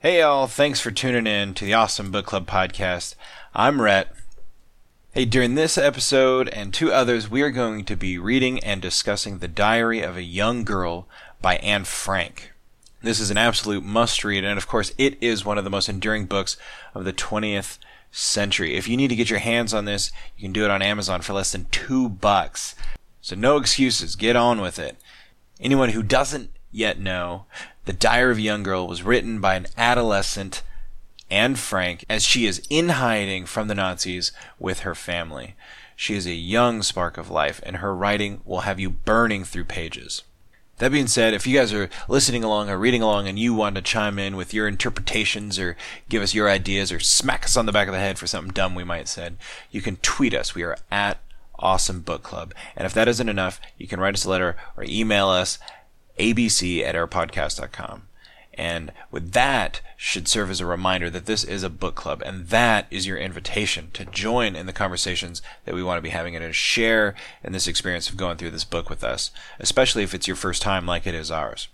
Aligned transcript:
Hey, 0.00 0.20
y'all. 0.20 0.46
Thanks 0.46 0.78
for 0.78 0.92
tuning 0.92 1.26
in 1.26 1.54
to 1.54 1.64
the 1.64 1.74
Awesome 1.74 2.12
Book 2.12 2.24
Club 2.24 2.46
podcast. 2.46 3.16
I'm 3.52 3.82
Rhett. 3.82 4.14
Hey, 5.10 5.24
during 5.24 5.56
this 5.56 5.76
episode 5.76 6.48
and 6.50 6.72
two 6.72 6.92
others, 6.92 7.28
we 7.28 7.42
are 7.42 7.50
going 7.50 7.84
to 7.86 7.96
be 7.96 8.16
reading 8.16 8.60
and 8.60 8.80
discussing 8.80 9.38
The 9.38 9.48
Diary 9.48 10.00
of 10.00 10.16
a 10.16 10.22
Young 10.22 10.62
Girl 10.62 11.08
by 11.42 11.56
Anne 11.56 11.82
Frank. 11.82 12.52
This 13.02 13.18
is 13.18 13.32
an 13.32 13.38
absolute 13.38 13.82
must 13.82 14.22
read, 14.22 14.44
and 14.44 14.56
of 14.56 14.68
course, 14.68 14.92
it 14.98 15.20
is 15.20 15.44
one 15.44 15.58
of 15.58 15.64
the 15.64 15.70
most 15.70 15.88
enduring 15.88 16.26
books 16.26 16.56
of 16.94 17.04
the 17.04 17.12
20th 17.12 17.78
century. 18.12 18.76
If 18.76 18.86
you 18.86 18.96
need 18.96 19.08
to 19.08 19.16
get 19.16 19.30
your 19.30 19.40
hands 19.40 19.74
on 19.74 19.84
this, 19.84 20.12
you 20.36 20.42
can 20.42 20.52
do 20.52 20.64
it 20.64 20.70
on 20.70 20.80
Amazon 20.80 21.22
for 21.22 21.32
less 21.32 21.50
than 21.50 21.66
two 21.72 22.08
bucks. 22.08 22.76
So, 23.20 23.34
no 23.34 23.56
excuses. 23.56 24.14
Get 24.14 24.36
on 24.36 24.60
with 24.60 24.78
it. 24.78 24.96
Anyone 25.58 25.88
who 25.88 26.04
doesn't 26.04 26.52
yet 26.70 26.98
No, 26.98 27.46
The 27.84 27.92
Diary 27.92 28.32
of 28.32 28.38
a 28.38 28.42
Young 28.42 28.62
Girl 28.62 28.86
was 28.86 29.02
written 29.02 29.40
by 29.40 29.54
an 29.54 29.66
adolescent 29.76 30.62
Anne 31.30 31.56
Frank 31.56 32.04
as 32.08 32.24
she 32.24 32.46
is 32.46 32.62
in 32.70 32.90
hiding 32.90 33.46
from 33.46 33.68
the 33.68 33.74
Nazis 33.74 34.32
with 34.58 34.80
her 34.80 34.94
family. 34.94 35.54
She 35.96 36.14
is 36.14 36.26
a 36.26 36.32
young 36.32 36.82
spark 36.82 37.18
of 37.18 37.30
life, 37.30 37.60
and 37.64 37.76
her 37.76 37.94
writing 37.94 38.40
will 38.44 38.60
have 38.60 38.78
you 38.78 38.88
burning 38.88 39.44
through 39.44 39.64
pages. 39.64 40.22
That 40.78 40.92
being 40.92 41.08
said, 41.08 41.34
if 41.34 41.44
you 41.44 41.58
guys 41.58 41.72
are 41.72 41.90
listening 42.06 42.44
along 42.44 42.70
or 42.70 42.78
reading 42.78 43.02
along 43.02 43.26
and 43.26 43.36
you 43.36 43.52
want 43.52 43.74
to 43.74 43.82
chime 43.82 44.16
in 44.16 44.36
with 44.36 44.54
your 44.54 44.68
interpretations 44.68 45.58
or 45.58 45.76
give 46.08 46.22
us 46.22 46.34
your 46.34 46.48
ideas 46.48 46.92
or 46.92 47.00
smack 47.00 47.46
us 47.46 47.56
on 47.56 47.66
the 47.66 47.72
back 47.72 47.88
of 47.88 47.94
the 47.94 47.98
head 47.98 48.16
for 48.16 48.28
something 48.28 48.52
dumb 48.52 48.76
we 48.76 48.84
might 48.84 48.98
have 48.98 49.08
said, 49.08 49.36
you 49.72 49.82
can 49.82 49.96
tweet 49.96 50.34
us. 50.34 50.54
We 50.54 50.62
are 50.62 50.78
at 50.88 51.18
Awesome 51.58 52.02
Book 52.02 52.22
Club. 52.22 52.54
And 52.76 52.86
if 52.86 52.94
that 52.94 53.08
isn't 53.08 53.28
enough, 53.28 53.60
you 53.76 53.88
can 53.88 53.98
write 53.98 54.14
us 54.14 54.24
a 54.24 54.30
letter 54.30 54.56
or 54.76 54.84
email 54.84 55.28
us 55.28 55.58
abc 56.18 56.82
at 56.82 56.94
ourpodcast.com. 56.94 58.02
And 58.54 58.92
with 59.12 59.32
that 59.32 59.80
should 59.96 60.26
serve 60.26 60.50
as 60.50 60.60
a 60.60 60.66
reminder 60.66 61.08
that 61.10 61.26
this 61.26 61.44
is 61.44 61.62
a 61.62 61.70
book 61.70 61.94
club 61.94 62.22
and 62.26 62.48
that 62.48 62.88
is 62.90 63.06
your 63.06 63.16
invitation 63.16 63.90
to 63.92 64.04
join 64.04 64.56
in 64.56 64.66
the 64.66 64.72
conversations 64.72 65.42
that 65.64 65.76
we 65.76 65.82
want 65.82 65.98
to 65.98 66.02
be 66.02 66.08
having 66.08 66.34
and 66.34 66.44
to 66.44 66.52
share 66.52 67.14
in 67.44 67.52
this 67.52 67.68
experience 67.68 68.10
of 68.10 68.16
going 68.16 68.36
through 68.36 68.50
this 68.50 68.64
book 68.64 68.90
with 68.90 69.04
us, 69.04 69.30
especially 69.60 70.02
if 70.02 70.12
it's 70.12 70.26
your 70.26 70.36
first 70.36 70.60
time 70.60 70.86
like 70.86 71.06
it 71.06 71.14
is 71.14 71.30
ours. 71.30 71.68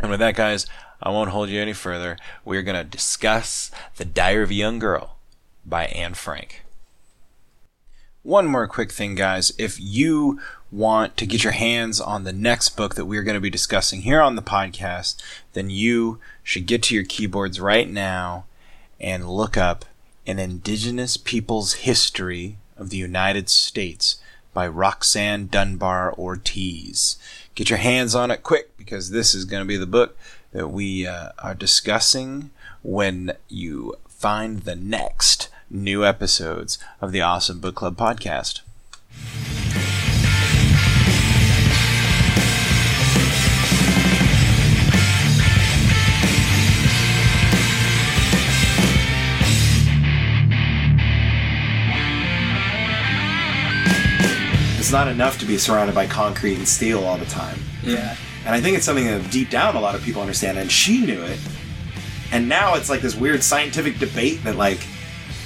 And 0.00 0.10
with 0.10 0.20
that, 0.20 0.34
guys, 0.34 0.66
I 1.02 1.10
won't 1.10 1.30
hold 1.30 1.50
you 1.50 1.60
any 1.60 1.74
further. 1.74 2.16
We're 2.44 2.62
going 2.62 2.82
to 2.82 2.84
discuss 2.84 3.70
The 3.96 4.04
Diary 4.04 4.44
of 4.44 4.50
a 4.50 4.54
Young 4.54 4.78
Girl 4.78 5.16
by 5.64 5.86
Anne 5.86 6.14
Frank. 6.14 6.65
One 8.26 8.48
more 8.48 8.66
quick 8.66 8.90
thing, 8.90 9.14
guys. 9.14 9.52
If 9.56 9.78
you 9.80 10.40
want 10.72 11.16
to 11.16 11.26
get 11.26 11.44
your 11.44 11.52
hands 11.52 12.00
on 12.00 12.24
the 12.24 12.32
next 12.32 12.70
book 12.70 12.96
that 12.96 13.04
we're 13.04 13.22
going 13.22 13.36
to 13.36 13.40
be 13.40 13.50
discussing 13.50 14.00
here 14.00 14.20
on 14.20 14.34
the 14.34 14.42
podcast, 14.42 15.22
then 15.52 15.70
you 15.70 16.18
should 16.42 16.66
get 16.66 16.82
to 16.82 16.94
your 16.96 17.04
keyboards 17.04 17.60
right 17.60 17.88
now 17.88 18.46
and 18.98 19.30
look 19.30 19.56
up 19.56 19.84
An 20.26 20.40
Indigenous 20.40 21.16
People's 21.16 21.74
History 21.74 22.58
of 22.76 22.90
the 22.90 22.96
United 22.96 23.48
States 23.48 24.16
by 24.52 24.66
Roxanne 24.66 25.46
Dunbar 25.46 26.12
Ortiz. 26.12 27.18
Get 27.54 27.70
your 27.70 27.78
hands 27.78 28.16
on 28.16 28.32
it 28.32 28.42
quick 28.42 28.76
because 28.76 29.10
this 29.10 29.36
is 29.36 29.44
going 29.44 29.62
to 29.62 29.68
be 29.68 29.76
the 29.76 29.86
book 29.86 30.18
that 30.50 30.66
we 30.66 31.06
uh, 31.06 31.28
are 31.38 31.54
discussing 31.54 32.50
when 32.82 33.34
you 33.48 33.94
find 34.08 34.62
the 34.62 34.74
next 34.74 35.48
new 35.70 36.04
episodes 36.04 36.78
of 37.00 37.12
the 37.12 37.20
Awesome 37.20 37.60
Book 37.60 37.74
Club 37.74 37.96
podcast. 37.96 38.60
It's 54.78 54.92
not 54.92 55.08
enough 55.08 55.40
to 55.40 55.46
be 55.46 55.58
surrounded 55.58 55.96
by 55.96 56.06
concrete 56.06 56.54
and 56.54 56.68
steel 56.68 57.02
all 57.02 57.18
the 57.18 57.26
time. 57.26 57.58
Yeah. 57.82 58.16
And 58.44 58.54
I 58.54 58.60
think 58.60 58.76
it's 58.76 58.86
something 58.86 59.04
that 59.04 59.32
deep 59.32 59.50
down 59.50 59.74
a 59.74 59.80
lot 59.80 59.96
of 59.96 60.02
people 60.02 60.22
understand, 60.22 60.58
and 60.58 60.70
she 60.70 61.04
knew 61.04 61.20
it. 61.22 61.40
And 62.30 62.48
now 62.48 62.76
it's 62.76 62.88
like 62.88 63.00
this 63.00 63.16
weird 63.16 63.42
scientific 63.42 63.98
debate 63.98 64.44
that 64.44 64.54
like 64.54 64.86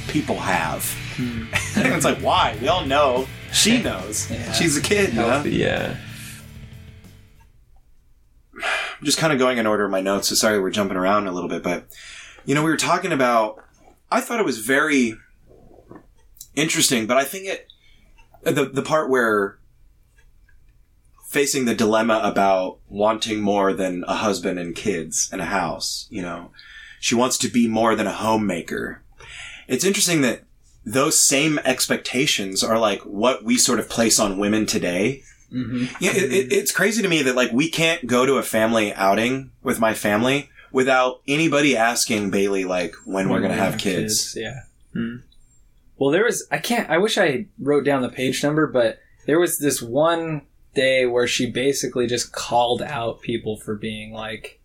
people 0.09 0.37
have. 0.37 0.85
Hmm. 1.17 1.45
and 1.77 1.87
it's 1.95 2.05
like, 2.05 2.19
why? 2.19 2.57
We 2.61 2.69
all 2.69 2.85
know. 2.85 3.27
She 3.53 3.83
knows. 3.83 4.31
Yeah. 4.31 4.53
She's 4.53 4.77
a 4.77 4.81
kid, 4.81 5.11
you 5.11 5.21
know? 5.21 5.43
Yeah. 5.45 5.97
I'm 8.55 9.07
just 9.07 9.19
kind 9.19 9.33
of 9.33 9.39
going 9.39 9.59
in 9.59 9.67
order 9.67 9.85
of 9.85 9.91
my 9.91 10.01
notes, 10.01 10.29
so 10.29 10.35
sorry 10.35 10.61
we're 10.61 10.71
jumping 10.71 10.97
around 10.97 11.27
a 11.27 11.33
little 11.33 11.49
bit, 11.49 11.63
but 11.63 11.87
you 12.45 12.55
know, 12.55 12.63
we 12.63 12.71
were 12.71 12.77
talking 12.77 13.13
about 13.13 13.65
I 14.11 14.21
thought 14.21 14.41
it 14.41 14.47
was 14.47 14.59
very 14.59 15.15
interesting, 16.55 17.07
but 17.07 17.17
I 17.17 17.25
think 17.25 17.47
it 17.47 17.67
the 18.43 18.67
the 18.67 18.83
part 18.83 19.09
where 19.09 19.59
facing 21.27 21.65
the 21.65 21.75
dilemma 21.75 22.21
about 22.25 22.79
wanting 22.89 23.41
more 23.41 23.73
than 23.73 24.05
a 24.09 24.17
husband 24.17 24.59
and 24.59 24.75
kids 24.75 25.31
and 25.33 25.41
a 25.41 25.47
house, 25.47 26.07
you 26.11 26.21
know. 26.21 26.51
She 26.99 27.15
wants 27.15 27.39
to 27.39 27.49
be 27.49 27.67
more 27.67 27.95
than 27.95 28.07
a 28.07 28.13
homemaker. 28.13 29.03
It's 29.71 29.85
interesting 29.85 30.21
that 30.23 30.43
those 30.85 31.23
same 31.23 31.59
expectations 31.61 32.63
are 32.65 32.79
like 32.79 33.01
what 33.03 33.45
we 33.45 33.57
sort 33.57 33.79
of 33.79 33.89
place 33.89 34.19
on 34.19 34.39
women 34.39 34.67
today. 34.67 35.23
Mm-hmm. 35.53 35.85
Yeah, 36.01 36.13
it, 36.13 36.33
it, 36.33 36.53
it's 36.53 36.73
crazy 36.73 37.03
to 37.03 37.09
me 37.09 37.23
that 37.23 37.37
like 37.37 37.53
we 37.53 37.71
can't 37.71 38.07
go 38.07 38.27
to 38.27 38.35
a 38.35 38.43
family 38.43 38.93
outing 38.95 39.53
with 39.63 39.81
my 39.81 39.95
family 39.95 40.51
without 40.73 41.21
anybody 41.27 41.77
asking 41.77 42.31
Bailey 42.31 42.65
like 42.65 42.95
when 43.05 43.29
we're 43.29 43.41
gonna 43.41 43.55
have 43.55 43.79
kids. 43.79 44.35
Yeah. 44.37 44.61
Well, 45.97 46.11
there 46.11 46.25
was. 46.25 46.47
I 46.51 46.59
can't. 46.59 46.89
I 46.89 46.99
wish 46.99 47.19
I 47.19 47.47
wrote 47.59 47.85
down 47.85 48.03
the 48.03 48.09
page 48.09 48.43
number, 48.43 48.67
but 48.67 49.01
there 49.27 49.39
was 49.39 49.59
this 49.59 49.83
one 49.83 50.43
day 50.75 51.05
where 51.05 51.27
she 51.27 51.51
basically 51.51 52.07
just 52.07 52.33
called 52.33 52.81
out 52.81 53.21
people 53.21 53.59
for 53.59 53.75
being 53.75 54.13
like, 54.13 54.61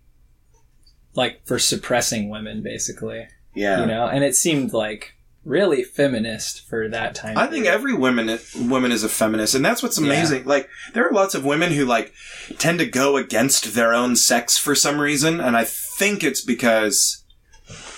like 1.13 1.45
for 1.45 1.59
suppressing 1.59 2.29
women, 2.29 2.63
basically. 2.63 3.27
Yeah, 3.55 3.81
You 3.81 3.85
know, 3.88 4.07
and 4.07 4.23
it 4.23 4.35
seemed 4.35 4.73
like 4.73 5.13
really 5.43 5.83
feminist 5.83 6.67
for 6.67 6.89
that 6.89 7.13
time. 7.16 7.38
I 7.38 7.47
think 7.47 7.66
every 7.67 7.93
woman 7.93 8.39
woman 8.57 8.91
is 8.91 9.03
a 9.03 9.09
feminist, 9.09 9.55
and 9.55 9.63
that's 9.63 9.81
what's 9.83 9.97
amazing. 9.97 10.45
Like 10.45 10.69
there 10.93 11.07
are 11.07 11.11
lots 11.11 11.35
of 11.35 11.45
women 11.45 11.71
who 11.71 11.85
like 11.85 12.13
tend 12.57 12.79
to 12.79 12.85
go 12.85 13.17
against 13.17 13.75
their 13.75 13.93
own 13.93 14.16
sex 14.16 14.57
for 14.57 14.75
some 14.75 14.99
reason, 14.99 15.39
and 15.39 15.55
I 15.55 15.63
think 15.63 16.23
it's 16.23 16.41
because 16.41 17.23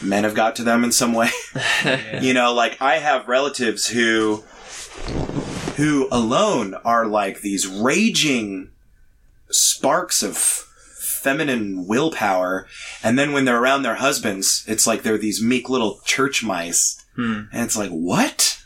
men 0.02 0.24
have 0.24 0.36
got 0.36 0.56
to 0.58 0.64
them 0.64 0.84
in 0.84 0.92
some 0.92 1.14
way. 1.14 1.30
Yeah. 1.56 2.20
You 2.22 2.34
know, 2.34 2.54
like 2.54 2.82
I 2.82 2.98
have 2.98 3.28
relatives 3.28 3.88
who 3.88 4.44
who 5.78 6.08
alone 6.12 6.74
are 6.84 7.06
like 7.06 7.42
these 7.42 7.68
raging 7.68 8.72
sparks 9.50 10.24
of 10.24 10.67
feminine 11.28 11.86
willpower 11.88 12.68
and 13.04 13.18
then 13.20 13.34
when 13.34 13.46
they're 13.46 13.62
around 13.62 13.84
their 13.84 13.96
husbands 13.96 14.64
it's 14.68 14.88
like 14.88 15.04
they're 15.04 15.18
these 15.18 15.42
meek 15.44 15.70
little 15.70 16.00
church 16.06 16.44
mice 16.44 17.04
Hmm. 17.16 17.44
and 17.52 17.64
it's 17.66 17.76
like 17.78 17.90
what 17.90 18.64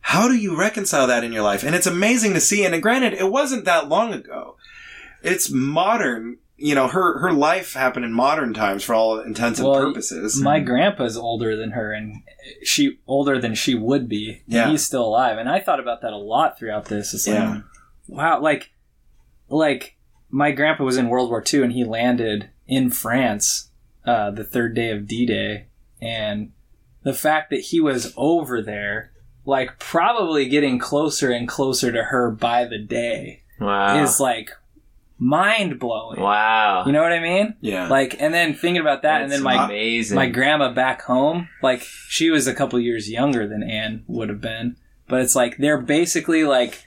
how 0.00 0.28
do 0.28 0.34
you 0.34 0.56
reconcile 0.58 1.06
that 1.08 1.24
in 1.24 1.32
your 1.32 1.42
life 1.42 1.62
and 1.62 1.74
it's 1.74 1.86
amazing 1.86 2.32
to 2.34 2.40
see 2.40 2.64
and 2.64 2.82
granted 2.82 3.12
it 3.12 3.30
wasn't 3.30 3.64
that 3.66 3.88
long 3.88 4.12
ago 4.14 4.56
it's 5.22 5.50
modern 5.50 6.38
you 6.56 6.74
know 6.74 6.88
her 6.88 7.18
her 7.18 7.32
life 7.32 7.74
happened 7.74 8.04
in 8.06 8.12
modern 8.14 8.54
times 8.54 8.82
for 8.82 8.94
all 8.94 9.18
intents 9.20 9.58
and 9.58 9.68
Well, 9.68 9.78
purposes 9.80 10.40
My 10.40 10.58
grandpa's 10.60 11.16
older 11.18 11.54
than 11.54 11.72
her, 11.72 11.92
and 11.92 12.22
she 12.62 12.98
older 13.06 13.38
than 13.38 13.54
she 13.54 13.74
would 13.74 14.08
be. 14.08 14.40
Yeah. 14.46 14.70
he's 14.70 14.82
still 14.86 15.04
alive, 15.04 15.36
and 15.36 15.48
I 15.50 15.60
thought 15.60 15.80
about 15.80 16.00
that 16.00 16.12
a 16.14 16.16
lot 16.16 16.58
throughout 16.58 16.86
this. 16.86 17.12
It's 17.12 17.26
like, 17.26 17.36
Yeah. 17.36 17.60
wow, 18.08 18.40
like, 18.40 18.70
like 19.50 19.95
my 20.30 20.50
grandpa 20.52 20.84
was 20.84 20.96
in 20.96 21.08
World 21.08 21.30
War 21.30 21.42
II, 21.52 21.62
and 21.62 21.72
he 21.72 21.84
landed 21.84 22.50
in 22.66 22.90
France 22.90 23.70
uh, 24.04 24.30
the 24.30 24.44
third 24.44 24.74
day 24.74 24.90
of 24.90 25.06
D-Day, 25.06 25.66
and 26.00 26.52
the 27.02 27.14
fact 27.14 27.50
that 27.50 27.60
he 27.60 27.80
was 27.80 28.12
over 28.16 28.60
there, 28.62 29.12
like, 29.44 29.78
probably 29.78 30.48
getting 30.48 30.78
closer 30.78 31.30
and 31.30 31.46
closer 31.48 31.92
to 31.92 32.04
her 32.04 32.30
by 32.30 32.64
the 32.64 32.78
day, 32.78 33.42
Wow. 33.60 34.02
is 34.02 34.20
like 34.20 34.50
mind 35.18 35.78
blowing. 35.78 36.20
wow. 36.20 36.84
You 36.84 36.92
know 36.92 37.00
what 37.02 37.12
I 37.12 37.20
mean? 37.20 37.54
yeah 37.62 37.88
Like, 37.88 38.20
and 38.20 38.34
then 38.34 38.52
thinking 38.54 38.80
about 38.82 39.02
that, 39.02 39.22
and 39.22 39.32
then 39.32 39.42
my 39.42 39.64
amazing. 39.64 40.14
my 40.16 40.28
grandma 40.28 40.72
back 40.74 41.02
home, 41.02 41.48
like 41.62 41.80
she 42.08 42.28
was 42.30 42.46
a 42.46 42.54
couple 42.54 42.78
years 42.80 43.08
younger 43.10 43.48
than 43.48 43.62
Anne 43.62 44.04
would 44.08 44.28
have 44.28 44.40
been, 44.42 44.76
but 45.08 45.22
it's 45.22 45.34
like 45.34 45.56
they're 45.56 45.80
basically 45.80 46.44
like 46.44 46.84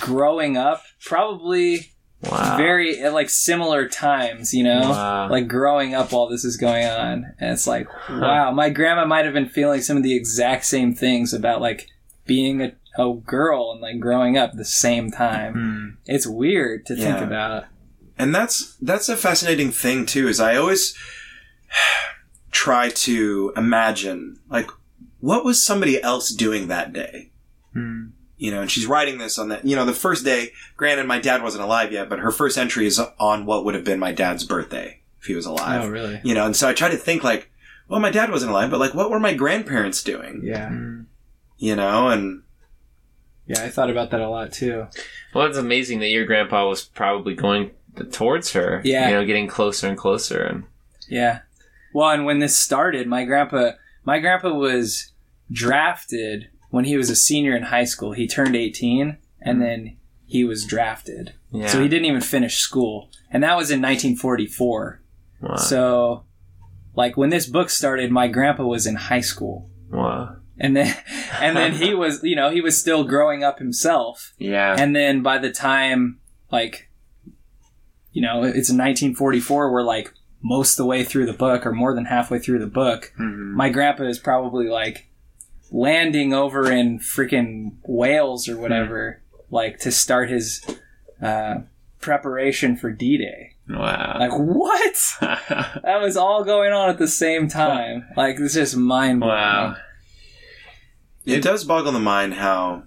growing 0.00 0.56
up, 0.58 0.82
probably 1.06 1.92
wow. 2.30 2.56
very 2.56 2.98
at 3.00 3.12
like 3.12 3.30
similar 3.30 3.88
times, 3.88 4.52
you 4.54 4.64
know, 4.64 4.80
Wow. 4.90 5.28
like 5.30 5.48
growing 5.48 5.94
up 5.94 6.12
while 6.12 6.28
this 6.28 6.44
is 6.44 6.56
going 6.56 6.84
on, 6.86 7.34
and 7.38 7.52
it's 7.52 7.66
like, 7.66 7.88
wow, 8.10 8.50
my 8.52 8.68
grandma 8.70 9.04
might 9.06 9.24
have 9.24 9.34
been 9.34 9.48
feeling 9.48 9.80
some 9.80 9.96
of 9.96 10.02
the 10.02 10.14
exact 10.16 10.64
same 10.64 10.94
things 10.94 11.32
about 11.34 11.60
like 11.60 11.88
being 12.26 12.62
a, 12.62 12.72
a 12.98 13.14
girl 13.14 13.70
and 13.72 13.80
like 13.80 13.98
growing 14.00 14.36
up 14.38 14.52
the 14.54 14.64
same 14.64 15.10
time. 15.10 15.52
Hmm. 15.54 15.88
It's 16.06 16.26
weird 16.26 16.86
to 16.86 16.94
think 16.96 17.18
Yeah. 17.18 17.24
about. 17.24 17.64
and 18.18 18.34
that's 18.34 18.76
that's 18.80 19.08
a 19.08 19.16
fascinating 19.16 19.72
thing 19.72 20.06
too 20.06 20.28
is 20.28 20.38
i 20.38 20.54
always 20.54 20.94
try 22.50 22.88
to 22.90 23.52
imagine 23.56 24.38
like 24.48 24.70
what 25.20 25.44
was 25.44 25.64
somebody 25.64 26.00
else 26.02 26.28
doing 26.30 26.68
that 26.68 26.92
day. 26.92 27.30
Hmm. 27.72 28.08
You 28.44 28.50
know, 28.50 28.60
and 28.60 28.70
she's 28.70 28.84
writing 28.84 29.16
this 29.16 29.38
on 29.38 29.48
that. 29.48 29.64
You 29.64 29.74
know, 29.74 29.86
the 29.86 29.94
first 29.94 30.22
day. 30.22 30.52
Granted, 30.76 31.06
my 31.06 31.18
dad 31.18 31.42
wasn't 31.42 31.64
alive 31.64 31.92
yet, 31.92 32.10
but 32.10 32.18
her 32.18 32.30
first 32.30 32.58
entry 32.58 32.84
is 32.86 33.00
on 33.18 33.46
what 33.46 33.64
would 33.64 33.74
have 33.74 33.84
been 33.84 33.98
my 33.98 34.12
dad's 34.12 34.44
birthday 34.44 35.00
if 35.18 35.24
he 35.24 35.34
was 35.34 35.46
alive. 35.46 35.84
Oh, 35.84 35.88
really? 35.88 36.20
You 36.22 36.34
know, 36.34 36.44
and 36.44 36.54
so 36.54 36.68
I 36.68 36.74
try 36.74 36.90
to 36.90 36.96
think 36.98 37.24
like, 37.24 37.50
well, 37.88 38.00
my 38.00 38.10
dad 38.10 38.30
wasn't 38.30 38.50
alive, 38.50 38.70
but 38.70 38.80
like, 38.80 38.92
what 38.92 39.08
were 39.08 39.18
my 39.18 39.32
grandparents 39.32 40.02
doing? 40.02 40.42
Yeah. 40.44 40.68
Hmm. 40.68 41.04
You 41.56 41.74
know, 41.74 42.08
and 42.08 42.42
Yeah, 43.46 43.64
I 43.64 43.70
thought 43.70 43.88
about 43.88 44.10
that 44.10 44.20
a 44.20 44.28
lot 44.28 44.52
too. 44.52 44.88
Well, 45.34 45.46
it's 45.46 45.56
amazing 45.56 46.00
that 46.00 46.08
your 46.08 46.26
grandpa 46.26 46.68
was 46.68 46.84
probably 46.84 47.34
going 47.34 47.70
towards 48.12 48.52
her. 48.52 48.82
Yeah. 48.84 49.08
You 49.08 49.14
know, 49.14 49.24
getting 49.24 49.46
closer 49.46 49.88
and 49.88 49.96
closer. 49.96 50.42
And 50.42 50.64
Yeah. 51.08 51.38
Well, 51.94 52.10
and 52.10 52.26
when 52.26 52.40
this 52.40 52.58
started, 52.58 53.06
my 53.06 53.24
grandpa, 53.24 53.70
my 54.04 54.18
grandpa 54.18 54.52
was 54.52 55.12
drafted 55.50 56.50
when 56.74 56.84
he 56.86 56.96
was 56.96 57.08
a 57.08 57.14
senior 57.14 57.54
in 57.56 57.62
high 57.62 57.84
school. 57.84 58.10
He 58.12 58.26
turned 58.26 58.56
18 58.56 59.16
and 59.40 59.62
then 59.62 59.96
he 60.26 60.42
was 60.42 60.64
drafted. 60.64 61.32
yeah. 61.52 61.68
So 61.68 61.80
he 61.80 61.86
didn't 61.88 62.06
even 62.06 62.20
finish 62.20 62.56
school. 62.58 63.10
And 63.30 63.44
that 63.44 63.56
was 63.56 63.70
in 63.70 63.80
1944. 63.80 65.00
wow. 65.40 65.54
So 65.56 66.24
like 66.96 67.16
when 67.16 67.30
this 67.30 67.46
book 67.46 67.70
started, 67.70 68.10
my 68.10 68.26
grandpa 68.26 68.64
was 68.64 68.86
in 68.88 68.96
high 68.96 69.20
school. 69.20 69.70
wow. 69.88 70.36
And 70.58 70.76
then 70.76 70.96
and 71.40 71.56
then 71.56 71.74
he 71.74 71.94
was, 71.94 72.24
you 72.24 72.34
know, 72.34 72.50
he 72.50 72.60
was 72.60 72.76
still 72.76 73.04
growing 73.04 73.44
up 73.44 73.60
himself. 73.60 74.34
Yeah. 74.38 74.74
And 74.76 74.96
then 74.96 75.22
by 75.22 75.38
the 75.38 75.52
time, 75.52 76.18
like, 76.50 76.88
you 78.10 78.20
know, 78.22 78.38
it's 78.42 78.70
1944, 78.70 79.72
we're 79.72 79.82
like 79.82 80.12
most 80.42 80.72
of 80.72 80.76
the 80.78 80.86
way 80.86 81.04
through 81.04 81.26
the 81.26 81.32
book 81.32 81.64
or 81.66 81.72
more 81.72 81.94
than 81.94 82.06
halfway 82.06 82.40
through 82.40 82.58
the 82.58 82.66
book. 82.82 83.12
Mhm. 83.18 83.52
My 83.54 83.68
grandpa 83.70 84.04
is 84.04 84.18
probably 84.18 84.66
like 84.68 85.08
landing 85.74 86.32
over 86.32 86.70
in 86.70 87.00
freaking 87.00 87.72
Wales 87.84 88.48
or 88.48 88.56
whatever, 88.56 89.20
like 89.50 89.80
to 89.80 89.90
start 89.90 90.30
his 90.30 90.64
uh, 91.20 91.56
preparation 92.00 92.76
for 92.76 92.92
D 92.92 93.18
Day. 93.18 93.54
Wow. 93.68 94.16
Like, 94.20 94.32
what? 94.32 94.94
That 95.82 96.00
was 96.00 96.16
all 96.16 96.44
going 96.44 96.72
on 96.72 96.90
at 96.90 96.98
the 96.98 97.08
same 97.08 97.48
time. 97.48 98.06
Like, 98.16 98.38
it's 98.38 98.54
just 98.54 98.76
mind 98.76 99.20
blowing. 99.20 99.34
wow. 99.34 99.76
it 101.26 101.42
does 101.42 101.64
boggle 101.64 101.92
the 101.92 101.98
mind 101.98 102.34
how, 102.34 102.84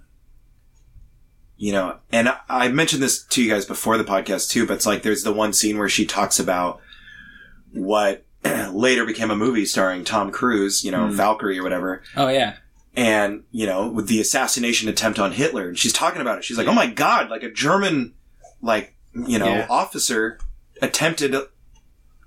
you 1.57 1.71
know, 1.73 1.97
and 2.11 2.29
I, 2.29 2.37
I 2.47 2.67
mentioned 2.69 3.01
this 3.03 3.23
to 3.25 3.43
you 3.43 3.49
guys 3.49 3.65
before 3.65 3.97
the 3.97 4.03
podcast 4.03 4.49
too, 4.49 4.65
but 4.65 4.75
it's 4.75 4.85
like 4.85 5.01
there's 5.03 5.23
the 5.23 5.33
one 5.33 5.51
scene 5.53 5.77
where 5.77 5.89
she 5.89 6.05
talks 6.05 6.39
about 6.39 6.79
what 7.73 8.23
later 8.71 9.03
became 9.05 9.31
a 9.31 9.35
movie 9.35 9.65
starring 9.65 10.03
Tom 10.05 10.31
Cruise, 10.31 10.83
you 10.85 10.91
know, 10.91 11.07
Hmm. 11.07 11.15
Valkyrie 11.15 11.59
or 11.59 11.63
whatever. 11.63 12.01
Oh, 12.15 12.27
yeah. 12.29 12.57
And 12.97 13.43
you 13.51 13.65
know 13.65 13.87
with 13.87 14.07
the 14.07 14.19
assassination 14.19 14.89
attempt 14.89 15.19
on 15.19 15.31
Hitler 15.31 15.69
and 15.69 15.77
she's 15.79 15.93
talking 15.93 16.19
about 16.19 16.37
it 16.39 16.43
she's 16.43 16.57
like 16.57 16.67
oh 16.67 16.73
my 16.73 16.87
god 16.87 17.29
like 17.29 17.43
a 17.43 17.51
German 17.51 18.13
like 18.61 18.95
you 19.13 19.37
know 19.39 19.45
Yeah. 19.45 19.67
officer 19.69 20.39
attempted 20.81 21.33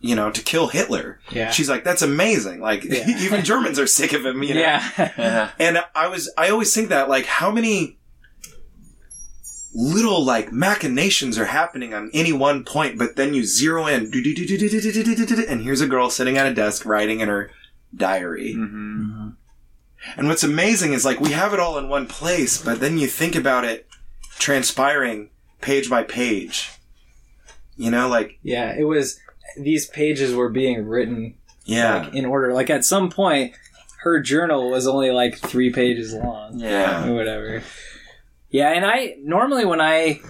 you 0.00 0.14
know 0.14 0.30
to 0.30 0.40
kill 0.42 0.68
Hitler 0.68 1.20
Yeah. 1.32 1.50
she's 1.50 1.68
like 1.68 1.82
that's 1.84 2.02
amazing 2.02 2.60
like 2.60 2.84
Yeah. 2.84 3.04
even 3.18 3.44
Germans 3.44 3.78
are 3.78 3.86
sick 3.86 4.12
of 4.12 4.24
him 4.24 4.42
you 4.42 4.54
know 4.54 4.60
yeah. 4.60 5.12
Yeah. 5.18 5.50
and 5.58 5.78
I 5.94 6.06
was 6.08 6.32
I 6.38 6.48
always 6.50 6.72
think 6.74 6.88
that 6.88 7.08
like 7.08 7.26
how 7.26 7.50
many 7.50 7.98
little 9.74 10.24
like 10.24 10.52
machinations 10.52 11.38
are 11.38 11.44
happening 11.46 11.94
on 11.94 12.10
any 12.12 12.32
one 12.32 12.64
point 12.64 12.98
but 12.98 13.14
then 13.16 13.34
you 13.34 13.44
zero 13.44 13.86
in 13.86 14.10
and 15.48 15.62
here's 15.62 15.80
a 15.80 15.86
girl 15.86 16.10
sitting 16.10 16.36
at 16.36 16.46
a 16.46 16.54
desk 16.54 16.84
writing 16.84 17.20
in 17.20 17.28
her 17.28 17.50
diary 17.94 18.54
hmm 18.54 19.28
and 20.16 20.28
what's 20.28 20.42
amazing 20.42 20.92
is 20.92 21.04
like 21.04 21.20
we 21.20 21.32
have 21.32 21.52
it 21.54 21.60
all 21.60 21.78
in 21.78 21.88
one 21.88 22.06
place, 22.06 22.62
but 22.62 22.80
then 22.80 22.98
you 22.98 23.06
think 23.06 23.34
about 23.36 23.64
it 23.64 23.86
transpiring 24.38 25.30
page 25.60 25.90
by 25.90 26.02
page. 26.02 26.70
You 27.76 27.90
know, 27.90 28.08
like 28.08 28.38
Yeah, 28.42 28.74
it 28.76 28.84
was. 28.84 29.18
These 29.58 29.86
pages 29.86 30.34
were 30.34 30.48
being 30.48 30.86
written 30.86 31.34
yeah, 31.64 32.02
like 32.04 32.14
in 32.14 32.24
order. 32.24 32.52
Like 32.52 32.70
at 32.70 32.84
some 32.84 33.10
point, 33.10 33.54
her 34.02 34.20
journal 34.20 34.70
was 34.70 34.86
only 34.86 35.10
like 35.10 35.36
three 35.38 35.72
pages 35.72 36.14
long 36.14 36.58
Yeah. 36.58 37.08
or 37.08 37.14
whatever. 37.14 37.62
Yeah, 38.50 38.70
and 38.70 38.84
I 38.86 39.16
normally 39.22 39.64
when 39.64 39.80
I 39.80 40.20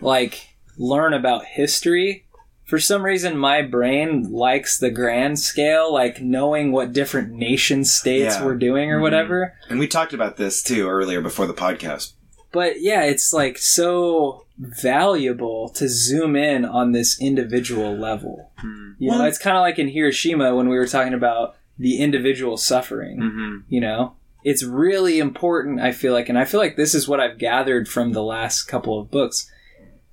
like 0.00 0.48
learn 0.78 1.12
about 1.14 1.44
history, 1.44 2.24
for 2.70 2.78
some 2.78 3.02
reason 3.02 3.36
my 3.36 3.60
brain 3.62 4.30
likes 4.32 4.78
the 4.78 4.90
grand 4.90 5.38
scale, 5.38 5.92
like 5.92 6.22
knowing 6.22 6.72
what 6.72 6.92
different 6.94 7.32
nation 7.32 7.84
states 7.84 8.36
Yeah. 8.36 8.44
were 8.44 8.54
doing 8.56 8.90
or 8.90 8.98
Mhm. 8.98 9.02
whatever. 9.02 9.54
and 9.68 9.78
we 9.78 9.86
talked 9.86 10.14
about 10.14 10.36
this 10.38 10.62
too 10.62 10.88
earlier 10.88 11.20
before 11.20 11.46
the 11.46 11.52
podcast. 11.54 12.12
But 12.52 12.80
yeah, 12.80 13.02
it's 13.02 13.32
like 13.32 13.58
so 13.58 14.44
valuable 14.58 15.68
to 15.70 15.88
zoom 15.88 16.36
in 16.36 16.64
on 16.64 16.92
this 16.92 17.20
individual 17.20 17.96
level. 17.96 18.50
hmm 18.58 18.92
You 18.98 19.10
know, 19.10 19.24
it's 19.24 19.38
kind 19.38 19.56
of 19.56 19.62
like 19.62 19.78
in 19.78 19.88
Hiroshima 19.88 20.54
when 20.54 20.68
we 20.68 20.76
were 20.76 20.86
talking 20.86 21.14
about 21.14 21.56
the 21.78 21.98
individual 21.98 22.56
suffering. 22.56 23.18
hmm 23.20 23.56
You 23.68 23.80
know, 23.80 24.12
it's 24.44 24.62
really 24.64 25.18
important. 25.18 25.80
I 25.80 25.92
feel 25.92 26.12
like, 26.12 26.28
and 26.28 26.38
I 26.38 26.44
feel 26.44 26.60
like 26.60 26.76
this 26.76 26.94
is 26.94 27.08
what 27.08 27.20
I've 27.20 27.38
gathered 27.38 27.88
from 27.88 28.12
the 28.12 28.22
last 28.22 28.64
couple 28.64 28.98
of 29.00 29.10
books. 29.10 29.50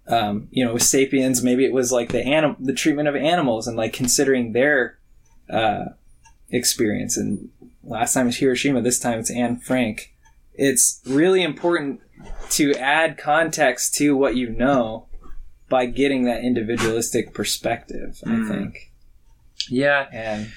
Um, 0.09 0.47
you 0.51 0.63
know, 0.65 0.73
with 0.73 0.83
Sapiens, 0.83 1.43
maybe 1.43 1.65
it 1.65 1.73
was 1.73 1.91
like 1.91 2.11
the 2.11 2.23
anim- 2.23 2.55
the 2.59 2.73
treatment 2.73 3.07
of 3.09 3.15
animals 3.15 3.67
and 3.67 3.75
like 3.75 3.91
considering 3.93 4.53
their 4.53 4.97
uh, 5.49 5.85
experience. 6.49 7.17
And 7.17 7.49
last 7.83 8.13
time 8.13 8.23
it 8.23 8.27
was 8.27 8.37
Hiroshima. 8.37 8.81
This 8.81 8.99
time 8.99 9.19
it's 9.19 9.31
Anne 9.31 9.57
Frank. 9.57 10.13
It's 10.53 11.01
really 11.05 11.43
important 11.43 12.01
to 12.51 12.73
add 12.75 13.17
context 13.17 13.95
to 13.95 14.15
what 14.15 14.35
you 14.35 14.49
know 14.49 15.07
by 15.69 15.85
getting 15.85 16.23
that 16.23 16.41
individualistic 16.43 17.33
perspective. 17.33 18.21
I 18.25 18.29
Mm. 18.29 18.47
think, 18.47 18.91
Yeah. 19.69 20.07
and 20.13 20.47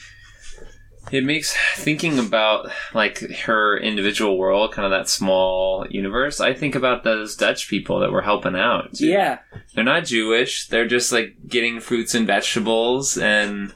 It 1.11 1.25
makes 1.25 1.57
thinking 1.75 2.19
about 2.19 2.71
like 2.95 3.19
her 3.19 3.77
individual 3.79 4.39
world, 4.39 4.73
kind 4.73 4.87
of 4.87 4.93
that 4.93 5.09
small 5.09 5.87
universe. 5.89 6.41
I 6.41 6.55
think 6.55 6.75
about 6.75 7.05
those 7.05 7.37
Dutch 7.37 7.69
people 7.69 8.01
that 8.01 8.13
were 8.13 8.23
helping 8.23 8.55
out. 8.57 8.95
too. 8.95 9.07
yeah, 9.07 9.41
they're 9.75 9.85
not 9.85 10.05
Jewish. 10.05 10.69
They're 10.69 10.87
just 10.87 11.13
like 11.13 11.37
getting 11.49 11.81
fruits 11.81 12.15
and 12.15 12.27
vegetables 12.27 13.17
and 13.19 13.75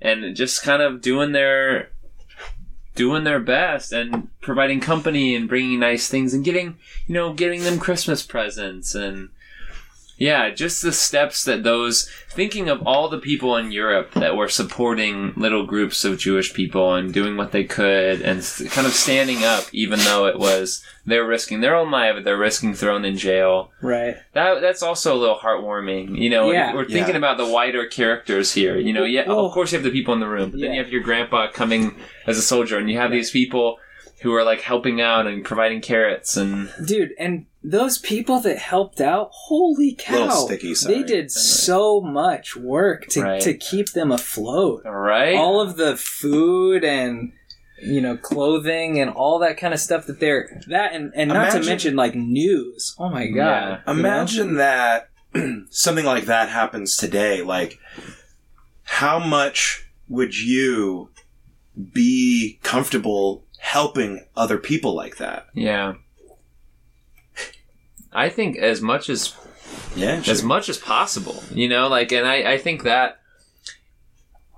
and 0.00 0.34
just 0.36 0.62
kind 0.62 0.82
of 0.82 1.00
doing 1.00 1.32
their 1.32 1.90
doing 2.94 3.22
their 3.22 3.40
best 3.40 3.92
and 3.92 4.28
providing 4.40 4.80
company 4.80 5.36
and 5.36 5.48
bringing 5.48 5.78
nice 5.78 6.08
things 6.08 6.34
and 6.34 6.44
getting 6.44 6.76
you 7.06 7.14
know 7.14 7.32
getting 7.32 7.62
them 7.62 7.78
Christmas 7.78 8.24
presents 8.24 8.94
and 8.94 9.28
yeah, 10.18 10.50
just 10.50 10.82
the 10.82 10.92
steps 10.92 11.44
that 11.44 11.62
those 11.62 12.10
thinking 12.28 12.68
of 12.68 12.82
all 12.86 13.08
the 13.08 13.18
people 13.18 13.56
in 13.56 13.72
Europe 13.72 14.12
that 14.14 14.36
were 14.36 14.48
supporting 14.48 15.32
little 15.36 15.64
groups 15.64 16.04
of 16.04 16.18
Jewish 16.18 16.52
people 16.52 16.94
and 16.94 17.14
doing 17.14 17.36
what 17.36 17.52
they 17.52 17.64
could 17.64 18.20
and 18.20 18.38
kind 18.70 18.86
of 18.86 18.92
standing 18.92 19.44
up 19.44 19.64
even 19.72 19.98
though 20.00 20.26
it 20.26 20.38
was 20.38 20.84
they're 21.06 21.26
risking 21.26 21.60
their 21.60 21.74
own 21.74 21.90
life, 21.90 22.22
they're 22.24 22.36
risking 22.36 22.74
thrown 22.74 23.04
in 23.04 23.16
jail 23.16 23.70
right. 23.80 24.16
that 24.34 24.60
that's 24.60 24.82
also 24.82 25.14
a 25.14 25.18
little 25.18 25.38
heartwarming. 25.38 26.18
You 26.18 26.30
know, 26.30 26.50
Yeah. 26.50 26.74
we're 26.74 26.84
thinking 26.84 27.14
Yeah. 27.14 27.18
about 27.18 27.38
the 27.38 27.46
wider 27.46 27.86
characters 27.86 28.52
here. 28.52 28.76
You 28.76 28.92
know, 28.92 29.04
yeah, 29.04 29.26
Well- 29.26 29.46
of 29.46 29.52
course 29.52 29.72
you 29.72 29.78
have 29.78 29.84
the 29.84 29.90
people 29.90 30.14
in 30.14 30.20
the 30.20 30.28
room, 30.28 30.50
but 30.50 30.60
then 30.60 30.72
you 30.74 30.82
have 30.82 30.92
your 30.92 31.02
grandpa 31.02 31.50
coming 31.50 31.96
as 32.26 32.36
a 32.38 32.42
soldier, 32.42 32.76
and 32.76 32.90
you 32.90 32.98
have 32.98 33.10
these 33.10 33.30
people 33.30 33.78
who 34.22 34.34
are 34.34 34.44
like 34.44 34.60
helping 34.60 35.00
out 35.00 35.26
and 35.26 35.44
providing 35.44 35.80
carrots 35.80 36.36
and 36.36 36.70
dude 36.84 37.12
and 37.18 37.46
those 37.62 37.98
people 37.98 38.40
that 38.40 38.58
helped 38.58 39.00
out 39.00 39.30
holy 39.32 39.94
cow 39.98 40.14
Little 40.26 40.46
sticky, 40.46 40.74
sorry. 40.74 40.94
they 40.96 41.02
did 41.02 41.30
so 41.30 42.00
much 42.00 42.56
work 42.56 43.06
to, 43.08 43.22
Right. 43.22 43.40
to 43.42 43.54
keep 43.54 43.90
them 43.92 44.10
afloat 44.12 44.82
right. 44.84 45.34
all 45.36 45.60
of 45.60 45.76
the 45.76 45.96
food 45.96 46.84
and 46.84 47.32
you 47.80 48.00
know 48.00 48.16
clothing 48.16 48.98
and 49.00 49.10
all 49.10 49.38
that 49.40 49.56
kind 49.56 49.72
of 49.72 49.78
stuff 49.80 50.06
that 50.06 50.18
they're 50.18 50.60
that 50.66 50.92
and, 50.94 51.12
and 51.14 51.28
not 51.28 51.52
to 51.52 51.62
mention 51.62 51.94
like 51.94 52.14
news 52.14 52.96
oh 52.98 53.08
my 53.08 53.26
god 53.28 53.82
you 53.86 53.94
know? 53.94 53.98
Imagine 54.00 54.54
that 54.56 55.10
something 55.70 56.04
like 56.04 56.24
that 56.24 56.48
happens 56.48 56.96
today. 56.96 57.42
Like, 57.42 57.78
how 58.84 59.18
much 59.18 59.86
would 60.08 60.36
you 60.38 61.10
be 61.92 62.58
comfortable 62.62 63.44
helping 63.58 64.24
other 64.36 64.58
people 64.58 64.94
like 64.94 65.16
that? 65.18 65.46
yeah. 65.54 65.94
I 68.12 68.30
think 68.30 68.56
as 68.56 68.80
much 68.80 69.10
as 69.10 69.34
Yeah, 69.94 70.22
as 70.26 70.42
much 70.42 70.68
as 70.68 70.78
possible 70.78 71.42
you 71.52 71.68
know 71.68 71.88
like 71.88 72.12
and 72.12 72.26
i 72.26 72.52
i 72.52 72.58
think 72.58 72.84
that 72.84 73.20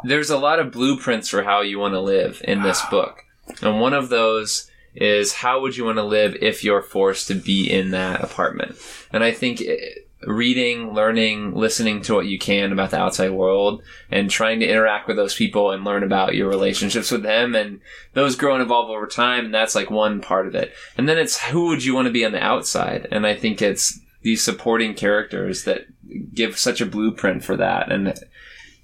there's 0.04 0.30
a 0.30 0.38
lot 0.38 0.60
of 0.60 0.72
blueprints 0.72 1.28
for 1.28 1.42
how 1.42 1.60
you 1.62 1.78
want 1.78 1.94
to 1.94 2.00
live 2.00 2.40
in 2.44 2.62
this 2.62 2.80
ah. 2.84 2.90
book 2.90 3.24
and 3.62 3.80
one 3.80 3.92
of 3.92 4.08
those 4.08 4.70
is 4.94 5.32
how 5.32 5.60
would 5.60 5.76
you 5.76 5.84
want 5.84 5.98
to 5.98 6.04
live 6.04 6.36
if 6.40 6.62
you're 6.64 6.82
forced 6.82 7.28
to 7.28 7.34
be 7.34 7.70
in 7.70 7.90
that 7.90 8.22
apartment 8.22 8.76
and 9.12 9.24
i 9.24 9.32
think 9.32 9.60
it, 9.60 10.09
reading, 10.26 10.92
learning, 10.92 11.54
listening 11.54 12.02
to 12.02 12.14
what 12.14 12.26
you 12.26 12.38
can 12.38 12.72
about 12.72 12.90
the 12.90 12.98
outside 12.98 13.30
world 13.30 13.82
and 14.10 14.28
trying 14.28 14.60
to 14.60 14.68
interact 14.68 15.08
with 15.08 15.16
those 15.16 15.34
people 15.34 15.70
and 15.70 15.84
learn 15.84 16.02
about 16.02 16.34
your 16.34 16.48
relationships 16.48 17.10
with 17.10 17.22
them 17.22 17.54
and 17.54 17.80
those 18.12 18.36
grow 18.36 18.54
and 18.54 18.62
evolve 18.62 18.90
over 18.90 19.06
time 19.06 19.46
and 19.46 19.54
that's 19.54 19.74
like 19.74 19.90
one 19.90 20.20
part 20.20 20.46
of 20.46 20.54
it. 20.54 20.72
And 20.98 21.08
then 21.08 21.18
it's 21.18 21.40
who 21.40 21.68
would 21.68 21.84
you 21.84 21.94
want 21.94 22.06
to 22.06 22.12
be 22.12 22.24
on 22.24 22.32
the 22.32 22.42
outside? 22.42 23.08
And 23.10 23.26
I 23.26 23.34
think 23.34 23.62
it's 23.62 23.98
these 24.22 24.44
supporting 24.44 24.94
characters 24.94 25.64
that 25.64 25.86
give 26.34 26.58
such 26.58 26.80
a 26.80 26.86
blueprint 26.86 27.42
for 27.42 27.56
that 27.56 27.90
and 27.90 28.18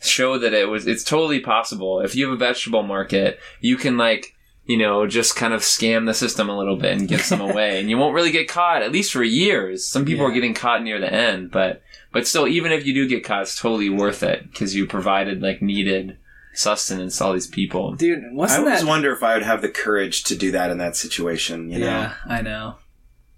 show 0.01 0.39
that 0.39 0.55
it 0.55 0.69
was 0.69 0.87
it's 0.87 1.05
totally 1.05 1.41
possible. 1.41 2.01
If 2.01 2.15
you 2.15 2.27
have 2.27 2.35
a 2.35 2.39
vegetable 2.39 2.83
market, 2.83 3.41
you 3.61 3.77
can 3.77 3.99
like 3.99 4.36
you 4.67 4.77
know, 4.77 5.07
just 5.07 5.37
kind 5.37 5.55
of 5.55 5.63
scam 5.63 6.07
the 6.07 6.15
system 6.15 6.49
a 6.49 6.57
little 6.59 6.77
bit 6.77 6.93
and 6.99 7.09
give 7.09 7.21
some 7.23 7.41
away, 7.51 7.81
and 7.81 7.89
you 7.89 7.97
won't 7.99 8.15
really 8.15 8.31
get 8.33 8.49
caught 8.49 8.83
at 8.83 8.93
least 8.93 9.13
for 9.13 9.23
years. 9.23 9.87
Some 9.87 10.05
people 10.05 10.25
Yeah. 10.27 10.31
are 10.33 10.35
getting 10.35 10.55
caught 10.55 10.83
near 10.83 10.99
the 11.01 11.13
end, 11.13 11.51
but 11.51 11.83
but 12.13 12.27
still, 12.27 12.49
even 12.49 12.73
if 12.73 12.87
you 12.87 12.95
do 12.95 13.07
get 13.09 13.25
caught, 13.25 13.43
it's 13.43 13.59
totally 13.61 13.91
worth 13.91 14.23
it 14.23 14.51
because 14.51 14.75
you 14.75 14.87
provided 14.87 15.43
like 15.43 15.61
needed 15.63 16.17
sustenance 16.55 17.19
to 17.19 17.25
all 17.25 17.33
these 17.35 17.47
people. 17.47 17.93
Dude, 17.93 18.25
I 18.25 18.33
wasn't 18.33 18.65
always 18.67 18.81
that? 18.81 18.89
wonder 18.89 19.13
if 19.13 19.23
I 19.23 19.35
would 19.35 19.43
have 19.43 19.61
the 19.63 19.69
courage 19.69 20.25
to 20.25 20.35
do 20.37 20.51
that 20.53 20.71
in 20.71 20.79
that 20.79 20.97
situation. 20.97 21.71
You 21.71 21.81
know, 21.81 21.87
yeah, 21.87 22.15
I 22.27 22.41
know. 22.43 22.77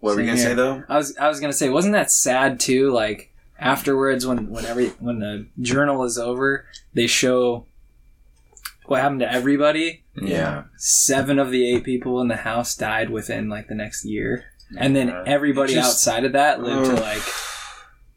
what 0.01 0.15
were 0.15 0.21
you 0.21 0.27
gonna 0.29 0.39
say 0.39 0.55
though? 0.55 0.83
I 0.89 0.97
was 0.97 1.17
I 1.19 1.29
was 1.29 1.41
gonna 1.41 1.53
say, 1.53 1.69
wasn't 1.69 1.95
that 1.95 2.11
sad 2.13 2.61
too? 2.61 2.91
Like 2.93 3.33
afterwards, 3.59 4.25
when 4.27 4.49
when 4.51 4.65
every 4.65 4.89
when 5.01 5.19
the 5.19 5.47
journal 5.61 6.05
is 6.05 6.17
over, 6.19 6.65
they 6.95 7.09
show 7.09 7.67
what 8.89 9.01
happened 9.01 9.21
to 9.21 9.33
everybody. 9.33 10.05
Yeah. 10.21 10.65
Seven 10.77 11.39
of 11.39 11.51
the 11.51 11.69
eight 11.71 11.85
people 11.85 12.21
in 12.21 12.29
the 12.29 12.37
house 12.37 12.77
died 12.77 13.11
within 13.11 13.49
like 13.49 13.69
the 13.69 13.75
next 13.75 14.05
year, 14.05 14.45
and 14.77 14.95
then 14.97 15.15
everybody 15.27 15.75
Just- 15.75 15.89
outside 15.91 16.25
of 16.25 16.33
that 16.33 16.63
lived 16.63 16.87
to 16.87 17.01
like, 17.01 17.23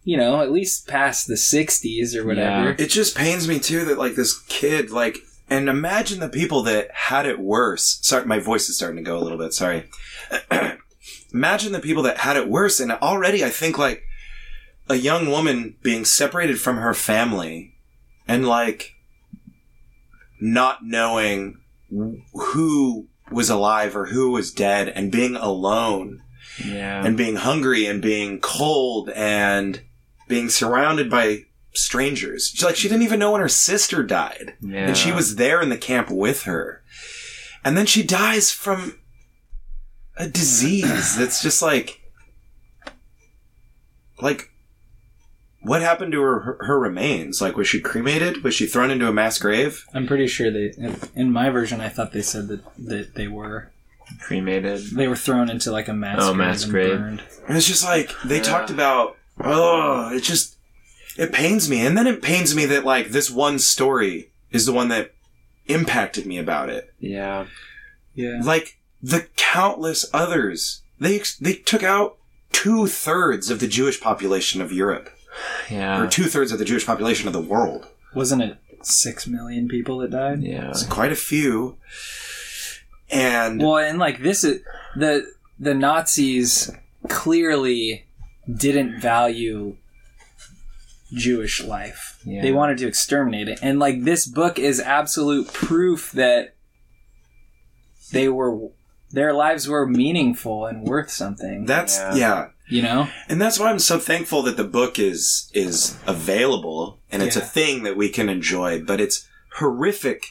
you 0.04 0.18
know, 0.18 0.42
at 0.42 0.52
least 0.52 0.88
past 0.88 1.28
the 1.28 1.38
sixties 1.38 2.16
or 2.16 2.26
whatever. 2.26 2.70
Yeah. 2.70 2.76
It 2.78 2.90
just 2.90 3.16
pains 3.16 3.48
me 3.48 3.60
too 3.60 3.86
that 3.86 3.98
like 3.98 4.16
this 4.16 4.40
kid 4.44 4.92
like 4.92 5.18
and 5.50 5.68
imagine 5.68 6.20
the 6.20 6.30
people 6.30 6.64
that 6.64 6.90
had 6.92 7.26
it 7.26 7.40
worse. 7.40 8.00
Sorry, 8.02 8.26
my 8.26 8.40
voice 8.40 8.70
is 8.70 8.78
starting 8.78 8.98
to 8.98 9.04
go 9.04 9.18
a 9.18 9.20
little 9.20 9.38
bit. 9.38 9.54
Sorry. 9.54 9.90
imagine 11.34 11.72
the 11.72 11.80
people 11.80 12.04
that 12.04 12.20
had 12.20 12.38
it 12.38 12.50
worse 12.50 12.80
and 12.80 12.92
already 12.92 13.44
I 13.44 13.50
think 13.50 13.78
like 13.78 14.04
a 14.90 14.96
young 14.96 15.30
woman 15.30 15.76
being 15.82 16.06
separated 16.06 16.60
from 16.60 16.78
her 16.78 16.94
family 16.94 17.76
and 18.28 18.48
like 18.48 18.94
not 20.42 20.84
knowing 20.84 21.60
who 22.34 23.08
was 23.32 23.50
alive 23.50 23.96
or 23.96 24.08
who 24.08 24.32
was 24.32 24.52
dead 24.52 24.90
and 24.90 25.12
being 25.12 25.36
alone 25.36 26.22
Yeah, 26.64 27.06
and 27.06 27.16
being 27.16 27.38
hungry 27.38 27.86
and 27.86 28.02
being 28.02 28.40
cold 28.42 29.10
and 29.12 29.82
being 30.28 30.50
surrounded 30.50 31.10
by 31.10 31.46
strangers. 31.74 32.52
She, 32.54 32.66
like 32.66 32.76
she 32.76 32.90
didn't 32.90 33.04
even 33.04 33.20
know 33.20 33.32
when 33.32 33.42
her 33.42 33.48
sister 33.48 34.04
died, 34.04 34.56
yeah. 34.60 34.88
and 34.88 34.98
she 34.98 35.12
was 35.12 35.36
there 35.36 35.62
in 35.62 35.70
the 35.70 35.78
camp 35.78 36.10
with 36.10 36.44
her, 36.44 36.84
and 37.64 37.78
then 37.78 37.86
she 37.86 38.04
dies 38.04 38.52
from 38.52 39.00
a 40.18 40.28
disease 40.28 41.16
that's 41.16 41.42
just 41.42 41.62
like, 41.62 42.02
like. 44.22 44.51
What 45.64 45.82
happened 45.82 46.12
to 46.14 46.22
her, 46.22 46.40
her 46.40 46.58
her 46.62 46.80
remains? 46.80 47.42
Like, 47.42 47.56
was 47.56 47.68
she 47.68 47.80
cremated? 47.82 48.44
Was 48.44 48.56
she 48.56 48.66
thrown 48.66 48.90
into 48.92 49.08
a 49.08 49.14
mass 49.14 49.38
grave? 49.38 49.86
I'm 49.94 50.08
pretty 50.08 50.28
sure 50.28 50.50
they. 50.52 50.74
In 51.16 51.32
my 51.32 51.50
version, 51.50 51.82
I 51.82 51.90
thought 51.90 52.14
they 52.14 52.22
said 52.24 52.48
that 52.48 52.62
that 52.78 53.14
they 53.16 53.28
were 53.28 53.72
cremated. 54.20 54.82
they 54.96 55.08
were 55.08 55.16
thrown 55.16 55.50
into 55.50 55.72
like 55.72 55.88
a 55.88 55.94
mass 55.94 56.18
Oh, 56.22 56.34
grave 56.34 56.38
mass 56.48 56.64
and 56.64 56.72
grave. 56.72 56.98
burned. 57.00 57.24
And 57.48 57.58
it's 57.58 57.68
just 57.68 57.84
like 57.84 58.10
they 58.26 58.38
Yeah. 58.38 58.44
talked 58.44 58.70
about. 58.70 59.18
Oh, 59.40 60.12
it 60.14 60.22
just 60.24 60.56
it 61.18 61.32
pains 61.32 61.70
me, 61.70 61.86
and 61.86 61.98
then 61.98 62.08
it 62.08 62.22
pains 62.22 62.56
me 62.56 62.66
that 62.66 62.84
like 62.86 63.10
this 63.10 63.30
one 63.30 63.60
story 63.60 64.32
is 64.52 64.66
the 64.66 64.74
one 64.74 64.88
that 64.90 65.14
impacted 65.68 66.26
me 66.26 66.38
about 66.38 66.70
it. 66.70 66.94
Yeah, 67.00 67.46
Yeah. 68.16 68.40
Like 68.44 68.78
the 69.02 69.28
countless 69.36 70.06
others, 70.14 70.82
they 71.00 71.22
they 71.40 71.54
took 71.54 71.84
out 71.84 72.18
two 72.52 72.88
thirds 72.88 73.50
of 73.50 73.60
the 73.60 73.68
Jewish 73.68 74.00
population 74.02 74.62
of 74.62 74.72
Europe, 74.72 75.10
yeah, 75.70 76.02
or 76.02 76.08
two 76.08 76.26
thirds 76.26 76.52
of 76.52 76.60
the 76.60 76.66
Jewish 76.66 76.86
population 76.86 77.28
of 77.28 77.34
the 77.34 77.42
world. 77.42 77.88
Wasn't 78.14 78.42
it 78.42 78.58
six 78.82 79.28
million 79.28 79.68
people 79.68 80.00
that 80.00 80.12
died? 80.12 80.42
yeah. 80.42 80.70
It's 80.70 80.84
quite 80.84 81.12
a 81.12 81.16
few, 81.16 81.78
and 83.10 83.62
Well, 83.62 83.78
and 83.78 84.00
like 84.00 84.22
this 84.22 84.44
is 84.44 84.62
the 84.96 85.32
the 85.60 85.74
Nazis 85.74 86.72
clearly 87.08 88.06
didn't 88.52 89.00
value 89.00 89.78
Jewish 91.14 91.64
life. 91.64 92.20
Yeah. 92.26 92.42
They 92.42 92.52
wanted 92.52 92.78
to 92.80 92.88
exterminate 92.88 93.48
it. 93.50 93.60
And 93.62 93.80
like 93.80 94.04
this 94.04 94.26
book 94.26 94.58
is 94.60 94.80
absolute 94.80 95.52
proof 95.54 96.12
that 96.14 96.56
they 98.12 98.30
were 98.30 98.70
their 99.12 99.34
lives 99.34 99.68
were 99.68 99.86
meaningful 99.86 100.66
and 100.66 100.88
worth 100.88 101.10
something. 101.10 101.66
that's 101.66 101.98
Yeah. 101.98 102.16
yeah. 102.16 102.48
You 102.72 102.82
know? 102.82 103.08
And 103.30 103.40
that's 103.42 103.60
why 103.60 103.70
I'm 103.70 103.80
so 103.80 104.00
thankful 104.00 104.42
that 104.44 104.58
the 104.58 104.64
book 104.64 104.98
is 104.98 105.50
is 105.54 105.98
available 106.08 107.00
and 107.12 107.22
it's 107.22 107.36
Yeah. 107.36 107.44
a 107.44 107.46
thing 107.46 107.84
that 107.84 107.98
we 107.98 108.10
can 108.10 108.30
enjoy, 108.30 108.82
but 108.82 109.00
it's 109.02 109.28
horrific 109.58 110.26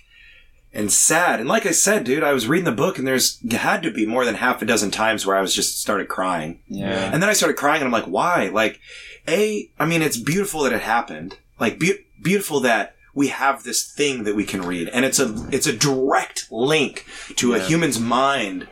and 0.73 0.91
sad. 0.93 1.41
And 1.41 1.49
like 1.49 1.67
I 1.67 1.73
said, 1.73 2.05
dude, 2.05 2.23
I 2.23 2.33
was 2.33 2.47
reading 2.49 2.65
the 2.65 2.73
book 2.73 2.99
and 2.99 3.07
there's 3.07 3.39
had 3.51 3.83
to 3.83 3.91
be 3.91 4.07
more 4.07 4.25
than 4.25 4.37
half 4.37 4.63
a 4.63 4.65
dozen 4.65 4.91
times 4.91 5.27
where 5.27 5.37
I 5.37 5.41
was 5.41 5.55
just 5.55 5.81
started 5.81 6.09
crying. 6.09 6.61
Yeah. 6.69 7.11
And 7.13 7.23
then 7.23 7.29
I 7.29 7.35
started 7.35 7.57
crying 7.57 7.83
and 7.83 7.87
I'm 7.89 7.93
like, 8.01 8.11
why? 8.11 8.49
Like, 8.53 8.81
A, 9.29 9.69
I 9.79 9.85
mean, 9.87 10.01
it's 10.03 10.17
beautiful 10.17 10.63
that 10.63 10.73
it 10.73 10.83
happened. 10.83 11.37
Like, 11.59 11.79
be- 11.79 12.07
beautiful 12.23 12.61
that 12.61 12.95
we 13.15 13.29
have 13.29 13.65
this 13.65 13.83
thing 13.93 14.23
that 14.25 14.37
we 14.37 14.45
can 14.45 14.63
read. 14.63 14.89
And 14.89 15.05
it's 15.05 15.19
a, 15.19 15.35
it's 15.51 15.67
a 15.67 15.73
direct 15.77 16.47
link 16.53 17.05
to 17.37 17.55
a 17.55 17.59
human's 17.59 17.99
mind 17.99 18.69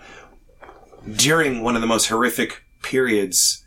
during 1.11 1.63
one 1.63 1.75
of 1.75 1.81
the 1.81 1.87
most 1.89 2.07
horrific 2.09 2.63
periods 2.83 3.65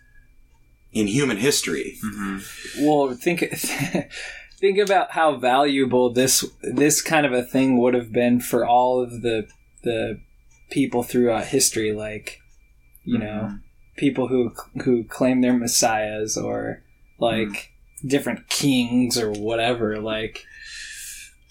in 0.91 1.07
human 1.07 1.37
history. 1.37 1.97
Mm-hmm. 2.03 2.85
Well, 2.85 3.13
think 3.13 3.39
think 4.59 4.77
about 4.77 5.11
how 5.11 5.35
valuable 5.35 6.11
this 6.11 6.45
this 6.61 7.01
kind 7.01 7.25
of 7.25 7.33
a 7.33 7.43
thing 7.43 7.77
would 7.79 7.93
have 7.93 8.11
been 8.11 8.39
for 8.39 8.65
all 8.65 9.01
of 9.01 9.21
the 9.21 9.47
the 9.83 10.19
people 10.69 11.03
throughout 11.03 11.45
history, 11.45 11.93
like 11.93 12.39
you 13.03 13.17
know, 13.17 13.47
mm-hmm. 13.47 13.55
people 13.97 14.27
who 14.27 14.53
who 14.83 15.03
claim 15.03 15.41
they're 15.41 15.53
messiahs 15.53 16.37
or 16.37 16.83
like 17.19 17.71
different 18.05 18.49
kings 18.49 19.17
or 19.17 19.31
whatever. 19.31 19.99
Like 19.99 20.45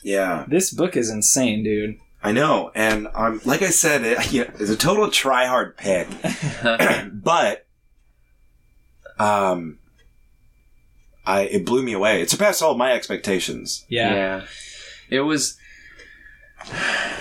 Yeah, 0.02 0.44
this 0.48 0.72
book 0.72 0.96
is 0.96 1.10
insane, 1.10 1.64
dude. 1.64 1.98
I 2.22 2.32
know. 2.32 2.70
And 2.74 3.08
um, 3.14 3.40
like 3.44 3.62
I 3.62 3.70
said, 3.70 4.04
it, 4.04 4.32
you 4.32 4.44
know, 4.44 4.50
it's 4.58 4.70
a 4.70 4.76
total 4.76 5.10
try 5.10 5.46
hard 5.46 5.76
pick. 5.76 6.08
but 7.12 7.66
um, 9.18 9.78
I 11.24 11.42
it 11.42 11.66
blew 11.66 11.82
me 11.82 11.92
away. 11.92 12.22
It 12.22 12.30
surpassed 12.30 12.62
all 12.62 12.74
my 12.76 12.92
expectations. 12.92 13.84
Yeah, 13.88 14.14
Yeah. 14.14 14.46
It 15.08 15.20
was. 15.20 15.58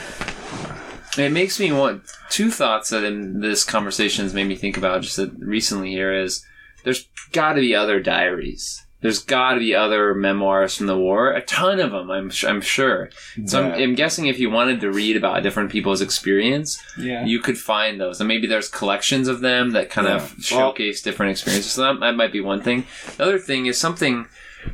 It 1.17 1.31
makes 1.31 1.59
me 1.59 1.71
want 1.71 2.03
two 2.29 2.51
thoughts 2.51 2.91
that 2.91 3.03
in 3.03 3.41
this 3.41 3.65
conversation 3.65 4.23
has 4.23 4.33
made 4.33 4.47
me 4.47 4.55
think 4.55 4.77
about 4.77 5.01
just 5.01 5.19
recently 5.39 5.89
here 5.89 6.13
is 6.13 6.45
there's 6.83 7.09
got 7.31 7.53
to 7.53 7.61
be 7.61 7.75
other 7.75 7.99
diaries. 7.99 8.85
There's 9.01 9.19
got 9.23 9.53
to 9.53 9.59
be 9.59 9.73
other 9.73 10.13
memoirs 10.13 10.75
from 10.75 10.87
the 10.87 10.97
war. 10.97 11.31
A 11.31 11.41
ton 11.41 11.79
of 11.79 11.91
them, 11.91 12.11
I'm, 12.11 12.31
I'm 12.45 12.59
sure. 12.59 13.09
So 13.45 13.63
I'm, 13.63 13.71
I'm 13.81 13.95
guessing 13.95 14.25
if 14.25 14.39
you 14.39 14.49
wanted 14.49 14.81
to 14.81 14.91
read 14.91 15.15
about 15.15 15.41
different 15.41 15.71
people's 15.71 16.01
experience, 16.01 16.81
yeah. 16.97 17.23
you 17.25 17.39
could 17.39 17.57
find 17.57 17.99
those. 18.01 18.19
And 18.19 18.27
maybe 18.27 18.45
there's 18.45 18.67
collections 18.67 19.29
of 19.29 19.39
them 19.39 19.71
that 19.71 19.89
kind 19.89 20.07
of 20.07 20.21
Yeah. 20.21 20.57
Well- 20.57 20.69
showcase 20.71 21.01
different 21.01 21.31
experiences. 21.31 21.71
So 21.71 21.83
that, 21.83 21.99
that 22.01 22.15
might 22.17 22.33
be 22.33 22.41
one 22.41 22.61
thing. 22.61 22.85
The 23.15 23.23
other 23.23 23.39
thing 23.39 23.67
is 23.67 23.77
something 23.77 24.25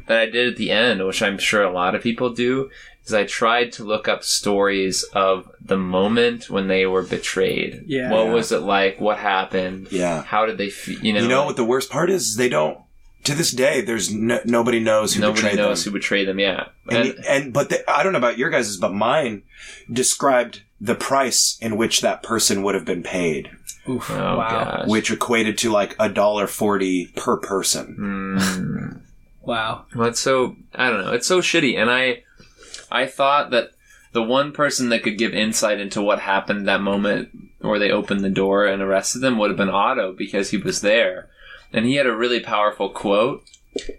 that 0.08 0.20
I 0.20 0.26
did 0.26 0.48
at 0.48 0.58
the 0.58 0.72
end, 0.72 1.06
which 1.06 1.22
I'm 1.22 1.38
sure 1.38 1.62
a 1.64 1.72
lot 1.72 1.94
of 1.94 2.02
people 2.02 2.32
do, 2.32 2.72
is 3.06 3.14
I 3.14 3.26
tried 3.26 3.72
to 3.74 3.84
look 3.84 4.08
up 4.08 4.24
stories 4.24 5.04
of 5.14 5.48
the 5.62 5.78
moment 5.78 6.50
when 6.50 6.68
they 6.68 6.88
were 6.88 7.04
betrayed. 7.04 7.84
Yeah. 7.86 8.10
What 8.12 8.26
Yeah. 8.26 8.34
was 8.34 8.52
it 8.52 8.62
like? 8.62 9.00
What 9.00 9.20
happened? 9.20 9.90
Yeah. 9.92 10.24
How 10.24 10.48
did 10.48 10.58
they 10.58 10.72
feel? 10.72 11.00
You 11.06 11.14
know, 11.14 11.22
You 11.22 11.28
know 11.28 11.46
what 11.46 11.56
the 11.58 11.64
worst 11.64 11.92
part 11.92 12.10
is? 12.10 12.36
They 12.38 12.50
don't. 12.50 12.80
To 13.26 13.36
this 13.36 13.52
day, 13.52 13.82
there's 13.82 14.12
no, 14.14 14.40
nobody 14.46 14.80
knows 14.80 15.14
who 15.14 15.20
betrayed. 15.20 15.28
nobody 15.28 15.42
betrayed 15.42 15.58
knows 15.58 15.84
them. 15.84 15.92
who 15.94 16.00
betrayed 16.00 16.28
them. 16.28 16.40
Yeah. 16.40 16.68
and, 16.90 16.98
And- 17.10 17.26
and 17.26 17.54
but 17.54 17.70
the, 17.70 17.90
I 17.90 18.02
don't 18.04 18.14
know 18.14 18.20
about 18.20 18.38
your 18.38 18.50
guys's, 18.50 18.78
but 18.78 18.94
mine 18.94 19.44
described 19.92 20.62
the 20.80 20.96
price 20.96 21.58
in 21.62 21.78
which 21.78 22.02
that 22.02 22.22
person 22.24 22.62
would 22.64 22.76
have 22.76 22.86
been 22.86 23.04
paid, 23.04 23.50
Oof, 23.90 24.10
oh, 24.12 24.38
wow, 24.38 24.78
gosh. 24.78 24.88
which 24.88 25.12
equated 25.12 25.58
to 25.60 25.72
like 25.72 25.96
a 26.00 26.10
dollar 26.10 26.48
forty 26.48 27.08
per 27.16 27.38
person. 27.38 27.96
Mm. 28.00 29.02
wow. 29.42 29.86
Well, 29.96 30.08
it's 30.10 30.20
so 30.20 30.56
I 30.74 30.90
don't 30.90 31.06
know. 31.06 31.14
It's 31.14 31.28
so 31.28 31.40
shitty, 31.42 31.78
and 31.78 31.90
I 31.90 32.24
I 32.92 33.06
thought 33.08 33.52
that 33.52 33.70
the 34.12 34.22
one 34.24 34.52
person 34.52 34.90
that 34.90 35.04
could 35.04 35.18
give 35.18 35.34
insight 35.34 35.80
into 35.80 36.02
what 36.02 36.20
happened 36.20 36.68
that 36.68 36.82
moment 36.82 37.30
where 37.62 37.80
they 37.80 37.90
opened 37.92 38.22
the 38.22 38.30
door 38.30 38.66
and 38.66 38.82
arrested 38.82 39.20
them 39.20 39.38
would 39.38 39.50
have 39.50 39.58
been 39.58 39.70
Otto 39.70 40.14
because 40.14 40.50
he 40.52 40.58
was 40.58 40.82
there. 40.82 41.30
And 41.74 41.86
he 41.86 41.96
had 41.96 42.06
a 42.06 42.16
really 42.16 42.40
powerful 42.40 42.90
quote 42.90 43.44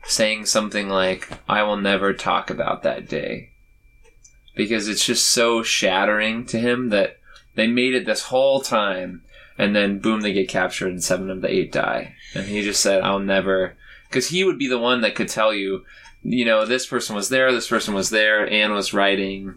saying 0.05 0.47
something 0.47 0.89
like, 0.89 1.29
"I 1.49 1.63
will 1.63 1.77
never 1.77 2.13
talk 2.13 2.51
about 2.51 2.83
that 2.83 3.09
day," 3.09 3.51
because 4.55 4.89
it's 4.89 5.05
just 5.05 5.31
so 5.31 5.63
shattering 5.63 6.47
to 6.47 6.59
him 6.59 6.89
that 6.91 7.19
they 7.55 7.67
made 7.67 7.95
it 7.95 8.07
this 8.07 8.23
whole 8.23 8.61
time, 8.61 9.23
and 9.59 9.75
then 9.75 9.99
boom, 9.99 10.21
they 10.21 10.33
get 10.33 10.49
captured, 10.49 10.89
and 10.89 11.03
seven 11.03 11.31
of 11.31 11.41
the 11.43 11.53
eight 11.53 11.73
die, 11.73 12.15
and 12.35 12.47
he 12.47 12.63
just 12.63 12.81
said, 12.81 13.03
"I'll 13.03 13.19
never," 13.19 13.77
because 14.09 14.29
he 14.29 14.45
would 14.45 14.59
be 14.59 14.69
the 14.69 14.79
one 14.79 15.01
that 15.03 15.15
could 15.15 15.29
tell 15.29 15.53
you, 15.53 15.85
you 16.23 16.45
know, 16.45 16.65
this 16.65 16.87
person 16.87 17.15
was 17.15 17.29
there, 17.29 17.53
this 17.53 17.69
person 17.69 17.95
was 17.95 18.11
there, 18.11 18.49
Anne 18.51 18.73
was 18.73 18.95
writing, 18.95 19.55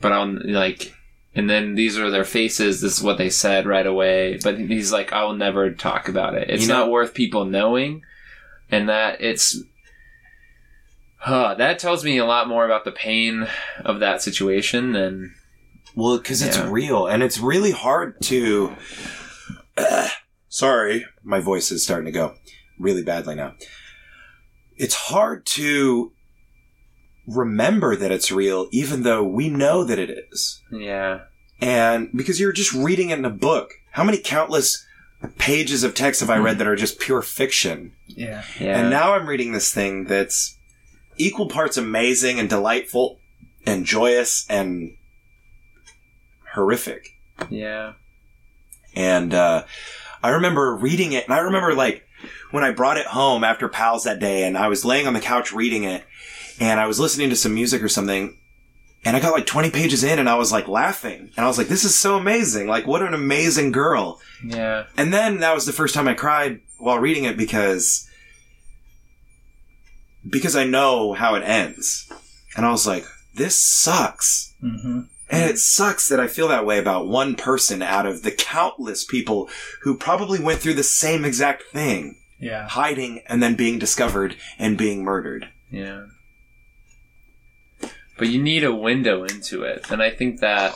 but 0.00 0.12
on 0.12 0.40
like 0.52 0.94
and 1.38 1.48
then 1.48 1.74
these 1.76 1.96
are 1.96 2.10
their 2.10 2.24
faces 2.24 2.80
this 2.80 2.98
is 2.98 3.02
what 3.02 3.16
they 3.16 3.30
said 3.30 3.64
right 3.66 3.86
away 3.86 4.38
but 4.42 4.58
he's 4.58 4.92
like 4.92 5.12
i 5.12 5.22
will 5.22 5.34
never 5.36 5.70
talk 5.70 6.08
about 6.08 6.34
it 6.34 6.50
it's 6.50 6.62
You 6.62 6.68
know- 6.68 6.80
not 6.80 6.90
worth 6.90 7.14
people 7.14 7.44
knowing 7.44 8.02
and 8.70 8.88
that 8.88 9.20
it's 9.20 9.62
huh, 11.18 11.54
that 11.54 11.78
tells 11.78 12.04
me 12.04 12.18
a 12.18 12.24
lot 12.26 12.48
more 12.48 12.64
about 12.64 12.84
the 12.84 12.92
pain 12.92 13.46
of 13.84 14.00
that 14.00 14.20
situation 14.22 14.92
than 14.92 15.34
Well, 15.94 16.18
because 16.18 16.42
it's 16.42 16.58
real 16.58 17.06
and 17.06 17.22
it's 17.22 17.38
really 17.38 17.70
hard 17.72 18.20
to. 18.22 18.74
Sorry, 20.48 21.04
my 21.22 21.40
voice 21.40 21.70
is 21.70 21.82
starting 21.82 22.06
to 22.06 22.12
go 22.12 22.34
really 22.78 23.02
badly 23.02 23.34
now. 23.34 23.54
It's 24.76 24.94
hard 24.94 25.44
to 25.46 26.12
remember 27.28 27.94
that 27.96 28.10
it's 28.10 28.32
real, 28.32 28.68
even 28.72 29.02
though 29.02 29.22
we 29.22 29.48
know 29.50 29.84
that 29.84 29.98
it 29.98 30.10
is. 30.32 30.62
yeah 30.72 31.20
And 31.60 32.10
because 32.14 32.40
you're 32.40 32.52
just 32.52 32.72
reading 32.72 33.10
it 33.10 33.18
in 33.18 33.24
a 33.24 33.30
book. 33.30 33.70
How 33.92 34.04
many 34.04 34.18
countless 34.18 34.84
pages 35.38 35.82
of 35.84 35.94
text 35.94 36.20
have 36.20 36.30
I 36.30 36.38
read 36.38 36.58
that 36.58 36.66
are 36.68 36.76
just 36.76 36.98
pure 37.00 37.22
fiction? 37.22 37.92
Yeah. 38.06 38.44
yeah 38.60 38.78
And 38.78 38.90
now 38.90 39.14
I'm 39.14 39.28
reading 39.28 39.52
this 39.52 39.72
thing 39.74 40.04
that's 40.04 40.56
equal 41.16 41.48
parts 41.48 41.76
amazing 41.76 42.38
and 42.38 42.48
delightful 42.48 43.18
and 43.66 43.84
joyous 43.84 44.46
and 44.48 44.92
horrific. 46.54 47.08
yeah 47.50 47.92
And 48.94 49.34
uh, 49.34 49.64
I 50.22 50.30
remember 50.30 50.74
reading 50.76 51.12
it, 51.12 51.24
and 51.24 51.34
I 51.34 51.38
remember 51.40 51.74
like 51.74 52.04
when 52.50 52.64
I 52.64 52.70
brought 52.72 52.96
it 52.96 53.06
home 53.06 53.44
after 53.44 53.68
Pals 53.68 54.04
that 54.04 54.20
day, 54.20 54.44
and 54.44 54.56
I 54.56 54.68
was 54.68 54.84
laying 54.84 55.06
on 55.06 55.14
the 55.14 55.20
couch 55.20 55.52
reading 55.52 55.84
it, 55.84 56.04
and 56.60 56.80
I 56.80 56.86
was 56.86 57.00
listening 57.00 57.30
to 57.30 57.36
some 57.36 57.54
music 57.54 57.82
or 57.82 57.88
something, 57.88 58.38
and 59.04 59.16
I 59.16 59.20
got 59.20 59.32
like 59.32 59.46
20 59.46 59.70
pages 59.70 60.02
in, 60.04 60.18
and 60.18 60.28
I 60.28 60.34
was 60.36 60.52
like 60.52 60.68
laughing, 60.68 61.30
and 61.36 61.44
I 61.44 61.46
was 61.46 61.58
like, 61.58 61.68
"This 61.68 61.84
is 61.84 61.94
so 61.94 62.16
amazing! 62.16 62.66
Like, 62.66 62.86
what 62.86 63.02
an 63.02 63.14
amazing 63.14 63.72
girl!" 63.72 64.20
yeah 64.44 64.84
And 64.96 65.12
then 65.12 65.40
that 65.40 65.54
was 65.54 65.66
the 65.66 65.72
first 65.72 65.94
time 65.94 66.08
I 66.08 66.14
cried 66.14 66.60
while 66.78 66.98
reading 66.98 67.24
it 67.24 67.36
because 67.36 68.08
because 70.28 70.56
I 70.56 70.64
know 70.64 71.14
how 71.14 71.34
it 71.34 71.42
ends, 71.42 72.10
and 72.56 72.66
I 72.66 72.70
was 72.70 72.86
like, 72.86 73.04
"This 73.34 73.56
sucks." 73.56 74.54
hmm 74.60 75.02
And 75.30 75.50
it 75.50 75.58
sucks 75.58 76.08
that 76.08 76.20
I 76.20 76.26
feel 76.26 76.48
that 76.48 76.64
way 76.64 76.78
about 76.78 77.06
one 77.06 77.34
person 77.34 77.82
out 77.82 78.06
of 78.06 78.22
the 78.22 78.30
countless 78.30 79.04
people 79.04 79.50
who 79.82 79.94
probably 79.96 80.40
went 80.40 80.60
through 80.60 80.74
the 80.74 80.82
same 80.82 81.24
exact 81.24 81.64
thing, 81.64 82.16
Yeah. 82.40 82.68
hiding 82.68 83.22
and 83.26 83.42
then 83.42 83.54
being 83.56 83.78
discovered 83.78 84.36
and 84.58 84.76
being 84.78 85.02
murdered. 85.04 85.48
Yeah. 85.70 86.06
But 88.16 88.28
you 88.28 88.42
need 88.42 88.64
a 88.64 88.74
window 88.74 89.24
into 89.24 89.62
it. 89.62 89.90
And 89.90 90.02
I 90.02 90.10
think 90.10 90.40
that 90.40 90.74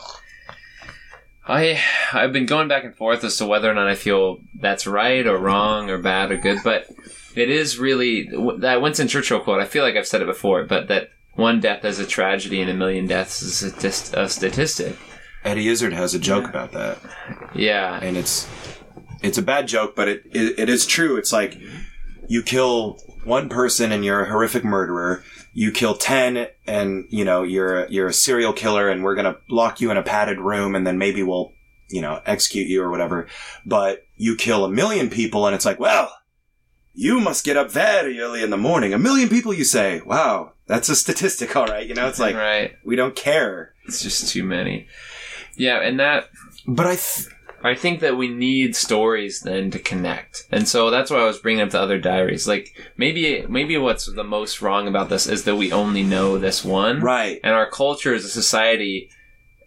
I 1.47 1.81
I've 2.13 2.33
been 2.33 2.47
going 2.47 2.69
back 2.69 2.85
and 2.85 2.95
forth 2.97 3.25
as 3.25 3.37
to 3.39 3.47
whether 3.47 3.71
or 3.71 3.75
not 3.75 3.89
I 3.89 3.95
feel 3.97 4.39
that's 4.61 4.87
right 4.87 5.27
or 5.27 5.39
wrong 5.39 5.91
or 5.91 5.99
bad 5.99 6.31
or 6.31 6.37
good, 6.37 6.59
but 6.63 6.87
it 7.35 7.51
is 7.51 7.79
really 7.79 8.29
that 8.59 8.81
Winston 8.83 9.09
Churchill 9.09 9.41
quote. 9.41 9.61
I 9.61 9.65
feel 9.65 9.83
like 9.83 9.97
I've 9.97 10.07
said 10.07 10.23
it 10.23 10.27
before, 10.27 10.65
but 10.65 10.87
that 10.89 11.11
one 11.35 11.61
death 11.61 11.85
is 11.85 11.99
a 11.99 12.07
tragedy 12.07 12.61
and 12.61 12.71
a 12.71 12.75
million 12.75 13.07
deaths 13.07 13.43
is 13.43 13.63
a, 13.63 14.21
a 14.21 14.29
statistic. 14.29 14.97
Eddie 15.45 15.67
Izzard 15.69 15.93
has 15.95 16.15
a 16.15 16.21
joke 16.21 16.49
about 16.49 16.71
that, 16.73 16.99
Yeah. 17.55 17.99
and 18.01 18.17
it's 18.17 18.47
it's 19.23 19.39
a 19.39 19.43
bad 19.43 19.69
joke, 19.69 19.95
but 19.95 20.09
it, 20.09 20.23
it 20.33 20.59
it 20.59 20.69
is 20.69 20.87
true. 20.87 21.17
It's 21.17 21.33
like 21.33 21.59
you 22.29 22.43
kill 22.43 22.99
one 23.25 23.49
person 23.49 23.93
and 23.93 24.05
you're 24.05 24.25
a 24.25 24.29
horrific 24.29 24.65
murderer. 24.65 25.23
You 25.53 25.71
kill 25.71 25.95
ten 25.95 26.49
and 26.67 27.05
you 27.11 27.25
know 27.25 27.43
you're 27.43 27.85
a, 27.85 27.91
you're 27.91 28.09
a 28.09 28.13
serial 28.13 28.53
killer, 28.53 28.89
and 28.89 29.05
we're 29.05 29.15
gonna 29.15 29.37
lock 29.49 29.81
you 29.81 29.91
in 29.91 29.97
a 29.97 30.03
padded 30.03 30.39
room, 30.39 30.75
and 30.75 30.87
then 30.87 30.99
maybe 30.99 31.23
we'll 31.23 31.53
you 31.91 32.01
know 32.01 32.21
execute 32.27 32.69
you 32.69 32.83
or 32.83 32.91
whatever. 32.91 33.27
But 33.67 34.03
you 34.17 34.37
kill 34.37 34.65
a 34.65 34.71
million 34.71 35.11
people, 35.11 35.47
and 35.47 35.55
it's 35.55 35.67
like, 35.67 35.81
well, 35.81 36.13
you 36.95 37.21
must 37.21 37.45
get 37.45 37.57
up 37.57 37.71
very 37.71 38.21
early 38.21 38.43
in 38.43 38.51
the 38.51 38.57
morning. 38.57 38.93
A 38.93 38.99
million 38.99 39.29
people, 39.29 39.53
you 39.55 39.65
say? 39.65 40.01
Wow, 40.05 40.53
that's 40.67 40.89
a 40.89 40.97
statistic, 40.97 41.55
all 41.57 41.67
right. 41.67 41.87
You 41.87 41.95
know, 41.95 42.07
it's 42.09 42.21
like 42.21 42.37
right. 42.51 42.73
we 42.85 42.97
don't 42.97 43.17
care. 43.17 43.75
It's 43.87 44.03
just 44.03 44.29
too 44.29 44.45
many. 44.45 44.87
Yeah, 45.57 45.81
and 45.81 45.99
that 46.01 46.29
But 46.67 46.87
I, 46.87 46.97
th- 46.97 47.29
I 47.65 47.75
think 47.75 48.01
that 48.01 48.17
we 48.17 48.29
need 48.29 48.75
stories 48.77 49.41
then 49.41 49.71
to 49.71 49.79
connect, 49.79 50.47
and 50.51 50.67
so 50.69 50.91
that's 50.91 51.11
why 51.11 51.19
I 51.19 51.25
was 51.27 51.39
bringing 51.39 51.63
up 51.63 51.71
the 51.71 51.81
other 51.81 51.99
diaries. 51.99 52.47
Like 52.49 52.75
maybe 52.97 53.45
maybe 53.49 53.77
what's 53.77 54.07
the 54.07 54.25
most 54.25 54.61
wrong 54.63 54.89
about 54.89 55.09
this 55.09 55.27
is 55.27 55.45
that 55.45 55.57
we 55.57 55.73
only 55.73 56.03
know 56.03 56.39
this 56.39 56.65
one, 56.65 57.01
right. 57.01 57.41
and 57.45 57.55
our 57.55 57.71
culture 57.71 58.15
as 58.15 58.25
a 58.25 58.29
society, 58.29 59.11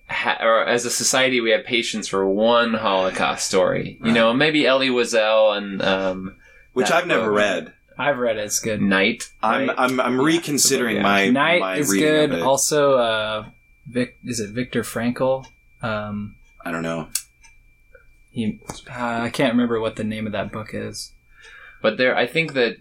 ha- 0.10 0.38
or 0.42 0.66
as 0.66 0.86
a 0.86 0.90
society, 0.90 1.40
we 1.42 1.52
have 1.52 1.64
patience 1.66 2.08
for 2.08 2.28
one 2.30 2.74
Holocaust 2.74 3.48
story. 3.48 3.98
You 4.04 4.12
know, 4.12 4.34
maybe 4.34 4.66
Elie 4.68 4.90
Wiesel 4.90 5.58
and 5.58 5.82
um, 5.82 6.36
Which 6.74 6.92
I've 6.92 7.08
never 7.08 7.28
book. 7.28 7.38
read. 7.38 7.74
I've 7.98 8.18
read 8.18 8.36
it. 8.38 8.44
It's 8.44 8.60
good. 8.60 8.82
Night. 8.82 9.32
I'm 9.42 9.70
right? 9.70 9.76
I'm 9.80 10.00
I'm 10.02 10.20
reconsidering 10.20 10.98
Yeah. 10.98 11.04
my 11.04 11.30
Night 11.30 11.60
my 11.62 11.76
is 11.78 11.94
good. 11.94 12.34
Also, 12.42 12.96
uh, 12.98 13.46
Vic, 13.88 14.18
is 14.26 14.42
it 14.42 14.50
Viktor 14.50 14.84
Frankl? 14.84 15.46
Um, 15.82 16.36
I 16.66 16.72
don't 16.72 16.84
know. 16.84 17.08
He, 18.36 18.60
uh, 18.90 18.94
I 19.24 19.30
can't 19.30 19.54
remember 19.54 19.80
what 19.80 19.96
the 19.96 20.04
name 20.04 20.28
of 20.28 20.34
that 20.34 20.52
book 20.52 20.70
is. 20.74 21.12
But 21.82 21.98
there, 21.98 22.16
I 22.16 22.28
think 22.28 22.54
that 22.54 22.78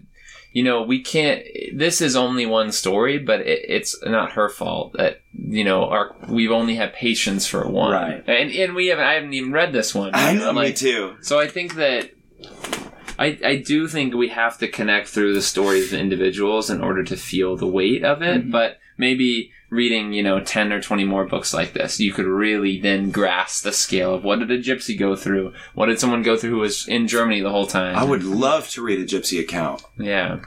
you 0.51 0.63
know 0.63 0.83
we 0.83 1.01
can't. 1.01 1.43
This 1.73 2.01
is 2.01 2.15
only 2.15 2.45
one 2.45 2.71
story, 2.71 3.17
but 3.19 3.41
it, 3.41 3.61
it's 3.67 3.95
not 4.05 4.33
her 4.33 4.49
fault 4.49 4.93
that 4.97 5.21
you 5.33 5.63
know 5.63 5.85
our 5.85 6.15
we've 6.29 6.51
only 6.51 6.75
had 6.75 6.93
patience 6.93 7.47
for 7.47 7.67
one, 7.67 7.91
Right. 7.93 8.23
And 8.27 8.51
and 8.51 8.75
we 8.75 8.87
haven't. 8.87 9.05
I 9.05 9.13
haven't 9.13 9.33
even 9.33 9.51
read 9.51 9.73
this 9.73 9.95
one. 9.95 10.11
I 10.13 10.33
know, 10.33 10.51
me 10.53 10.59
Like, 10.59 10.75
too. 10.75 11.15
So 11.21 11.39
I 11.39 11.47
think 11.47 11.75
that. 11.75 12.11
I, 13.17 13.39
I 13.45 13.55
do 13.65 13.87
think 13.87 14.13
we 14.13 14.27
have 14.27 14.57
to 14.57 14.67
connect 14.67 15.07
through 15.07 15.35
the 15.35 15.41
stories 15.41 15.93
of 15.93 15.99
individuals 15.99 16.69
in 16.69 16.81
order 16.81 17.01
to 17.05 17.15
feel 17.15 17.55
the 17.55 17.65
weight 17.67 18.03
of 18.03 18.21
it, 18.21 18.47
Mhm. 18.47 18.51
but 18.51 18.77
maybe 18.97 19.51
reading, 19.75 20.13
you 20.13 20.23
know, 20.23 20.39
10 20.39 20.71
or 20.71 20.81
20 20.81 21.05
more 21.05 21.25
books 21.25 21.53
like 21.53 21.73
this, 21.73 21.99
you 21.99 22.13
could 22.13 22.25
really 22.25 22.79
then 22.79 23.11
grasp 23.11 23.63
the 23.63 23.71
scale 23.71 24.13
of 24.13 24.23
what 24.23 24.39
did 24.39 24.51
a 24.51 24.57
gypsy 24.57 24.97
go 24.97 25.15
through? 25.15 25.53
What 25.73 25.87
did 25.87 25.99
someone 25.99 26.23
go 26.23 26.37
through 26.37 26.51
who 26.51 26.59
was 26.59 26.87
in 26.87 27.07
Germany 27.07 27.41
the 27.41 27.51
whole 27.51 27.67
time? 27.67 27.95
I 27.95 28.03
would 28.03 28.23
love 28.23 28.69
to 28.71 28.83
read 28.83 28.99
a 28.99 29.05
gypsy 29.05 29.39
account. 29.39 29.83
Yeah. 29.97 30.39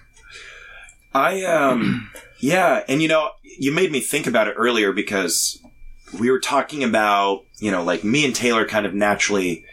I 1.14 1.44
um 1.44 2.10
yeah, 2.38 2.84
and 2.88 3.02
you 3.02 3.08
know, 3.08 3.30
you 3.58 3.72
made 3.72 3.92
me 3.92 4.00
think 4.00 4.26
about 4.26 4.48
it 4.48 4.54
earlier 4.56 4.92
because 4.92 5.60
we 6.18 6.30
were 6.30 6.40
talking 6.40 6.82
about, 6.82 7.44
you 7.58 7.70
know, 7.70 7.82
like 7.82 8.04
me 8.04 8.24
and 8.24 8.34
Taylor 8.34 8.66
kind 8.66 8.86
of 8.86 8.94
naturally 8.94 9.64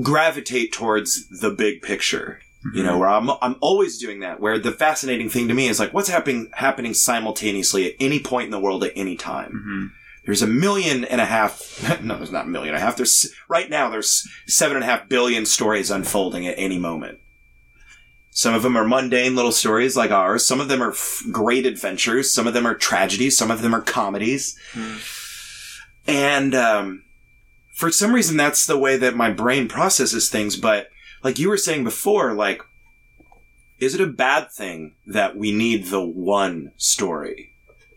gravitate 0.00 0.72
towards 0.72 1.28
the 1.40 1.50
big 1.50 1.82
picture. 1.82 2.40
You 2.74 2.82
know, 2.84 2.96
where 2.98 3.08
I'm 3.08 3.28
I'm 3.42 3.56
always 3.60 3.98
doing 3.98 4.20
that. 4.20 4.38
Where 4.40 4.58
the 4.58 4.70
fascinating 4.72 5.28
thing 5.28 5.48
to 5.48 5.54
me 5.54 5.66
is 5.68 5.80
like 5.80 5.92
what's 5.92 6.08
happening 6.08 6.48
happening 6.54 6.94
simultaneously 6.94 7.86
at 7.90 7.96
any 7.98 8.20
point 8.20 8.44
in 8.46 8.50
the 8.52 8.60
world 8.60 8.84
at 8.84 8.92
any 8.94 9.16
time. 9.16 9.50
hmm 9.64 9.86
There's 10.24 10.42
a 10.42 10.46
million 10.46 11.04
and 11.04 11.20
a 11.20 11.24
half. 11.26 11.60
No, 12.02 12.16
there's 12.16 12.30
not 12.30 12.44
a 12.46 12.48
million 12.48 12.74
and 12.74 12.82
a 12.82 12.84
half. 12.84 12.96
There's 12.96 13.32
right 13.48 13.68
now. 13.68 13.90
There's 13.90 14.28
seven 14.46 14.76
and 14.76 14.84
a 14.84 14.86
half 14.86 15.08
billion 15.08 15.44
stories 15.46 15.90
unfolding 15.90 16.46
at 16.46 16.54
any 16.56 16.78
moment. 16.78 17.18
Some 18.30 18.54
of 18.54 18.62
them 18.62 18.76
are 18.78 18.84
mundane 18.86 19.34
little 19.36 19.52
stories 19.52 19.96
like 19.96 20.10
ours. 20.10 20.46
Some 20.46 20.60
of 20.60 20.68
them 20.68 20.82
are 20.82 20.92
f- 20.92 21.22
great 21.30 21.66
adventures. 21.66 22.32
Some 22.32 22.46
of 22.46 22.54
them 22.54 22.66
are 22.66 22.74
tragedies. 22.74 23.36
Some 23.36 23.50
of 23.50 23.60
them 23.60 23.74
are 23.74 23.82
comedies. 23.82 24.56
And 26.06 26.54
um, 26.54 27.02
for 27.74 27.90
some 27.90 28.14
reason, 28.14 28.36
that's 28.36 28.64
the 28.66 28.78
way 28.78 28.96
that 28.96 29.16
my 29.16 29.30
brain 29.30 29.68
processes 29.68 30.30
things. 30.30 30.56
But 30.56 30.88
like 31.22 31.38
you 31.38 31.48
were 31.48 31.56
saying 31.56 31.84
before, 31.84 32.32
like, 32.34 32.62
is 33.78 33.94
it 33.94 34.00
a 34.00 34.06
bad 34.06 34.50
thing 34.50 34.94
that 35.06 35.36
we 35.36 35.52
need 35.52 35.86
the 35.86 36.02
one 36.04 36.72
story? 36.76 37.48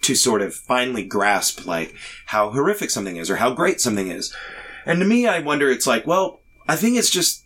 to 0.02 0.14
sort 0.14 0.44
of 0.44 0.54
finally 0.54 1.04
grasp 1.04 1.66
like 1.66 1.96
how 2.28 2.52
horrific 2.52 2.92
something 2.92 3.16
is 3.18 3.28
or 3.32 3.38
how 3.38 3.52
great 3.52 3.82
something 3.82 4.10
is. 4.10 4.32
And 4.86 5.00
to 5.00 5.06
me, 5.06 5.26
I 5.26 5.40
wonder, 5.40 5.68
it's 5.72 5.88
like, 5.88 6.06
well, 6.06 6.42
I 6.68 6.76
think 6.76 6.96
it's 6.96 7.10
just, 7.10 7.44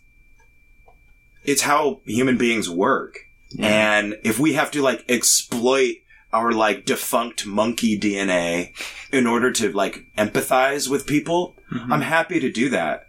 it's 1.42 1.62
how 1.62 2.02
human 2.04 2.36
beings 2.36 2.68
work. 2.68 3.16
And 3.58 4.18
if 4.24 4.38
we 4.38 4.52
have 4.52 4.70
to 4.72 4.82
like 4.82 5.06
exploit 5.08 5.94
our 6.34 6.52
like 6.52 6.84
defunct 6.84 7.46
monkey 7.46 7.98
DNA 7.98 8.74
in 9.10 9.26
order 9.26 9.50
to 9.52 9.72
like 9.72 10.04
empathize 10.18 10.86
with 10.86 11.06
people, 11.06 11.56
Mhm. 11.72 11.90
I'm 11.90 12.02
happy 12.02 12.40
to 12.40 12.52
do 12.52 12.68
that 12.68 13.06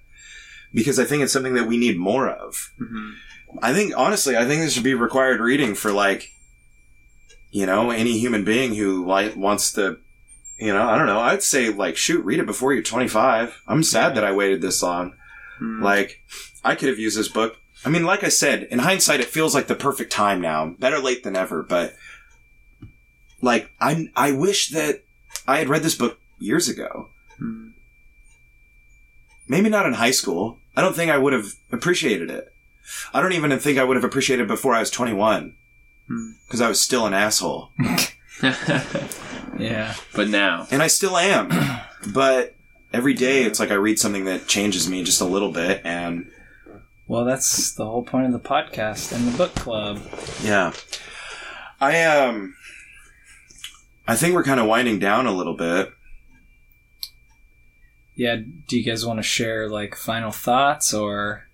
because 0.74 1.00
I 1.00 1.06
think 1.06 1.24
it's 1.24 1.34
something 1.34 1.54
that 1.56 1.68
we 1.68 1.78
need 1.78 1.98
more 1.98 2.30
of. 2.30 2.72
Mhm. 2.80 3.14
I 3.62 3.74
think 3.74 3.94
honestly, 3.98 4.38
I 4.38 4.46
think 4.46 4.62
this 4.62 4.74
should 4.74 4.84
be 4.84 4.94
required 4.94 5.40
reading 5.42 5.76
for 5.76 5.92
like, 5.92 6.32
you 7.52 7.66
know, 7.66 7.92
any 7.92 8.18
human 8.18 8.46
being 8.46 8.76
who 8.76 9.06
like 9.06 9.36
wants 9.36 9.74
to, 9.74 9.98
you 10.58 10.74
know, 10.74 10.88
I 10.88 10.98
don't 10.98 11.08
know. 11.08 11.20
I'd 11.20 11.44
say 11.44 11.70
like, 11.70 11.98
shoot, 11.98 12.24
read 12.24 12.40
it 12.40 12.46
before 12.46 12.74
you're 12.74 12.84
25. 12.84 13.62
I'm 13.68 13.84
sad 13.84 14.16
that 14.16 14.24
I 14.24 14.32
waited 14.32 14.62
this 14.62 14.82
long. 14.82 15.14
Hmm. 15.60 15.84
Like, 15.84 16.22
I 16.64 16.76
could 16.76 16.88
have 16.90 17.00
used 17.00 17.18
this 17.18 17.28
book. 17.28 17.58
I 17.84 17.90
mean, 17.90 18.06
like 18.06 18.24
I 18.24 18.30
said, 18.30 18.64
in 18.72 18.80
hindsight, 18.80 19.20
it 19.20 19.28
feels 19.28 19.54
like 19.56 19.68
the 19.68 19.76
perfect 19.76 20.12
time 20.12 20.40
now. 20.40 20.76
Better 20.80 21.00
late 21.00 21.24
than 21.24 21.36
ever, 21.36 21.64
but 21.64 21.96
like, 23.42 23.70
I 23.82 24.10
I 24.16 24.32
wish 24.32 24.70
that 24.70 25.04
I 25.48 25.58
had 25.58 25.68
read 25.68 25.84
this 25.84 25.96
book 25.96 26.20
years 26.40 26.70
ago. 26.70 27.10
Hmm. 27.38 27.70
Maybe 29.48 29.70
not 29.70 29.86
in 29.86 29.94
high 29.94 30.12
school. 30.12 30.60
I 30.76 30.82
don't 30.82 30.96
think 30.96 31.12
I 31.12 31.18
would 31.18 31.34
have 31.34 31.54
appreciated 31.72 32.30
it. 32.30 32.54
I 33.14 33.22
don't 33.22 33.34
even 33.34 33.58
think 33.60 33.78
I 33.78 33.84
would 33.84 33.98
have 33.98 34.04
appreciated 34.04 34.44
it 34.44 34.48
before 34.48 34.74
I 34.74 34.80
was 34.80 34.90
21. 34.90 35.56
Hmm. 36.08 36.32
Because 36.48 36.62
I 36.62 36.68
was 36.70 36.80
still 36.82 37.06
an 37.06 37.14
asshole. 37.14 37.70
Yeah. 39.60 39.94
but 40.16 40.28
now, 40.30 40.66
And 40.72 40.82
I 40.82 40.88
still 40.88 41.16
am. 41.18 41.50
but 42.14 42.56
every 42.94 43.14
day 43.14 43.44
it's 43.44 43.60
like 43.60 43.70
I 43.70 43.76
read 43.76 44.00
something 44.00 44.26
that 44.26 44.48
changes 44.48 44.90
me 44.90 45.04
just 45.04 45.22
a 45.22 45.26
little 45.26 45.52
bit. 45.52 45.82
And 45.84 46.32
Well, 47.08 47.26
that's 47.26 47.74
the 47.74 47.86
whole 47.86 48.02
point 48.04 48.26
of 48.26 48.32
the 48.32 48.40
podcast 48.40 49.12
and 49.14 49.28
the 49.32 49.38
book 49.38 49.54
club. 49.54 50.00
yeah. 50.44 50.74
I, 51.80 52.04
um, 52.06 52.56
I 54.08 54.16
think 54.16 54.34
we're 54.34 54.44
kind 54.44 54.60
of 54.60 54.66
winding 54.66 54.98
down 55.00 55.28
a 55.28 55.32
little 55.32 55.56
bit. 55.56 55.92
Yeah. 58.22 58.36
Do 58.68 58.78
you 58.78 58.84
guys 58.86 59.04
want 59.06 59.18
to 59.20 59.24
share 59.24 59.68
like 59.68 59.96
final 59.96 60.32
thoughts 60.32 60.94
or? 60.94 61.46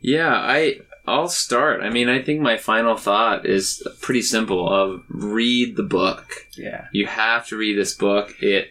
yeah, 0.00 0.34
I 0.34 0.80
I'll 1.06 1.28
start. 1.28 1.80
I 1.82 1.90
mean, 1.90 2.08
I 2.08 2.22
think 2.22 2.40
my 2.40 2.56
final 2.56 2.96
thought 2.96 3.46
is 3.46 3.82
pretty 4.00 4.22
simple: 4.22 4.68
of 4.68 5.02
read 5.08 5.76
the 5.76 5.82
book. 5.82 6.46
Yeah. 6.56 6.86
You 6.92 7.06
have 7.06 7.46
to 7.48 7.56
read 7.56 7.78
this 7.78 7.94
book. 7.94 8.34
It 8.40 8.68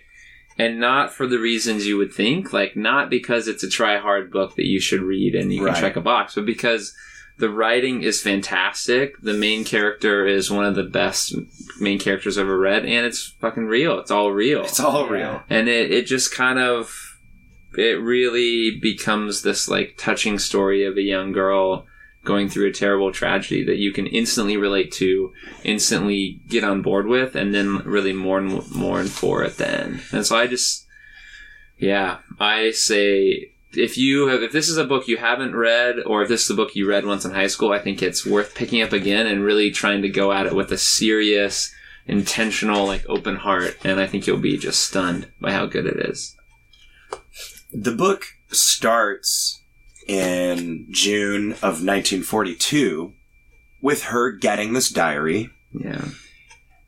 and 0.57 0.79
not 0.79 1.11
for 1.11 1.25
the 1.27 1.39
reasons 1.39 1.87
you 1.87 1.97
would 1.97 2.13
think, 2.13 2.53
like 2.53 2.75
not 2.75 3.09
because 3.09 3.47
it's 3.47 3.63
a 3.63 3.69
try 3.69 3.97
hard 3.97 4.31
book 4.31 4.55
that 4.57 4.67
you 4.67 4.79
should 4.79 5.01
read 5.01 5.33
and 5.33 5.51
you 5.53 5.63
Right. 5.65 5.73
can 5.73 5.81
check 5.83 5.95
a 5.95 6.01
box, 6.01 6.35
but 6.35 6.45
because 6.45 6.93
the 7.37 7.49
writing 7.49 8.03
is 8.03 8.21
fantastic. 8.21 9.19
The 9.21 9.33
main 9.33 9.63
character 9.63 10.25
is 10.27 10.51
one 10.51 10.65
of 10.65 10.75
the 10.75 10.83
best 10.83 11.33
main 11.79 11.99
characters 11.99 12.37
I've 12.37 12.45
ever 12.45 12.57
read, 12.59 12.85
and 12.85 13.05
it's 13.05 13.27
fucking 13.39 13.65
real. 13.65 13.99
It's 13.99 14.11
all 14.11 14.31
real. 14.31 14.63
It's 14.63 14.79
all 14.79 15.05
Yeah. 15.07 15.11
real. 15.13 15.43
and 15.49 15.67
it, 15.67 15.91
it 15.91 16.05
just 16.05 16.33
kind 16.33 16.59
of 16.59 17.17
it 17.77 18.01
really 18.01 18.77
becomes 18.81 19.41
this 19.43 19.69
like 19.69 19.95
touching 19.97 20.37
story 20.37 20.83
of 20.85 20.97
a 20.97 21.01
young 21.01 21.31
girl 21.31 21.87
going 22.23 22.49
through 22.49 22.67
a 22.67 22.73
terrible 22.73 23.11
tragedy 23.11 23.63
that 23.63 23.77
you 23.77 23.91
can 23.91 24.05
instantly 24.07 24.55
relate 24.57 24.91
to 24.91 25.33
instantly 25.63 26.39
get 26.49 26.63
on 26.63 26.81
board 26.81 27.07
with 27.07 27.33
and 27.35 27.55
then 27.55 27.77
really 27.79 28.13
mourn 28.13 28.61
mourn 28.75 29.07
for 29.07 29.43
at 29.43 29.57
the 29.57 29.67
end 29.67 30.01
and 30.11 30.23
so 30.25 30.37
i 30.37 30.45
just 30.45 30.85
yeah 31.79 32.17
i 32.39 32.69
say 32.71 33.50
if 33.73 33.97
you 33.97 34.27
have 34.27 34.43
if 34.43 34.51
this 34.51 34.67
is 34.69 34.77
a 34.77 34.83
book 34.85 35.07
you 35.07 35.17
haven't 35.17 35.55
read 35.55 35.95
or 36.05 36.21
if 36.23 36.29
this 36.29 36.43
is 36.43 36.49
a 36.49 36.55
book 36.55 36.75
you 36.75 36.87
read 36.87 37.05
once 37.05 37.23
in 37.25 37.31
high 37.31 37.47
school 37.47 37.71
i 37.71 37.79
think 37.79 38.01
it's 38.01 38.25
worth 38.25 38.53
picking 38.55 38.81
up 38.81 38.91
again 38.91 39.25
and 39.27 39.43
really 39.43 39.71
trying 39.71 40.01
to 40.01 40.09
go 40.09 40.31
at 40.31 40.45
it 40.45 40.55
with 40.55 40.71
a 40.71 40.77
serious 40.77 41.73
intentional 42.07 42.85
like 42.85 43.05
open 43.07 43.35
heart 43.37 43.77
and 43.83 43.99
i 43.99 44.05
think 44.07 44.27
you'll 44.27 44.37
be 44.37 44.57
just 44.57 44.81
stunned 44.81 45.27
by 45.39 45.51
how 45.51 45.65
good 45.65 45.85
it 45.85 45.97
is 46.09 46.35
The 47.73 47.95
book 47.95 48.25
starts 48.49 49.61
in 50.07 50.87
June 50.91 51.53
of 51.53 51.79
1942 51.83 53.13
with 53.81 54.03
her 54.05 54.31
getting 54.31 54.73
this 54.73 54.89
diary. 54.89 55.49
yeah 55.71 56.05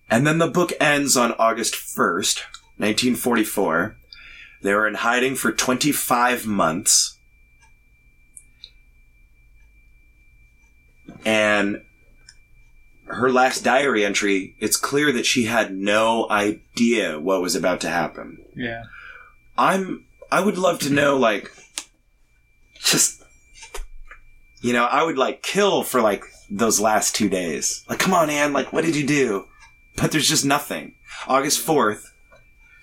And 0.09 0.27
then 0.27 0.39
the 0.39 0.47
book 0.49 0.73
ends 0.81 1.15
on 1.15 1.31
August 1.39 1.73
1st, 1.75 2.41
1944. 2.77 3.95
They 4.63 4.73
were 4.73 4.87
in 4.87 4.95
hiding 4.95 5.35
for 5.35 5.51
25 5.51 6.47
months. 6.47 7.19
And 11.25 11.83
her 13.05 13.29
last 13.29 13.63
diary 13.63 14.05
entry, 14.05 14.55
it's 14.59 14.77
clear 14.77 15.11
that 15.11 15.25
she 15.25 15.43
had 15.43 15.75
no 15.75 16.29
idea 16.29 17.19
what 17.19 17.41
was 17.41 17.55
about 17.55 17.81
to 17.81 17.89
happen. 17.89 18.43
Yeah. 18.55 18.83
I'm 19.57 20.05
I 20.31 20.39
would 20.39 20.57
love 20.57 20.79
to 20.79 20.89
know 20.89 21.17
like 21.17 21.51
just 22.79 23.21
you 24.61 24.71
know, 24.71 24.85
I 24.85 25.03
would 25.03 25.17
like 25.17 25.43
kill 25.43 25.83
for 25.83 26.01
like 26.01 26.23
those 26.49 26.79
last 26.79 27.15
2 27.15 27.27
days. 27.27 27.83
Like 27.89 27.99
come 27.99 28.13
on 28.13 28.29
Anne, 28.29 28.53
like 28.53 28.71
what 28.71 28.85
did 28.85 28.95
you 28.95 29.05
do? 29.05 29.45
But 29.97 30.11
there's 30.11 30.29
just 30.29 30.45
nothing. 30.45 30.95
August 31.27 31.65
4th, 31.65 32.05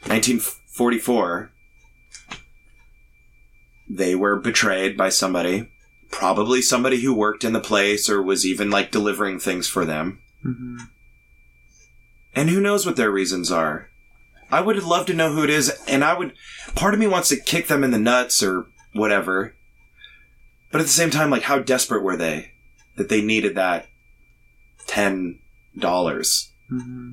1944 0.06 1.52
they 3.90 4.14
were 4.14 4.38
betrayed 4.38 4.96
by 4.96 5.08
somebody, 5.08 5.68
probably 6.10 6.62
somebody 6.62 7.00
who 7.00 7.12
worked 7.12 7.42
in 7.42 7.52
the 7.52 7.60
place 7.60 8.08
or 8.08 8.22
was 8.22 8.46
even 8.46 8.70
like 8.70 8.92
delivering 8.92 9.40
things 9.40 9.66
for 9.66 9.84
them. 9.84 10.20
Mm-hmm. 10.46 10.76
And 12.36 12.50
who 12.50 12.60
knows 12.60 12.86
what 12.86 12.94
their 12.94 13.10
reasons 13.10 13.50
are? 13.50 13.90
I 14.52 14.60
would 14.60 14.80
love 14.84 15.06
to 15.06 15.14
know 15.14 15.32
who 15.32 15.42
it 15.42 15.50
is, 15.50 15.70
and 15.88 16.04
I 16.04 16.16
would. 16.16 16.34
Part 16.74 16.94
of 16.94 17.00
me 17.00 17.06
wants 17.08 17.28
to 17.28 17.36
kick 17.36 17.66
them 17.66 17.82
in 17.82 17.90
the 17.90 17.98
nuts 17.98 18.42
or 18.42 18.66
whatever. 18.92 19.54
But 20.70 20.80
at 20.80 20.86
the 20.86 20.92
same 20.92 21.10
time, 21.10 21.30
like, 21.30 21.42
how 21.42 21.58
desperate 21.58 22.02
were 22.02 22.16
they 22.16 22.52
that 22.96 23.08
they 23.08 23.20
needed 23.20 23.56
that 23.56 23.86
ten 24.86 25.40
dollars? 25.76 26.52
Mm-hmm. 26.72 27.12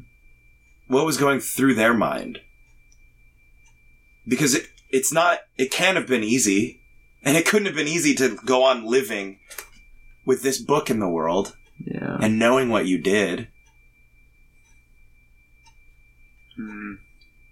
What 0.87 1.05
was 1.05 1.17
going 1.17 1.39
through 1.39 1.75
their 1.75 1.93
mind? 1.93 2.39
Because 4.27 4.55
it, 4.55 4.67
it's 4.89 5.11
not. 5.11 5.39
It 5.57 5.71
can't 5.71 5.97
have 5.97 6.07
been 6.07 6.23
easy, 6.23 6.81
and 7.23 7.35
it 7.37 7.45
couldn't 7.45 7.67
have 7.67 7.75
been 7.75 7.87
easy 7.87 8.13
to 8.15 8.37
go 8.45 8.63
on 8.63 8.85
living 8.85 9.39
with 10.25 10.43
this 10.43 10.57
book 10.57 10.89
in 10.89 10.99
the 10.99 11.07
world 11.07 11.55
yeah 11.85 12.17
and 12.21 12.37
knowing 12.37 12.69
what 12.69 12.85
you 12.85 12.97
did. 12.97 13.47
Mhm. 16.59 16.97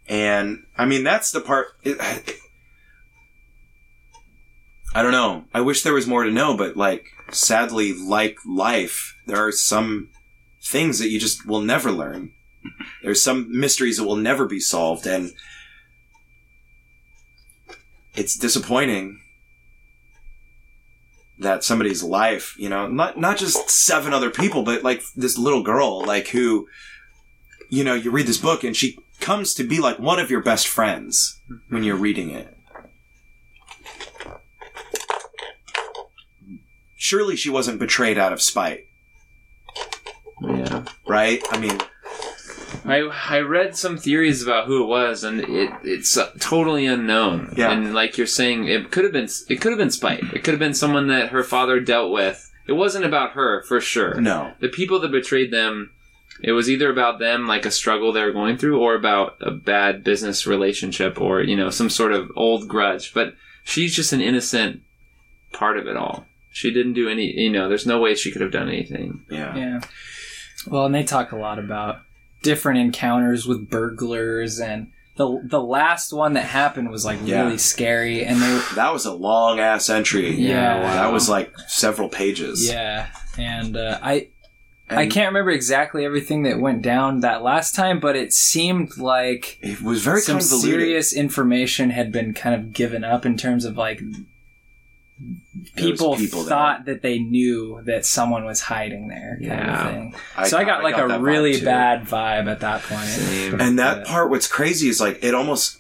And 0.08 0.64
I 0.78 0.86
mean, 0.86 1.04
that's 1.04 1.32
the 1.32 1.42
part. 1.42 1.68
It, 1.84 1.98
I 4.96 5.02
don't 5.04 5.12
know. 5.12 5.46
I 5.54 5.62
wish 5.62 5.84
there 5.84 5.94
was 5.94 6.08
more 6.08 6.24
to 6.24 6.32
know, 6.32 6.56
but 6.56 6.78
like, 6.78 7.08
sadly, 7.32 7.94
like 7.94 8.38
life, 8.46 9.16
there 9.26 9.46
are 9.46 9.52
some 9.52 10.10
things 10.64 11.00
that 11.00 11.10
you 11.10 11.20
just 11.20 11.46
will 11.46 11.62
never 11.62 11.92
learn. 11.92 12.32
There's 13.04 13.22
some 13.22 13.48
mysteries 13.50 13.98
that 13.98 14.06
will 14.06 14.16
never 14.16 14.46
be 14.48 14.60
solved, 14.60 15.06
and 15.06 15.34
it's 18.16 18.38
disappointing 18.38 19.22
that 21.40 21.64
somebody's 21.64 22.02
life, 22.04 22.56
you 22.58 22.70
know, 22.70 22.88
not 22.88 23.18
not 23.18 23.38
just 23.38 23.70
seven 23.70 24.14
other 24.14 24.30
people, 24.30 24.64
but 24.64 24.84
like 24.84 25.04
this 25.16 25.38
little 25.38 25.64
girl, 25.64 26.06
like 26.06 26.30
who, 26.30 26.68
you 27.70 27.84
know, 27.84 27.94
you 27.94 28.12
read 28.12 28.28
this 28.28 28.38
book 28.38 28.64
and 28.64 28.76
she 28.76 28.98
comes 29.20 29.54
to 29.56 29.64
be 29.64 29.80
like 29.80 30.00
one 30.00 30.20
of 30.20 30.32
your 30.32 30.42
best 30.42 30.68
friends 30.68 31.40
when 31.70 31.84
you're 31.84 31.96
reading 31.96 32.32
it. 32.32 32.52
Surely 36.98 37.36
she 37.36 37.50
wasn't 37.50 37.80
betrayed 37.80 38.18
out 38.18 38.34
of 38.34 38.42
spite, 38.42 38.86
yeah 40.42 40.86
right? 41.08 41.42
I 41.52 41.60
mean, 41.60 41.78
I 42.86 43.00
I 43.30 43.40
read 43.40 43.76
some 43.76 43.98
theories 43.98 44.44
about 44.44 44.68
who 44.68 44.84
it 44.84 44.88
was, 44.88 45.24
and 45.24 45.42
it 45.42 45.72
it's 45.84 46.16
uh, 46.18 46.32
totally 46.40 46.86
unknown. 46.86 47.54
Yeah. 47.58 47.72
And 47.72 47.94
like 47.94 48.18
you're 48.18 48.28
saying, 48.28 48.68
it 48.68 48.92
could 48.92 49.04
have 49.04 49.14
been 49.14 49.30
it 49.50 49.62
could 49.62 49.72
have 49.72 49.80
been 49.80 49.92
spite. 49.92 50.24
It 50.34 50.44
could 50.44 50.54
have 50.54 50.60
been 50.60 50.74
someone 50.74 51.08
that 51.08 51.30
her 51.30 51.44
father 51.44 51.80
dealt 51.80 52.12
with. 52.12 52.52
It 52.68 52.74
wasn't 52.74 53.06
about 53.06 53.32
her 53.32 53.64
for 53.64 53.80
sure. 53.80 54.20
no. 54.20 54.54
The 54.60 54.70
people 54.70 55.00
that 55.02 55.12
betrayed 55.12 55.52
them, 55.52 55.92
it 56.42 56.54
was 56.54 56.70
either 56.70 56.90
about 56.90 57.20
them, 57.20 57.48
like 57.48 57.66
a 57.66 57.72
struggle 57.72 58.12
they 58.12 58.24
were 58.24 58.32
going 58.32 58.58
through, 58.58 58.80
or 58.80 58.96
about 58.96 59.38
a 59.42 59.52
bad 59.52 60.04
business 60.04 60.48
relationship, 60.48 61.20
or 61.22 61.42
you 61.42 61.56
know 61.56 61.70
some 61.70 61.90
sort 61.90 62.12
of 62.12 62.32
old 62.36 62.68
grudge. 62.68 63.14
But 63.14 63.36
she's 63.64 63.96
just 63.96 64.14
an 64.14 64.22
innocent 64.22 64.82
part 65.54 65.78
of 65.78 65.88
it 65.88 65.98
all. 65.98 66.26
She 66.52 66.72
didn't 66.72 66.94
do 66.94 67.10
any. 67.10 67.32
You 67.40 67.52
know, 67.52 67.68
there's 67.68 67.86
no 67.86 68.00
way 68.00 68.16
she 68.16 68.32
could 68.32 68.42
have 68.42 68.52
done 68.52 68.70
anything. 68.70 69.26
Yeah. 69.30 69.56
Yeah. 69.56 69.82
Well, 70.68 70.86
and 70.86 70.96
they 70.96 71.04
talk 71.04 71.32
a 71.32 71.38
lot 71.38 71.60
about 71.60 72.00
different 72.46 72.80
encounters 72.80 73.46
with 73.46 73.70
burglars, 73.70 74.60
and 74.60 74.92
the 75.18 75.42
the 75.44 75.62
last 75.62 76.14
one 76.14 76.34
that 76.34 76.46
happened 76.46 76.90
was 76.92 77.04
like 77.04 77.20
Yeah. 77.26 77.44
really 77.44 77.58
scary, 77.58 78.24
and 78.24 78.42
they 78.42 78.62
That 78.76 78.94
was 78.94 79.06
a 79.06 79.14
long 79.14 79.60
ass 79.60 79.90
entry. 79.90 80.30
Yeah. 80.36 80.80
That 80.82 81.12
was 81.12 81.28
like 81.28 81.52
several 81.68 82.08
pages. 82.08 82.68
yeah, 82.70 83.08
and 83.38 83.76
uh, 83.76 84.00
I 84.02 84.30
I 84.88 85.08
can't 85.08 85.30
remember 85.30 85.50
exactly 85.50 86.06
everything 86.06 86.44
that 86.44 86.60
went 86.60 86.84
down 86.84 87.22
that 87.22 87.42
last 87.42 87.74
time, 87.74 88.00
but 88.00 88.16
it 88.16 88.32
seemed 88.34 88.98
like 88.98 89.58
It 89.62 89.82
was 89.82 90.04
very 90.04 90.22
some 90.22 90.38
convoluted. 90.38 90.70
serious 90.72 91.12
information 91.14 91.90
had 91.90 92.12
been 92.12 92.34
kind 92.36 92.54
of 92.54 92.72
given 92.72 93.04
up 93.04 93.26
in 93.26 93.36
terms 93.36 93.66
of 93.66 93.78
like 93.78 94.00
people, 95.76 96.16
people 96.16 96.42
there. 96.44 96.50
thought 96.50 96.86
that 96.86 97.02
they 97.02 97.20
knew 97.20 97.82
that 97.86 98.06
someone 98.06 98.46
was 98.46 98.62
hiding 98.62 99.08
there, 99.08 99.38
kind 99.40 99.46
Yeah. 99.46 99.88
of 99.88 99.92
thing. 99.94 100.16
so 100.46 100.58
I 100.58 100.64
got 100.64 100.84
like 100.84 100.96
got 100.96 101.06
a 101.06 101.08
that 101.10 101.20
vibe, 101.22 101.26
really 101.26 101.62
bad 101.62 102.04
vibe 102.06 102.48
at 102.52 102.60
that 102.62 102.84
point. 102.84 103.06
Same. 103.08 103.60
And 103.62 103.80
that 103.80 104.00
Yeah. 104.00 104.04
part, 104.06 104.30
what's 104.30 104.48
crazy 104.48 104.90
is 104.90 105.00
like 105.00 105.24
it 105.24 105.34
almost 105.34 105.78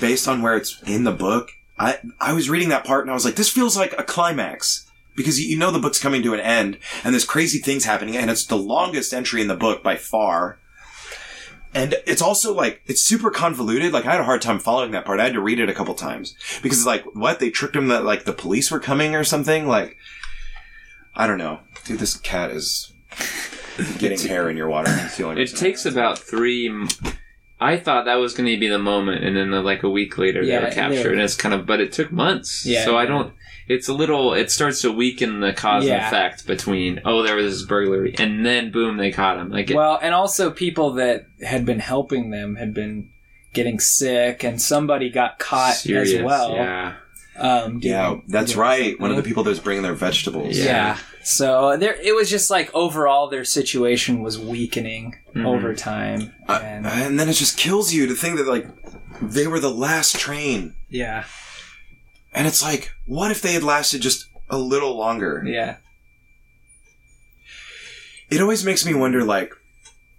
based 0.00 0.28
on 0.28 0.42
where 0.42 0.56
it's 0.56 0.80
in 0.86 1.04
the 1.04 1.12
book. 1.12 1.50
I 1.78 1.98
I 2.20 2.32
was 2.32 2.48
reading 2.48 2.70
that 2.70 2.84
part 2.84 3.02
and 3.04 3.10
I 3.10 3.14
was 3.14 3.24
like, 3.24 3.34
this 3.36 3.50
feels 3.50 3.76
like 3.76 3.94
a 3.98 4.02
climax 4.02 4.86
because 5.14 5.40
you, 5.40 5.48
you 5.48 5.58
know 5.58 5.70
the 5.70 5.78
book's 5.78 5.98
coming 5.98 6.22
to 6.22 6.34
an 6.34 6.40
end 6.40 6.78
and 7.04 7.12
there's 7.12 7.24
crazy 7.24 7.58
things 7.58 7.84
happening 7.84 8.16
and 8.16 8.30
it's 8.30 8.46
the 8.46 8.56
longest 8.56 9.12
entry 9.12 9.40
in 9.42 9.48
the 9.48 9.56
book 9.56 9.82
by 9.82 9.96
far. 9.96 10.58
And 11.76 11.94
it's 12.06 12.22
also 12.22 12.54
like 12.54 12.80
it's 12.86 13.02
super 13.02 13.30
convoluted. 13.30 13.92
Like 13.92 14.06
I 14.06 14.12
had 14.12 14.20
a 14.20 14.24
hard 14.24 14.40
time 14.42 14.58
following 14.58 14.92
that 14.92 15.04
part. 15.04 15.20
I 15.20 15.24
had 15.24 15.34
to 15.34 15.40
read 15.40 15.60
it 15.60 15.68
a 15.68 15.74
couple 15.74 15.94
times 15.94 16.34
because 16.62 16.78
it's 16.78 16.86
like 16.86 17.04
what 17.14 17.38
they 17.38 17.50
tricked 17.50 17.76
him 17.76 17.88
that 17.88 18.04
like 18.04 18.24
the 18.24 18.32
police 18.32 18.70
were 18.70 18.80
coming 18.80 19.14
or 19.14 19.24
something. 19.24 19.66
Like 19.68 19.96
I 21.14 21.26
don't 21.26 21.38
know, 21.38 21.60
dude. 21.84 21.98
This 21.98 22.16
cat 22.16 22.50
is 22.50 22.92
getting 23.98 24.18
hair 24.18 24.48
in 24.50 24.56
your 24.56 24.68
water. 24.68 24.90
It's 25.04 25.16
the 25.18 25.24
only 25.24 25.36
It 25.36 25.40
reason. 25.44 25.58
takes 25.58 25.84
about 25.86 26.18
three. 26.18 26.68
m- 26.68 26.88
I 27.60 27.78
thought 27.78 28.04
that 28.04 28.16
was 28.16 28.34
going 28.34 28.48
to 28.50 28.58
be 28.60 28.68
the 28.68 28.78
moment, 28.78 29.24
and 29.24 29.34
then 29.36 29.52
uh, 29.54 29.62
like 29.62 29.82
a 29.82 29.88
week 29.88 30.18
later 30.18 30.42
Yeah, 30.42 30.58
they 30.60 30.64
were 30.66 30.70
captured, 30.72 31.04
they- 31.04 31.12
and 31.12 31.20
it's 31.20 31.34
kind 31.36 31.54
of. 31.54 31.64
But 31.66 31.80
it 31.80 31.92
took 31.92 32.12
months, 32.12 32.64
Yeah, 32.66 32.84
so 32.84 32.96
I 32.98 33.06
don't. 33.06 33.32
It's 33.68 33.88
a 33.88 33.92
little. 33.94 34.32
It 34.34 34.50
starts 34.50 34.80
to 34.82 34.92
weaken 34.92 35.40
the 35.40 35.52
cause 35.52 35.82
and 35.84 35.90
Yeah. 35.90 36.06
effect 36.06 36.46
between. 36.46 37.00
Oh, 37.04 37.22
there 37.22 37.36
was 37.36 37.58
this 37.58 37.66
burglary, 37.68 38.14
and 38.18 38.44
then 38.46 38.70
boom, 38.70 38.96
they 38.96 39.10
caught 39.10 39.38
him. 39.38 39.50
Like, 39.50 39.70
it, 39.70 39.74
Well, 39.76 39.98
and 40.00 40.14
also 40.14 40.50
people 40.50 40.92
that 40.94 41.26
had 41.42 41.64
been 41.64 41.80
helping 41.80 42.30
them 42.30 42.56
had 42.56 42.72
been 42.74 43.10
getting 43.54 43.80
sick, 43.80 44.44
and 44.44 44.60
somebody 44.62 45.10
got 45.10 45.38
caught 45.38 45.74
serious, 45.74 46.12
as 46.14 46.22
well. 46.22 46.52
Yeah, 46.54 46.92
Um, 47.38 47.80
Yeah, 47.82 48.16
that's 48.28 48.52
doing 48.52 48.60
right. 48.60 49.00
One 49.00 49.10
of 49.10 49.16
the 49.16 49.20
something. 49.20 49.30
people 49.30 49.42
that 49.44 49.50
was 49.50 49.60
bringing 49.60 49.82
their 49.82 49.92
vegetables. 49.94 50.56
Yeah. 50.56 50.64
Yeah. 50.64 50.96
So 51.22 51.76
there, 51.76 51.96
it 52.00 52.14
was 52.14 52.30
just 52.30 52.50
like 52.50 52.72
overall 52.72 53.28
their 53.28 53.44
situation 53.44 54.22
was 54.22 54.38
weakening 54.38 55.16
Mhm. 55.34 55.44
over 55.44 55.74
time, 55.74 56.32
Uh, 56.48 56.60
and 56.62 56.86
and 56.86 57.18
then 57.18 57.28
it 57.28 57.32
just 57.34 57.58
kills 57.58 57.92
you 57.92 58.06
to 58.06 58.14
think 58.14 58.36
that 58.36 58.46
like 58.46 58.68
they 59.20 59.46
were 59.48 59.58
the 59.60 59.70
last 59.70 60.18
train, 60.18 60.74
yeah, 60.88 61.24
and 62.36 62.46
it's 62.46 62.62
like, 62.62 62.92
what 63.06 63.30
if 63.30 63.40
they 63.42 63.54
had 63.54 63.64
lasted 63.64 64.02
just 64.02 64.28
a 64.48 64.58
little 64.58 64.96
longer? 64.96 65.42
yeah, 65.44 65.78
It 68.30 68.40
always 68.40 68.64
makes 68.64 68.84
me 68.84 68.94
wonder, 68.94 69.24
like, 69.24 69.52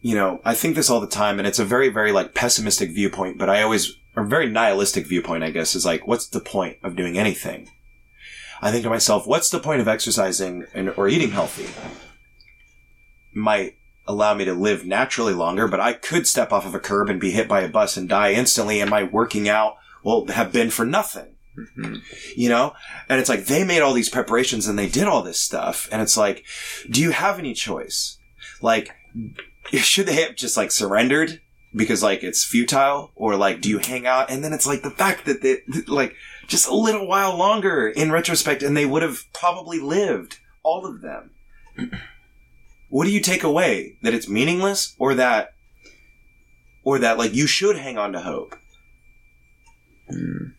you 0.01 0.15
know, 0.15 0.41
I 0.43 0.53
think 0.53 0.75
this 0.75 0.89
all 0.89 0.99
the 0.99 1.08
time, 1.08 1.38
and 1.38 1.47
it's 1.47 1.60
a 1.60 1.65
very, 1.65 1.89
very 1.89 2.12
like 2.12 2.34
pessimistic 2.34 2.89
viewpoint, 2.89 3.38
but 3.38 3.49
I 3.49 3.62
always, 3.62 3.93
or 4.15 4.23
very 4.23 4.49
nihilistic 4.49 5.06
viewpoint, 5.08 5.43
I 5.43 5.51
guess, 5.51 5.75
is 5.75 5.86
like, 5.86 6.08
what's 6.08 6.27
the 6.27 6.39
point 6.39 6.77
of 6.84 6.95
doing 6.95 7.17
anything? 7.17 7.69
I 8.62 8.71
think 8.71 8.84
to 8.84 8.89
myself, 8.89 9.27
what's 9.27 9.51
the 9.51 9.60
point 9.60 9.82
of 9.82 9.88
exercising 9.88 10.65
and, 10.73 10.89
or 10.97 11.08
eating 11.08 11.32
healthy? 11.32 11.67
Might 13.34 13.75
allow 14.08 14.34
me 14.34 14.45
to 14.45 14.53
live 14.53 14.86
naturally 14.86 15.34
longer, 15.34 15.67
but 15.67 15.80
I 15.80 15.93
could 15.93 16.25
step 16.25 16.51
off 16.51 16.65
of 16.65 16.73
a 16.73 16.80
curb 16.80 17.10
and 17.10 17.19
be 17.19 17.32
hit 17.32 17.47
by 17.47 17.62
a 17.62 17.69
bus 17.69 17.95
and 17.95 18.10
die 18.10 18.32
instantly, 18.32 18.82
and 18.82 18.89
my 18.89 19.03
working 19.03 19.47
out 19.47 19.75
will 20.03 20.25
have 20.27 20.51
been 20.51 20.71
for 20.71 20.86
nothing. 20.86 21.36
Mhm. 21.58 22.02
You 22.36 22.50
know? 22.50 22.74
And 23.10 23.20
it's 23.20 23.30
like 23.30 23.46
they 23.46 23.63
made 23.63 23.82
all 23.82 23.93
these 23.93 24.10
preparations 24.10 24.67
and 24.67 24.78
they 24.78 24.88
did 24.88 25.06
all 25.08 25.24
this 25.24 25.41
stuff, 25.41 25.89
and 25.91 26.02
it's 26.02 26.17
like, 26.17 26.46
do 26.89 27.02
you 27.02 27.12
have 27.12 27.39
any 27.39 27.54
choice? 27.54 28.17
Like, 28.62 28.91
should 29.74 30.06
they 30.06 30.22
have 30.22 30.36
just 30.36 30.58
like 30.58 30.72
surrendered 30.72 31.41
because 31.76 32.02
like 32.04 32.24
it's 32.24 32.43
futile, 32.43 33.12
or 33.15 33.36
like 33.36 33.62
do 33.62 33.70
you 33.70 33.80
hang 33.80 34.06
out? 34.06 34.30
And 34.30 34.43
then 34.43 34.54
it's 34.54 34.67
like 34.67 34.84
the 34.84 34.91
fact 34.91 35.26
that 35.26 35.41
they 35.41 35.62
like 35.88 36.15
just 36.48 36.67
a 36.67 36.76
little 36.76 37.08
while 37.08 37.36
longer 37.36 37.88
in 37.88 38.12
retrospect, 38.12 38.63
and 38.63 38.76
they 38.76 38.86
would 38.86 39.02
have 39.02 39.24
probably 39.34 39.80
lived 39.80 40.38
all 40.63 40.86
of 40.86 41.02
them. 41.02 41.32
what 42.89 43.06
do 43.06 43.12
you 43.12 43.20
take 43.20 43.43
away? 43.43 43.98
That 44.02 44.13
it's 44.13 44.30
meaningless, 44.30 44.96
or 44.98 45.15
that, 45.15 45.54
or 46.84 47.00
that 47.00 47.17
like 47.17 47.34
you 47.34 47.48
should 47.48 47.78
hang 47.78 47.98
on 47.98 48.13
to 48.13 48.20
hope? 48.22 48.56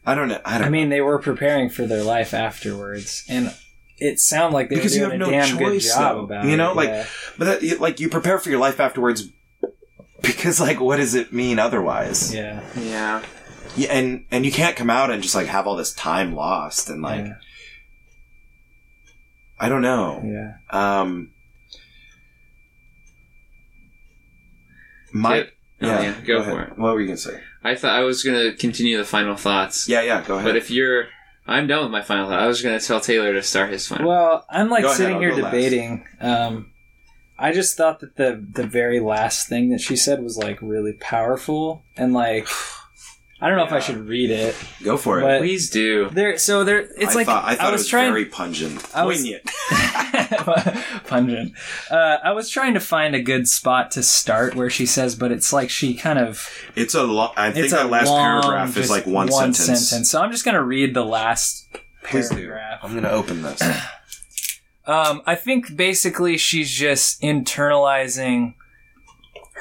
I 0.05 0.15
don't 0.15 0.29
know. 0.29 0.41
I 0.45 0.59
don't. 0.59 0.67
I 0.67 0.71
mean, 0.71 0.89
they 0.91 1.01
were 1.01 1.19
preparing 1.19 1.71
for 1.71 1.87
their 1.87 2.03
life 2.03 2.35
afterwards, 2.35 3.25
and 3.29 3.55
it 3.99 4.21
sounded 4.21 4.55
like 4.55 4.69
they 4.69 4.77
Because 4.77 4.95
you 4.97 5.03
were 5.05 5.09
doing 5.17 5.21
have 5.21 5.29
a 5.29 5.33
no 5.33 5.39
damn 5.47 5.59
good 5.59 5.81
job 5.81 6.17
though. 6.17 6.25
about 6.25 6.45
You 6.45 6.53
it. 6.53 6.57
know, 6.57 6.73
like- 6.75 6.89
yeah. 6.89 7.07
But 7.39 7.61
that, 7.63 7.81
like 7.81 7.99
you 8.01 8.09
prepare 8.09 8.39
for 8.39 8.51
your 8.51 8.59
life 8.61 8.79
afterwards 8.81 9.29
because 10.23 10.61
like 10.61 10.81
what 10.81 10.97
does 10.99 11.15
it 11.15 11.33
mean 11.33 11.59
otherwise? 11.59 12.35
yeah, 12.35 12.61
yeah. 12.77 13.23
Yeah, 13.77 13.89
and 13.93 14.25
and 14.31 14.45
you 14.45 14.51
can't 14.53 14.77
come 14.77 14.91
out 14.91 15.11
and 15.11 15.23
just 15.23 15.35
like 15.35 15.47
have 15.47 15.67
all 15.67 15.77
this 15.77 15.93
time 15.95 16.35
lost 16.35 16.89
and 16.91 17.01
like 17.03 17.25
yeah, 17.27 17.35
I 19.61 19.69
don't 19.69 19.83
know. 19.83 20.23
yeah. 20.25 20.55
Um 20.71 21.31
my 25.13 25.49
Yeah. 25.81 25.99
Oh, 25.99 26.03
yeah, 26.03 26.14
go 26.27 26.38
ahead. 26.38 26.53
for 26.53 26.62
it. 26.62 26.79
What 26.79 26.95
were 26.95 27.01
you 27.01 27.07
gonna 27.07 27.17
say? 27.17 27.41
I 27.64 27.75
thought 27.75 27.95
I 27.95 28.01
was 28.03 28.23
going 28.23 28.38
to 28.51 28.57
continue 28.57 28.97
the 28.99 29.05
final 29.05 29.35
thoughts, 29.37 29.88
Yeah, 29.88 30.01
yeah, 30.03 30.23
go 30.25 30.35
ahead. 30.37 30.47
but 30.47 30.55
if 30.57 30.71
you're, 30.71 31.09
I'm 31.47 31.67
done 31.67 31.83
with 31.83 31.91
my 31.93 32.03
final 32.03 32.29
thought. 32.29 32.41
I 32.41 32.47
was 32.47 32.62
going 32.62 32.79
to 32.79 32.85
tell 32.87 33.01
Taylor 33.01 33.33
to 33.33 33.43
start 33.43 33.71
his 33.71 33.87
final. 33.87 34.09
Well, 34.09 34.45
I'm 34.49 34.71
like 34.71 34.85
Go 34.85 34.93
sitting 34.93 35.17
I'll 35.17 35.21
here 35.21 35.35
debating. 35.35 36.07
Um, 36.21 36.73
I 37.37 37.53
just 37.53 37.77
thought 37.77 37.99
that 38.01 38.14
the 38.17 38.45
the 38.53 38.67
very 38.67 39.01
last 39.01 39.49
thing 39.49 39.71
that 39.71 39.81
she 39.81 39.97
said 39.97 40.23
was 40.23 40.37
like 40.38 40.61
really 40.62 40.93
powerful, 40.95 41.83
and 41.97 42.12
like 42.12 42.49
I 43.41 43.49
don't 43.49 43.57
know 43.59 43.64
if 43.67 43.73
I 43.73 43.81
should 43.81 44.09
read 44.09 44.31
it. 44.31 44.55
go 44.83 44.97
for 44.97 45.21
it. 45.21 45.38
Please 45.41 45.69
do. 45.71 46.09
There, 46.11 46.38
so 46.38 46.64
there, 46.64 46.79
it's 46.97 47.12
I 47.12 47.14
like 47.14 47.27
thought, 47.27 47.45
I 47.45 47.55
thought 47.57 47.73
was 47.73 47.83
it 47.83 47.85
was 47.85 47.88
trying 47.88 48.12
very 48.12 48.25
pungent. 48.25 48.85
I 48.95 49.05
was- 49.05 49.19
Poignant. 49.23 49.43
pungent. 51.07 51.53
Uh, 51.91 52.19
I 52.23 52.33
was 52.33 52.51
trying 52.51 52.75
to 52.75 52.81
find 52.81 53.14
a 53.14 53.23
good 53.23 53.49
spot 53.49 53.91
to 53.93 54.03
start 54.03 54.55
where 54.55 54.71
she 54.71 54.87
says, 54.87 55.14
but 55.14 55.33
it's 55.33 55.53
like 55.53 55.71
she 55.71 55.95
kind 55.95 56.19
of 56.19 56.49
It's 56.77 56.95
a 56.95 57.03
long 57.05 57.33
I 57.37 57.51
think 57.51 57.64
it's 57.67 57.73
a 57.73 57.77
that 57.77 57.91
last 57.91 58.09
long, 58.09 58.43
paragraph 58.43 58.77
is 58.77 58.91
like 58.91 59.07
one, 59.07 59.29
sentence. 59.31 60.11
So 60.11 60.21
I'm 60.21 60.31
just 60.31 60.45
gonna 60.45 60.62
read 60.62 60.95
the 60.95 61.05
last 61.05 61.69
Please 62.05 62.29
do. 62.29 62.37
paragraph. 62.37 62.81
I'm 62.83 62.95
gonna 62.95 63.11
open 63.11 63.43
this. 63.43 63.62
Um, 64.88 65.21
I 65.27 65.35
think 65.35 65.77
basically 65.77 66.38
she's 66.38 66.71
just 66.71 67.21
internalizing 67.21 68.55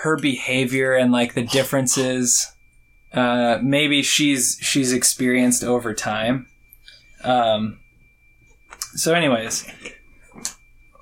her 0.03 0.15
behavior 0.15 0.93
and 0.93 1.11
like 1.11 1.33
the 1.33 1.43
differences. 1.43 2.47
Uh, 3.11 3.59
maybe 3.61 4.01
she's 4.01 4.57
she's 4.61 4.93
experienced 4.93 5.65
over 5.65 5.93
time. 5.93 6.47
Um, 7.25 7.79
so, 8.95 9.13
anyways, 9.13 9.69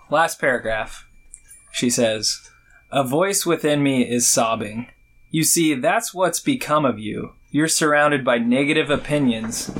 last 0.09 0.39
paragraph. 0.39 1.05
She 1.71 1.89
says, 1.89 2.49
"A 2.91 3.03
voice 3.03 3.45
within 3.45 3.83
me 3.83 4.03
is 4.03 4.27
sobbing. 4.27 4.87
You 5.31 5.43
see, 5.43 5.73
that's 5.73 6.13
what's 6.13 6.39
become 6.39 6.85
of 6.85 6.99
you. 6.99 7.33
You're 7.51 7.67
surrounded 7.67 8.23
by 8.23 8.37
negative 8.37 8.89
opinions, 8.89 9.71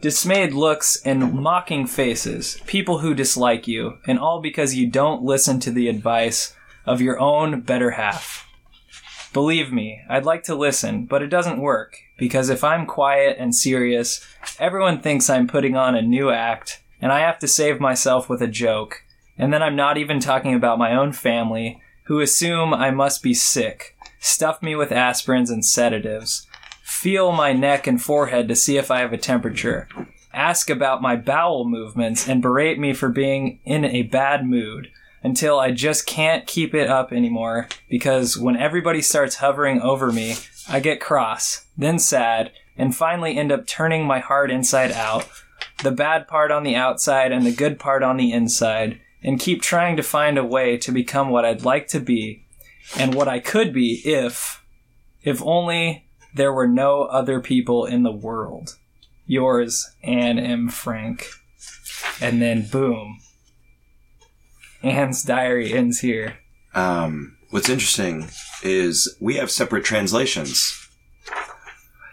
dismayed 0.00 0.52
looks, 0.52 1.00
and 1.04 1.34
mocking 1.34 1.86
faces, 1.86 2.60
people 2.66 2.98
who 2.98 3.14
dislike 3.14 3.68
you, 3.68 3.98
and 4.06 4.18
all 4.18 4.40
because 4.40 4.74
you 4.74 4.86
don't 4.86 5.22
listen 5.22 5.60
to 5.60 5.70
the 5.70 5.88
advice 5.88 6.54
of 6.86 7.00
your 7.00 7.18
own 7.20 7.60
better 7.60 7.92
half. 7.92 8.48
Believe 9.32 9.72
me, 9.72 10.02
I'd 10.10 10.26
like 10.26 10.42
to 10.44 10.54
listen, 10.54 11.06
but 11.06 11.22
it 11.22 11.28
doesn't 11.28 11.60
work, 11.60 11.96
because 12.18 12.50
if 12.50 12.62
I'm 12.62 12.84
quiet 12.84 13.36
and 13.38 13.54
serious, 13.54 14.26
everyone 14.58 15.00
thinks 15.00 15.30
I'm 15.30 15.46
putting 15.46 15.74
on 15.74 15.94
a 15.94 16.02
new 16.02 16.30
act, 16.30 16.82
and 17.00 17.10
I 17.12 17.20
have 17.20 17.38
to 17.38 17.48
save 17.48 17.80
myself 17.80 18.28
with 18.28 18.42
a 18.42 18.46
joke, 18.46 19.04
and 19.38 19.52
then 19.52 19.62
I'm 19.62 19.76
not 19.76 19.98
even 19.98 20.20
talking 20.20 20.54
about 20.54 20.78
my 20.78 20.94
own 20.94 21.12
family, 21.12 21.80
who 22.04 22.20
assume 22.20 22.74
I 22.74 22.90
must 22.90 23.22
be 23.22 23.34
sick, 23.34 23.96
stuff 24.18 24.62
me 24.62 24.74
with 24.74 24.90
aspirins 24.90 25.50
and 25.50 25.64
sedatives, 25.64 26.46
feel 26.82 27.32
my 27.32 27.52
neck 27.52 27.86
and 27.86 28.00
forehead 28.00 28.48
to 28.48 28.56
see 28.56 28.76
if 28.76 28.90
I 28.90 29.00
have 29.00 29.12
a 29.12 29.18
temperature, 29.18 29.88
ask 30.32 30.70
about 30.70 31.02
my 31.02 31.16
bowel 31.16 31.64
movements, 31.68 32.28
and 32.28 32.42
berate 32.42 32.78
me 32.78 32.92
for 32.92 33.08
being 33.08 33.60
in 33.64 33.84
a 33.84 34.02
bad 34.02 34.46
mood 34.46 34.88
until 35.22 35.58
I 35.58 35.70
just 35.70 36.06
can't 36.06 36.46
keep 36.46 36.74
it 36.74 36.88
up 36.88 37.12
anymore 37.12 37.68
because 37.88 38.36
when 38.36 38.56
everybody 38.56 39.00
starts 39.02 39.36
hovering 39.36 39.80
over 39.80 40.12
me, 40.12 40.36
I 40.68 40.80
get 40.80 41.00
cross, 41.00 41.66
then 41.76 41.98
sad, 41.98 42.52
and 42.76 42.94
finally 42.94 43.36
end 43.36 43.52
up 43.52 43.66
turning 43.66 44.06
my 44.06 44.20
heart 44.20 44.50
inside 44.50 44.92
out, 44.92 45.28
the 45.82 45.90
bad 45.90 46.28
part 46.28 46.50
on 46.50 46.62
the 46.62 46.76
outside 46.76 47.32
and 47.32 47.44
the 47.44 47.52
good 47.52 47.78
part 47.78 48.02
on 48.02 48.16
the 48.16 48.32
inside, 48.32 49.00
and 49.22 49.38
keep 49.40 49.62
trying 49.62 49.96
to 49.96 50.02
find 50.02 50.36
a 50.38 50.44
way 50.44 50.76
to 50.78 50.92
become 50.92 51.30
what 51.30 51.44
I'd 51.44 51.64
like 51.64 51.86
to 51.88 52.00
be 52.00 52.44
and 52.98 53.14
what 53.14 53.28
I 53.28 53.38
could 53.38 53.72
be 53.72 54.00
if, 54.04 54.62
if 55.22 55.40
only 55.42 56.06
there 56.34 56.52
were 56.52 56.66
no 56.68 57.02
other 57.02 57.40
people 57.40 57.84
in 57.86 58.02
the 58.02 58.12
world. 58.12 58.76
Yours, 59.26 59.94
Anne 60.02 60.38
M. 60.38 60.68
Frank. 60.68 61.26
And 62.20 62.42
then 62.42 62.66
boom. 62.66 63.18
Anne's 64.82 65.22
diary 65.22 65.72
ends 65.72 66.00
here. 66.00 66.38
Um, 66.74 67.36
what's 67.50 67.68
interesting 67.68 68.28
is 68.62 69.16
we 69.20 69.36
have 69.36 69.50
separate 69.50 69.84
translations. 69.84 70.78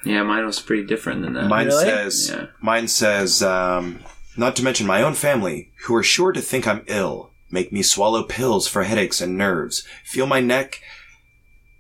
Yeah, 0.06 0.24
mine 0.24 0.46
was 0.46 0.60
pretty 0.60 0.86
different 0.86 1.24
than 1.24 1.34
that. 1.34 1.48
Mine 1.48 1.68
Really? 1.68 1.84
says 1.86 2.30
Yeah. 2.34 2.46
mine 2.62 2.88
says 2.88 3.42
um, 3.42 4.00
Not 4.38 4.56
to 4.58 4.64
mention 4.64 4.88
my 4.88 5.02
own 5.02 5.14
family, 5.16 5.72
who 5.86 5.96
are 5.96 6.04
sure 6.04 6.32
to 6.32 6.42
think 6.42 6.68
I'm 6.68 6.84
ill, 6.88 7.32
make 7.52 7.72
me 7.72 7.82
swallow 7.82 8.24
pills 8.24 8.68
for 8.68 8.84
headaches 8.84 9.22
and 9.22 9.38
nerves, 9.38 9.84
feel 10.04 10.28
my 10.28 10.40
neck 10.40 10.82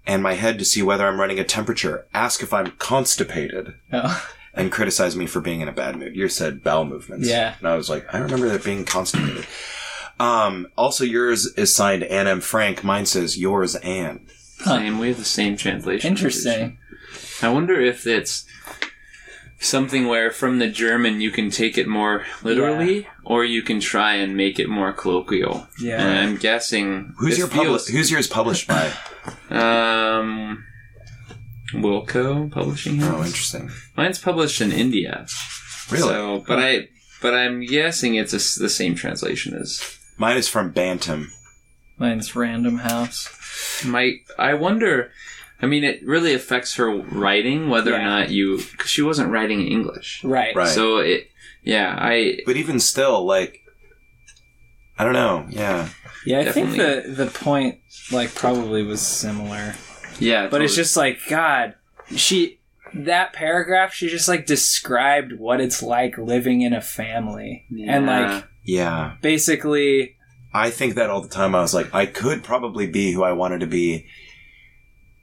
and 0.05 0.23
my 0.23 0.33
head 0.33 0.57
to 0.59 0.65
see 0.65 0.81
whether 0.81 1.07
I'm 1.07 1.19
running 1.19 1.39
a 1.39 1.43
temperature, 1.43 2.07
ask 2.13 2.41
if 2.41 2.51
I'm 2.53 2.71
constipated, 2.79 3.75
Oh. 3.93 4.27
and 4.53 4.71
criticize 4.71 5.15
me 5.15 5.27
for 5.27 5.39
being 5.41 5.61
in 5.61 5.67
a 5.67 5.71
bad 5.73 5.95
mood. 5.97 6.15
You 6.15 6.27
said 6.27 6.63
bowel 6.63 6.85
movements. 6.85 7.29
Yeah. 7.29 7.55
And 7.59 7.67
I 7.67 7.75
was 7.75 7.89
like, 7.89 8.11
I 8.13 8.17
remember 8.17 8.49
that 8.49 8.63
being 8.63 8.83
constipated. 8.85 9.45
um, 10.19 10.67
also 10.75 11.03
yours 11.03 11.45
is 11.53 11.73
signed 11.73 12.03
Anne 12.03 12.27
M. 12.27 12.41
Frank. 12.41 12.83
Mine 12.83 13.05
says 13.05 13.37
yours 13.37 13.75
Anne. 13.75 14.25
Same. 14.65 14.97
We 14.97 15.09
have 15.09 15.17
the 15.17 15.23
same 15.23 15.55
translation. 15.55 16.09
Interesting. 16.09 16.77
I 17.41 17.49
wonder 17.49 17.79
if 17.79 18.05
it's 18.07 18.45
something 19.59 20.07
where 20.07 20.31
from 20.31 20.59
the 20.59 20.67
German 20.67 21.21
you 21.21 21.31
can 21.31 21.49
take 21.51 21.77
it 21.77 21.87
more 21.87 22.25
literally, 22.43 23.07
or 23.25 23.43
you 23.45 23.61
can 23.61 23.79
try 23.79 24.15
and 24.15 24.35
make 24.37 24.59
it 24.59 24.69
more 24.69 24.93
colloquial. 24.93 25.67
Yeah. 25.81 26.01
And 26.01 26.17
I'm 26.19 26.35
guessing 26.37 27.13
Who's 27.17 27.31
this 27.31 27.39
your 27.39 27.47
publi- 27.49 27.63
feels- 27.63 27.87
Who's 27.87 28.09
yours 28.11 28.27
published 28.27 28.67
by? 28.67 28.91
Um, 29.49 30.63
Wilco 31.73 32.51
Publishing 32.51 32.97
House. 32.99 33.13
oh, 33.15 33.23
interesting. 33.25 33.69
Mine's 33.95 34.19
published 34.19 34.61
in 34.61 34.71
India. 34.71 35.27
Really? 35.91 36.07
So, 36.09 36.43
but 36.47 36.59
I, 36.59 36.87
but 37.21 37.33
I'm 37.33 37.61
guessing 37.65 38.15
it's 38.15 38.33
a 38.33 38.37
s 38.37 38.55
the 38.55 38.69
same 38.69 38.95
translation 38.95 39.53
as 39.53 39.97
Mine 40.17 40.37
is 40.37 40.47
from 40.47 40.71
Bantam. 40.71 41.31
Mine's 41.97 42.35
Random 42.35 42.77
House. 42.79 43.83
my. 43.85 44.13
I 44.37 44.53
wonder. 44.53 45.11
I 45.61 45.65
mean, 45.65 45.83
it 45.83 45.99
really 46.05 46.33
affects 46.33 46.75
her 46.75 46.89
writing 46.95 47.69
whether 47.69 47.93
or 47.93 47.99
not 48.01 48.29
you, 48.29 48.57
because 48.57 48.89
she 48.89 49.01
wasn't 49.01 49.29
writing 49.31 49.59
in 49.61 49.67
English. 49.67 50.23
Right. 50.23 50.55
Right. 50.55 50.69
So 50.69 50.97
it, 50.97 51.27
yeah, 51.63 51.95
I 51.99 52.39
But 52.45 52.55
even 52.55 52.79
still, 52.79 53.25
like, 53.25 53.59
I 54.97 55.03
don't 55.03 55.13
know. 55.13 55.45
Yeah. 55.49 55.89
Yeah, 56.25 56.39
I 56.39 56.43
Definitely. 56.45 56.77
think 56.77 57.05
the 57.15 57.25
the 57.25 57.31
point 57.31 57.79
like 58.11 58.35
probably 58.35 58.83
was 58.83 59.01
similar. 59.01 59.75
yeah, 60.19 60.47
But 60.49 60.61
it's 60.61 60.75
just 60.75 60.97
like 60.97 61.19
God, 61.29 61.75
she 62.15 62.59
that 62.93 63.33
paragraph 63.33 63.93
she 63.93 64.09
just 64.09 64.27
like 64.27 64.45
described 64.45 65.33
what 65.37 65.61
it's 65.61 65.81
like 65.83 66.17
living 66.17 66.61
in 66.61 66.73
a 66.73 66.81
family. 66.81 67.65
And 67.87 68.05
like 68.05 68.45
Yeah. 68.65 69.13
basically 69.21 70.15
I 70.53 70.71
think 70.71 70.95
that 70.95 71.09
all 71.11 71.21
the 71.21 71.29
time. 71.29 71.53
I 71.55 71.61
was 71.61 71.73
like, 71.75 71.93
I 71.93 72.05
could 72.07 72.43
probably 72.43 72.87
be 72.87 73.11
who 73.13 73.23
I 73.23 73.33
wanted 73.33 73.59
to 73.59 73.67
be. 73.67 74.07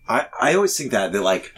I 0.08 0.26
I 0.40 0.54
always 0.54 0.76
think 0.76 0.90
that 0.92 1.12
that 1.12 1.22
like 1.22 1.52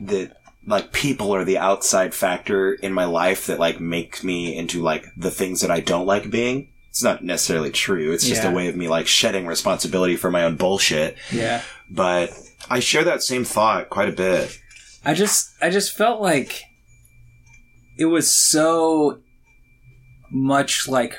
that 0.00 0.36
like 0.66 0.92
people 0.92 1.32
are 1.34 1.44
the 1.44 1.58
outside 1.58 2.12
factor 2.14 2.72
in 2.74 2.92
my 2.92 3.04
life 3.04 3.46
that 3.46 3.58
like 3.60 3.80
make 3.80 4.24
me 4.24 4.56
into 4.56 4.82
like 4.82 5.06
the 5.16 5.30
things 5.30 5.60
that 5.60 5.70
I 5.70 5.80
don't 5.80 6.06
like 6.06 6.30
being. 6.30 6.72
It's 6.90 7.02
not 7.02 7.22
necessarily 7.22 7.70
true. 7.70 8.12
It's 8.12 8.26
just 8.26 8.42
Yeah. 8.42 8.50
a 8.50 8.54
way 8.54 8.68
of 8.68 8.76
me 8.76 8.88
like 8.88 9.06
shedding 9.06 9.46
responsibility 9.46 10.16
for 10.16 10.30
my 10.30 10.44
own 10.44 10.56
bullshit. 10.56 11.16
yeah. 11.30 11.62
But 11.90 12.30
I 12.68 12.80
share 12.80 13.04
that 13.04 13.22
same 13.22 13.44
thought 13.44 13.90
quite 13.90 14.08
a 14.08 14.12
bit. 14.12 14.58
I 15.04 15.14
just 15.14 15.50
I 15.62 15.70
just 15.70 15.96
felt 15.96 16.20
like 16.20 16.62
it 17.98 18.06
was 18.06 18.30
so 18.30 19.20
much 20.32 20.88
like 20.88 21.16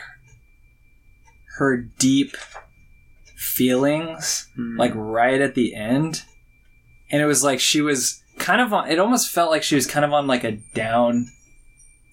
her 1.58 1.78
deep 1.78 2.36
feelings 3.58 4.48
Hmm. 4.56 4.78
like 4.78 4.94
right 4.96 5.42
at 5.42 5.56
the 5.56 5.74
end 5.76 6.24
and 7.12 7.22
it 7.22 7.26
was 7.26 7.44
like 7.44 7.60
she 7.60 7.82
was 7.82 8.22
kind 8.38 8.62
of 8.62 8.72
on 8.74 8.90
it 8.90 9.00
almost 9.00 9.30
felt 9.32 9.50
like 9.52 9.64
she 9.64 9.76
was 9.76 9.88
kind 9.88 10.06
of 10.06 10.14
on 10.14 10.28
like 10.28 10.44
a 10.44 10.54
down 10.74 11.28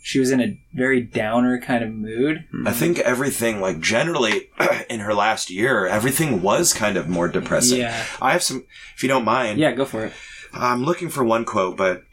she 0.02 0.18
was 0.18 0.30
in 0.30 0.40
a 0.40 0.59
very 0.74 1.00
downer 1.00 1.59
kind 1.61 1.83
of 1.85 1.90
mood 1.90 2.44
I 2.66 2.72
think 2.72 2.98
everything, 2.98 3.61
like 3.61 3.80
generally 3.80 4.50
in 4.90 5.00
her 5.00 5.14
last 5.14 5.48
year, 5.50 5.87
everything 5.87 6.42
was 6.42 6.74
kind 6.74 6.96
of 6.98 7.09
more 7.09 7.26
depressing. 7.28 7.78
yeah 7.80 8.04
I 8.20 8.33
have 8.33 8.42
some, 8.42 8.64
if 8.96 9.02
you 9.02 9.09
don't 9.09 9.24
mind. 9.24 9.59
yeah 9.59 9.72
go 9.72 9.85
for 9.87 10.04
it 10.07 10.12
I'm 10.52 10.85
looking 10.85 11.09
for 11.09 11.24
one 11.24 11.44
quote, 11.46 11.76
but 11.76 12.04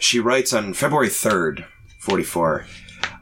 she 0.00 0.18
writes 0.18 0.52
on 0.54 0.72
February 0.74 1.08
3rd, 1.08 1.64
44. 2.00 2.64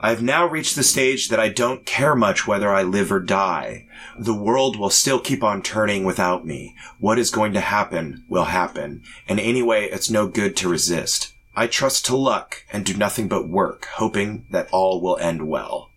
I've 0.01 0.23
now 0.23 0.47
reached 0.47 0.77
the 0.77 0.83
stage 0.83 1.29
that 1.29 1.41
I 1.41 1.49
don't 1.49 1.85
care 1.85 2.15
much 2.15 2.47
whether 2.47 2.71
I 2.71 2.83
live 2.83 3.11
or 3.11 3.21
die. 3.21 3.87
The 4.19 4.35
world 4.35 4.79
will 4.79 4.91
still 4.91 5.19
keep 5.19 5.43
on 5.43 5.63
turning 5.63 6.05
without 6.05 6.47
me. 6.47 6.75
What 6.99 7.19
is 7.19 7.31
going 7.31 7.53
to 7.55 7.61
happen 7.61 8.25
will 8.29 8.45
happen. 8.45 9.03
And 9.29 9.41
anyway, 9.41 9.87
it's 9.87 10.11
no 10.11 10.29
good 10.29 10.57
to 10.59 10.69
resist. 10.69 11.33
I 11.57 11.67
trust 11.67 12.07
to 12.07 12.17
luck 12.17 12.65
and 12.73 12.85
do 12.85 12.97
nothing 12.97 13.27
but 13.27 13.49
work, 13.49 13.87
hoping 13.95 14.47
that 14.51 14.69
all 14.71 15.03
will 15.03 15.19
end 15.19 15.49
well. 15.49 15.91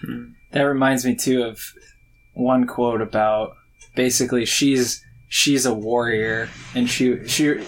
Hmm. 0.00 0.32
That 0.52 0.62
reminds 0.62 1.04
me 1.04 1.14
too 1.14 1.42
of 1.42 1.60
one 2.34 2.66
quote 2.66 3.02
about 3.02 3.56
basically 3.94 4.46
she's 4.46 5.04
she's 5.28 5.66
a 5.66 5.74
warrior 5.74 6.48
and 6.74 6.88
she 6.88 7.26
she 7.26 7.60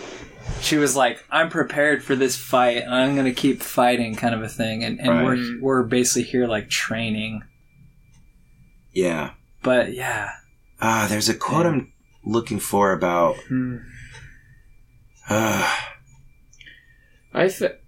she 0.60 0.76
was 0.76 0.94
like 0.96 1.22
I'm 1.30 1.48
prepared 1.50 2.02
for 2.02 2.14
this 2.16 2.36
fight 2.36 2.78
and 2.82 2.94
I'm 2.94 3.14
gonna 3.16 3.32
keep 3.32 3.62
fighting 3.62 4.14
kind 4.16 4.34
of 4.34 4.42
a 4.42 4.48
thing 4.48 4.82
and, 4.84 4.98
and 5.00 5.08
Right. 5.10 5.24
we're 5.24 5.60
we're 5.60 5.82
basically 5.82 6.22
here 6.24 6.46
like 6.46 6.68
training 6.70 7.42
Yeah. 8.92 9.30
but 9.62 9.92
yeah 9.94 10.30
Ah, 10.80 11.06
there's 11.08 11.28
a 11.28 11.34
quote 11.34 11.64
I'm 11.66 11.92
looking 12.26 12.58
for 12.58 12.92
about. 12.92 13.36
Uh, 15.30 15.74
I 17.32 17.48
th- 17.48 17.78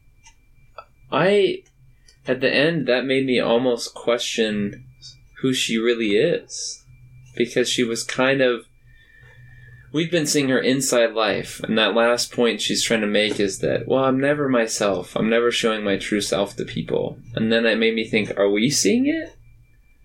I 1.13 1.63
at 2.27 2.41
the 2.41 2.53
end 2.53 2.87
that 2.89 3.05
made 3.05 3.27
me 3.27 3.39
almost 3.39 3.95
question 3.95 4.87
who 5.43 5.53
she 5.53 5.77
really 5.77 6.17
is 6.17 6.85
because 7.37 7.69
she 7.69 7.85
was 7.85 8.03
kind 8.03 8.41
of 8.41 8.65
we've 9.93 10.11
been 10.11 10.27
seeing 10.27 10.49
her 10.49 10.59
inside 10.59 11.13
life 11.13 11.61
and 11.61 11.79
that 11.79 11.95
last 11.95 12.33
point 12.33 12.61
she's 12.61 12.83
trying 12.83 13.01
to 13.01 13.07
make 13.07 13.41
is 13.41 13.61
that 13.61 13.87
well 13.87 14.05
I'm 14.05 14.21
never 14.21 14.49
myself 14.49 15.17
I'm 15.17 15.31
never 15.31 15.51
showing 15.51 15.85
my 15.85 15.97
true 15.97 16.21
self 16.21 16.57
to 16.57 16.65
people 16.65 17.19
and 17.35 17.53
then 17.53 17.67
it 17.67 17.79
made 17.79 17.95
me 17.95 18.07
think 18.07 18.37
are 18.39 18.51
we 18.51 18.71
seeing 18.71 19.07
it 19.07 19.37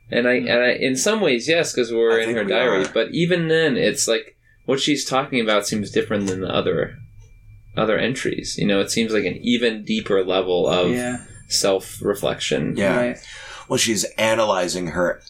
and 0.09 0.27
I 0.27 0.33
and 0.33 0.63
I 0.63 0.71
in 0.71 0.95
some 0.95 1.21
ways 1.21 1.47
yes 1.47 1.73
because 1.73 1.91
we're 1.91 2.19
I 2.19 2.23
in 2.23 2.35
her 2.35 2.43
we 2.43 2.51
diary 2.51 2.85
are. 2.85 2.89
but 2.93 3.09
even 3.11 3.47
then 3.47 3.77
it's 3.77 4.07
like 4.07 4.37
what 4.65 4.79
she's 4.79 5.05
talking 5.05 5.39
about 5.41 5.67
seems 5.67 5.91
different 5.91 6.27
than 6.27 6.41
the 6.41 6.53
other 6.53 6.97
other 7.75 7.97
entries 7.97 8.57
you 8.57 8.67
know 8.67 8.79
it 8.81 8.91
seems 8.91 9.13
like 9.13 9.25
an 9.25 9.37
even 9.41 9.83
deeper 9.83 10.23
level 10.23 10.67
of 10.67 10.91
yeah 10.91 11.17
self-reflection 11.47 12.75
yeah. 12.77 12.95
right 12.95 13.17
Well, 13.71 13.77
she's 13.77 14.03
analyzing 14.17 14.87
her. 14.87 15.21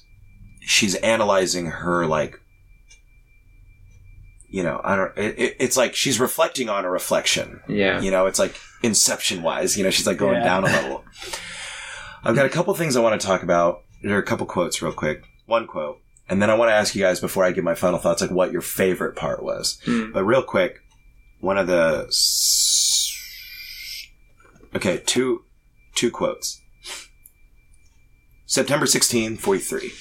She's 0.61 0.95
analyzing 0.95 1.67
her 1.67 2.07
like. 2.07 2.40
You 4.53 4.63
know, 4.63 4.81
I 4.83 4.95
don't. 4.97 5.17
It, 5.17 5.39
it, 5.39 5.55
it's 5.59 5.77
like 5.77 5.95
she's 5.95 6.19
reflecting 6.19 6.67
on 6.69 6.83
a 6.85 6.89
reflection. 6.91 7.61
yeah 7.69 8.01
You 8.01 8.11
know, 8.11 8.25
it's 8.27 8.37
like 8.37 8.55
Inception 8.83 9.41
wise. 9.43 9.77
You 9.77 9.83
know, 9.85 9.89
she's 9.91 10.05
like 10.05 10.17
going 10.17 10.35
Yeah. 10.37 10.43
down 10.43 10.63
a 10.65 10.67
level. 10.67 11.05
I've 12.23 12.35
got 12.35 12.45
a 12.45 12.49
couple 12.49 12.73
things 12.73 12.95
I 12.95 13.01
want 13.01 13.19
to 13.19 13.25
talk 13.25 13.43
about. 13.43 13.81
There 14.03 14.15
are 14.15 14.19
a 14.21 14.25
couple 14.25 14.45
quotes, 14.45 14.81
real 14.81 14.91
quick. 14.91 15.23
One 15.45 15.67
quote, 15.67 15.99
and 16.29 16.41
then 16.41 16.49
I 16.49 16.53
want 16.55 16.69
to 16.69 16.73
ask 16.75 16.93
you 16.95 17.01
guys 17.01 17.19
before 17.19 17.43
I 17.45 17.51
give 17.51 17.63
my 17.63 17.75
final 17.75 17.97
thoughts, 17.97 18.21
like 18.21 18.29
what 18.31 18.51
your 18.51 18.61
favorite 18.61 19.15
part 19.15 19.41
was. 19.43 19.79
Hmm. 19.85 20.11
But 20.11 20.23
real 20.25 20.43
quick, 20.43 20.79
one 21.39 21.57
of 21.57 21.67
the 21.67 22.07
okay, 24.75 25.01
two 25.05 25.43
two 25.95 26.11
quotes. 26.11 26.59
September 28.45 28.85
16, 28.85 29.37
43. 29.37 29.91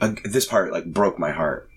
A, 0.00 0.08
this 0.24 0.44
part 0.44 0.72
like 0.72 0.86
broke 0.86 1.18
my 1.18 1.30
heart. 1.30 1.69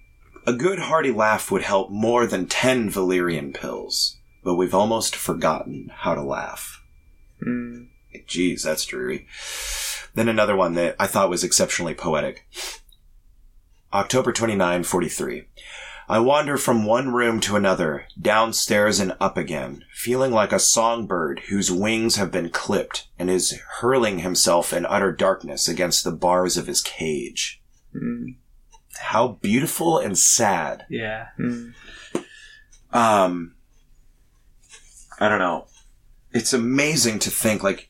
A 0.45 0.53
good 0.53 0.79
hearty 0.79 1.11
laugh 1.11 1.51
would 1.51 1.61
help 1.61 1.89
more 1.89 2.27
than 2.27 2.47
10 2.47 2.89
valerian 2.89 3.53
pills, 3.53 4.17
but 4.43 4.55
we've 4.55 4.73
almost 4.73 5.15
forgotten 5.15 5.89
how 5.93 6.15
to 6.15 6.21
laugh. 6.21 6.81
Mm. 7.41 7.87
Jeez, 8.27 8.63
that's 8.63 8.85
dreary. 8.85 9.25
Then 10.13 10.27
another 10.27 10.55
one 10.55 10.73
that 10.75 10.95
I 10.99 11.07
thought 11.07 11.29
was 11.29 11.43
exceptionally 11.43 11.93
poetic. 11.93 12.45
October 13.93 14.33
29, 14.33 14.83
43. 14.83 15.45
I 16.09 16.19
wander 16.19 16.57
from 16.57 16.83
one 16.83 17.13
room 17.13 17.39
to 17.41 17.55
another, 17.55 18.07
downstairs 18.21 18.99
and 18.99 19.15
up 19.21 19.37
again, 19.37 19.85
feeling 19.93 20.31
like 20.31 20.51
a 20.51 20.59
songbird 20.59 21.43
whose 21.47 21.71
wings 21.71 22.17
have 22.17 22.31
been 22.31 22.49
clipped 22.49 23.07
and 23.17 23.29
is 23.29 23.59
hurling 23.79 24.19
himself 24.19 24.73
in 24.73 24.85
utter 24.85 25.13
darkness 25.13 25.69
against 25.69 26.03
the 26.03 26.11
bars 26.11 26.57
of 26.57 26.67
his 26.67 26.81
cage. 26.81 27.61
Mm. 27.95 28.35
How 28.99 29.39
beautiful 29.41 29.97
and 29.97 30.17
sad. 30.17 30.85
yeah 30.89 31.27
Mm. 31.39 31.73
Um, 32.91 33.55
I 35.19 35.27
don't 35.27 35.39
know. 35.39 35.67
It's 36.31 36.53
amazing 36.53 37.19
to 37.19 37.31
think, 37.31 37.63
like, 37.63 37.89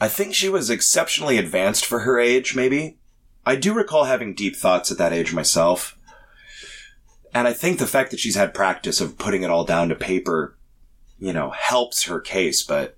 I 0.00 0.08
think 0.08 0.34
she 0.34 0.48
was 0.48 0.70
exceptionally 0.70 1.38
advanced 1.38 1.84
for 1.86 2.00
her 2.00 2.20
age, 2.20 2.54
maybe. 2.54 2.98
I 3.44 3.56
do 3.56 3.72
recall 3.72 4.04
having 4.04 4.34
deep 4.34 4.54
thoughts 4.54 4.92
at 4.92 4.98
that 4.98 5.12
age 5.12 5.32
myself. 5.32 5.98
And 7.34 7.48
I 7.48 7.52
think 7.52 7.78
the 7.78 7.86
fact 7.86 8.10
that 8.10 8.20
she's 8.20 8.36
had 8.36 8.54
practice 8.54 9.00
of 9.00 9.18
putting 9.18 9.42
it 9.42 9.50
all 9.50 9.64
down 9.64 9.88
to 9.88 9.94
paper, 9.94 10.56
you 11.18 11.32
know, 11.32 11.50
helps 11.50 12.04
her 12.04 12.20
case, 12.20 12.62
but 12.62 12.96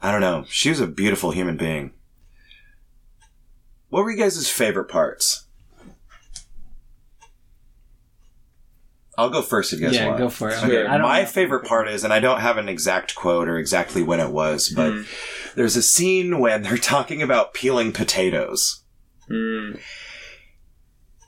I 0.00 0.10
don't 0.10 0.20
know. 0.20 0.44
She 0.48 0.68
was 0.68 0.80
a 0.80 0.86
beautiful 0.86 1.30
human 1.30 1.56
being. 1.56 1.92
What 3.92 4.04
were 4.04 4.10
you 4.10 4.16
guys' 4.16 4.48
favorite 4.48 4.86
parts? 4.88 5.44
I'll 9.18 9.28
go 9.28 9.42
first 9.42 9.74
if 9.74 9.80
you 9.80 9.86
guys 9.86 9.94
yeah, 9.96 10.06
want. 10.06 10.18
go 10.18 10.30
for 10.30 10.48
it. 10.48 10.58
Sure. 10.58 10.88
I 10.88 10.96
My 10.96 11.20
know. 11.20 11.26
favorite 11.26 11.66
part 11.66 11.88
is, 11.88 12.02
and 12.02 12.10
I 12.10 12.18
don't 12.18 12.40
have 12.40 12.56
an 12.56 12.70
exact 12.70 13.14
quote 13.14 13.48
or 13.48 13.58
exactly 13.58 14.02
when 14.02 14.18
it 14.18 14.30
was, 14.30 14.70
but 14.74 14.92
Mm. 14.94 15.54
there's 15.56 15.76
a 15.76 15.82
scene 15.82 16.38
when 16.38 16.62
they're 16.62 16.78
talking 16.94 17.20
about 17.20 17.52
peeling 17.52 17.92
potatoes. 17.92 18.82
Mm. 19.30 19.78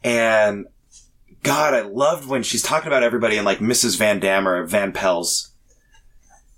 And 0.03 0.65
God, 1.43 1.75
I 1.75 1.83
loved 1.83 2.27
when 2.27 2.43
she's 2.45 2.63
talking 2.63 2.87
about 2.87 3.03
everybody 3.03 3.37
and 3.37 3.45
like 3.45 3.59
Mrs. 3.59 3.99
Van 3.99 4.21
Daan 4.21 4.47
or 4.47 4.65
Van 4.65 4.91
Pels 4.93 5.51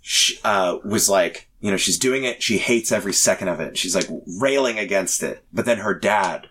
she, 0.00 0.38
uh, 0.44 0.78
was 0.84 1.08
like, 1.08 1.45
you 1.60 1.70
know, 1.70 1.76
she's 1.76 1.98
doing 1.98 2.24
it. 2.24 2.42
She 2.42 2.58
hates 2.58 2.92
every 2.92 3.12
second 3.12 3.48
of 3.48 3.60
it. 3.60 3.76
She's 3.78 3.94
like 3.94 4.08
railing 4.40 4.78
against 4.78 5.22
it. 5.22 5.44
But 5.52 5.64
then 5.64 5.78
her 5.78 5.94
dad, 5.94 6.48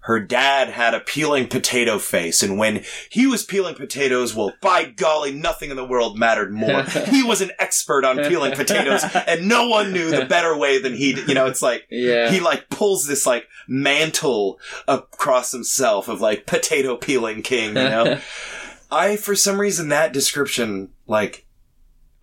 her 0.00 0.18
dad 0.18 0.68
had 0.68 0.94
a 0.94 1.00
peeling 1.00 1.46
potato 1.46 1.96
face. 1.98 2.42
And 2.42 2.58
when 2.58 2.82
he 3.08 3.26
was 3.28 3.44
peeling 3.44 3.76
potatoes, 3.76 4.34
well, 4.34 4.52
by 4.60 4.84
golly, 4.84 5.32
nothing 5.32 5.70
in 5.70 5.76
the 5.76 5.84
world 5.86 6.18
mattered 6.18 6.52
more. 6.52 6.82
he 7.06 7.22
was 7.22 7.40
an 7.40 7.52
expert 7.60 8.04
on 8.04 8.16
peeling 8.24 8.52
potatoes 8.52 9.04
and 9.28 9.46
no 9.48 9.68
one 9.68 9.92
knew 9.92 10.10
the 10.10 10.24
better 10.24 10.56
way 10.58 10.80
than 10.82 10.94
he 10.94 11.12
did. 11.12 11.28
You 11.28 11.34
know, 11.34 11.46
it's 11.46 11.62
like, 11.62 11.86
Yeah. 11.88 12.30
he 12.30 12.40
like 12.40 12.68
pulls 12.68 13.06
this 13.06 13.24
like 13.26 13.46
mantle 13.68 14.58
across 14.88 15.52
himself 15.52 16.08
of 16.08 16.20
like 16.20 16.46
potato 16.46 16.96
peeling 16.96 17.42
king, 17.42 17.68
you 17.68 17.74
know? 17.74 18.18
I, 18.90 19.16
for 19.16 19.34
some 19.34 19.58
reason, 19.58 19.88
that 19.88 20.12
description, 20.12 20.90
like, 21.06 21.46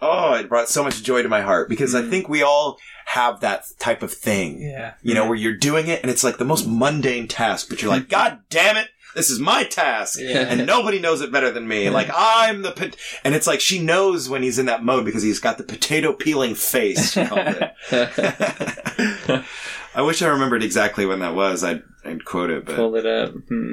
oh, 0.02 0.34
it 0.34 0.48
brought 0.50 0.70
so 0.70 0.84
much 0.84 1.04
joy 1.04 1.22
to 1.24 1.30
my 1.30 1.42
heart 1.42 1.68
because 1.70 1.94
I 1.96 2.02
Mhm. 2.02 2.10
think 2.10 2.30
we 2.30 2.42
all 2.42 2.78
have 3.06 3.40
that 3.42 3.66
type 3.80 4.02
of 4.04 4.14
thing, 4.14 4.62
Yeah. 4.62 4.94
you 5.02 5.14
know, 5.14 5.26
where 5.28 5.36
you're 5.38 5.58
doing 5.58 5.88
it 5.88 6.02
and 6.02 6.10
it's 6.12 6.24
like 6.24 6.38
the 6.38 6.46
most 6.46 6.68
mundane 6.68 7.28
task, 7.28 7.68
but 7.70 7.82
you're 7.82 7.92
like, 7.92 8.08
God 8.20 8.40
damn 8.50 8.78
it, 8.78 8.88
this 9.16 9.30
is 9.32 9.40
my 9.40 9.64
task. 9.64 10.20
Yeah. 10.22 10.46
And 10.48 10.66
nobody 10.68 11.00
knows 11.00 11.22
it 11.22 11.32
better 11.32 11.50
than 11.52 11.68
me. 11.68 11.90
Like, 11.90 12.10
I'm 12.16 12.62
the, 12.62 12.72
pot-. 12.72 12.96
and 13.24 13.34
it's 13.36 13.48
like 13.48 13.60
she 13.60 13.80
knows 13.80 14.30
when 14.30 14.44
he's 14.44 14.60
in 14.60 14.68
that 14.68 14.84
mode 14.86 15.04
because 15.06 15.24
he's 15.24 15.40
got 15.40 15.58
the 15.58 15.64
potato 15.64 16.14
peeling 16.14 16.54
face, 16.56 17.14
she 17.14 17.26
called 17.26 17.48
it. 17.48 17.72
I 19.96 20.02
wish 20.04 20.22
I 20.22 20.28
remembered 20.28 20.64
exactly 20.64 21.06
when 21.08 21.20
that 21.20 21.34
was. 21.36 21.64
I'd, 21.64 21.82
I'd 22.06 22.24
quote 22.24 22.52
it, 22.52 22.66
but 22.66 22.76
Pull 22.76 22.96
it 22.96 23.06
up. 23.08 23.32
Hmm. 23.50 23.72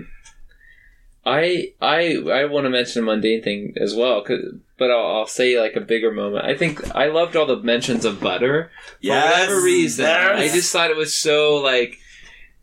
I 1.24 1.72
I 1.80 2.16
I 2.32 2.44
want 2.46 2.64
to 2.64 2.70
mention 2.70 3.02
a 3.02 3.06
mundane 3.06 3.42
thing 3.42 3.74
as 3.80 3.94
well, 3.94 4.22
'cause- 4.24 4.54
but 4.78 4.90
I'll, 4.90 5.18
I'll 5.18 5.26
say 5.26 5.60
like 5.60 5.76
a 5.76 5.80
bigger 5.80 6.10
moment. 6.10 6.44
I 6.44 6.56
think 6.56 6.94
I 6.94 7.06
loved 7.06 7.36
all 7.36 7.46
the 7.46 7.56
mentions 7.56 8.04
of 8.04 8.20
butter 8.20 8.70
for 9.00 9.08
whatever 9.30 9.62
reason. 9.62 10.04
I 10.06 10.48
just 10.48 10.72
thought 10.72 10.90
it 10.90 10.96
was 10.96 11.14
so 11.14 11.56
like 11.56 11.98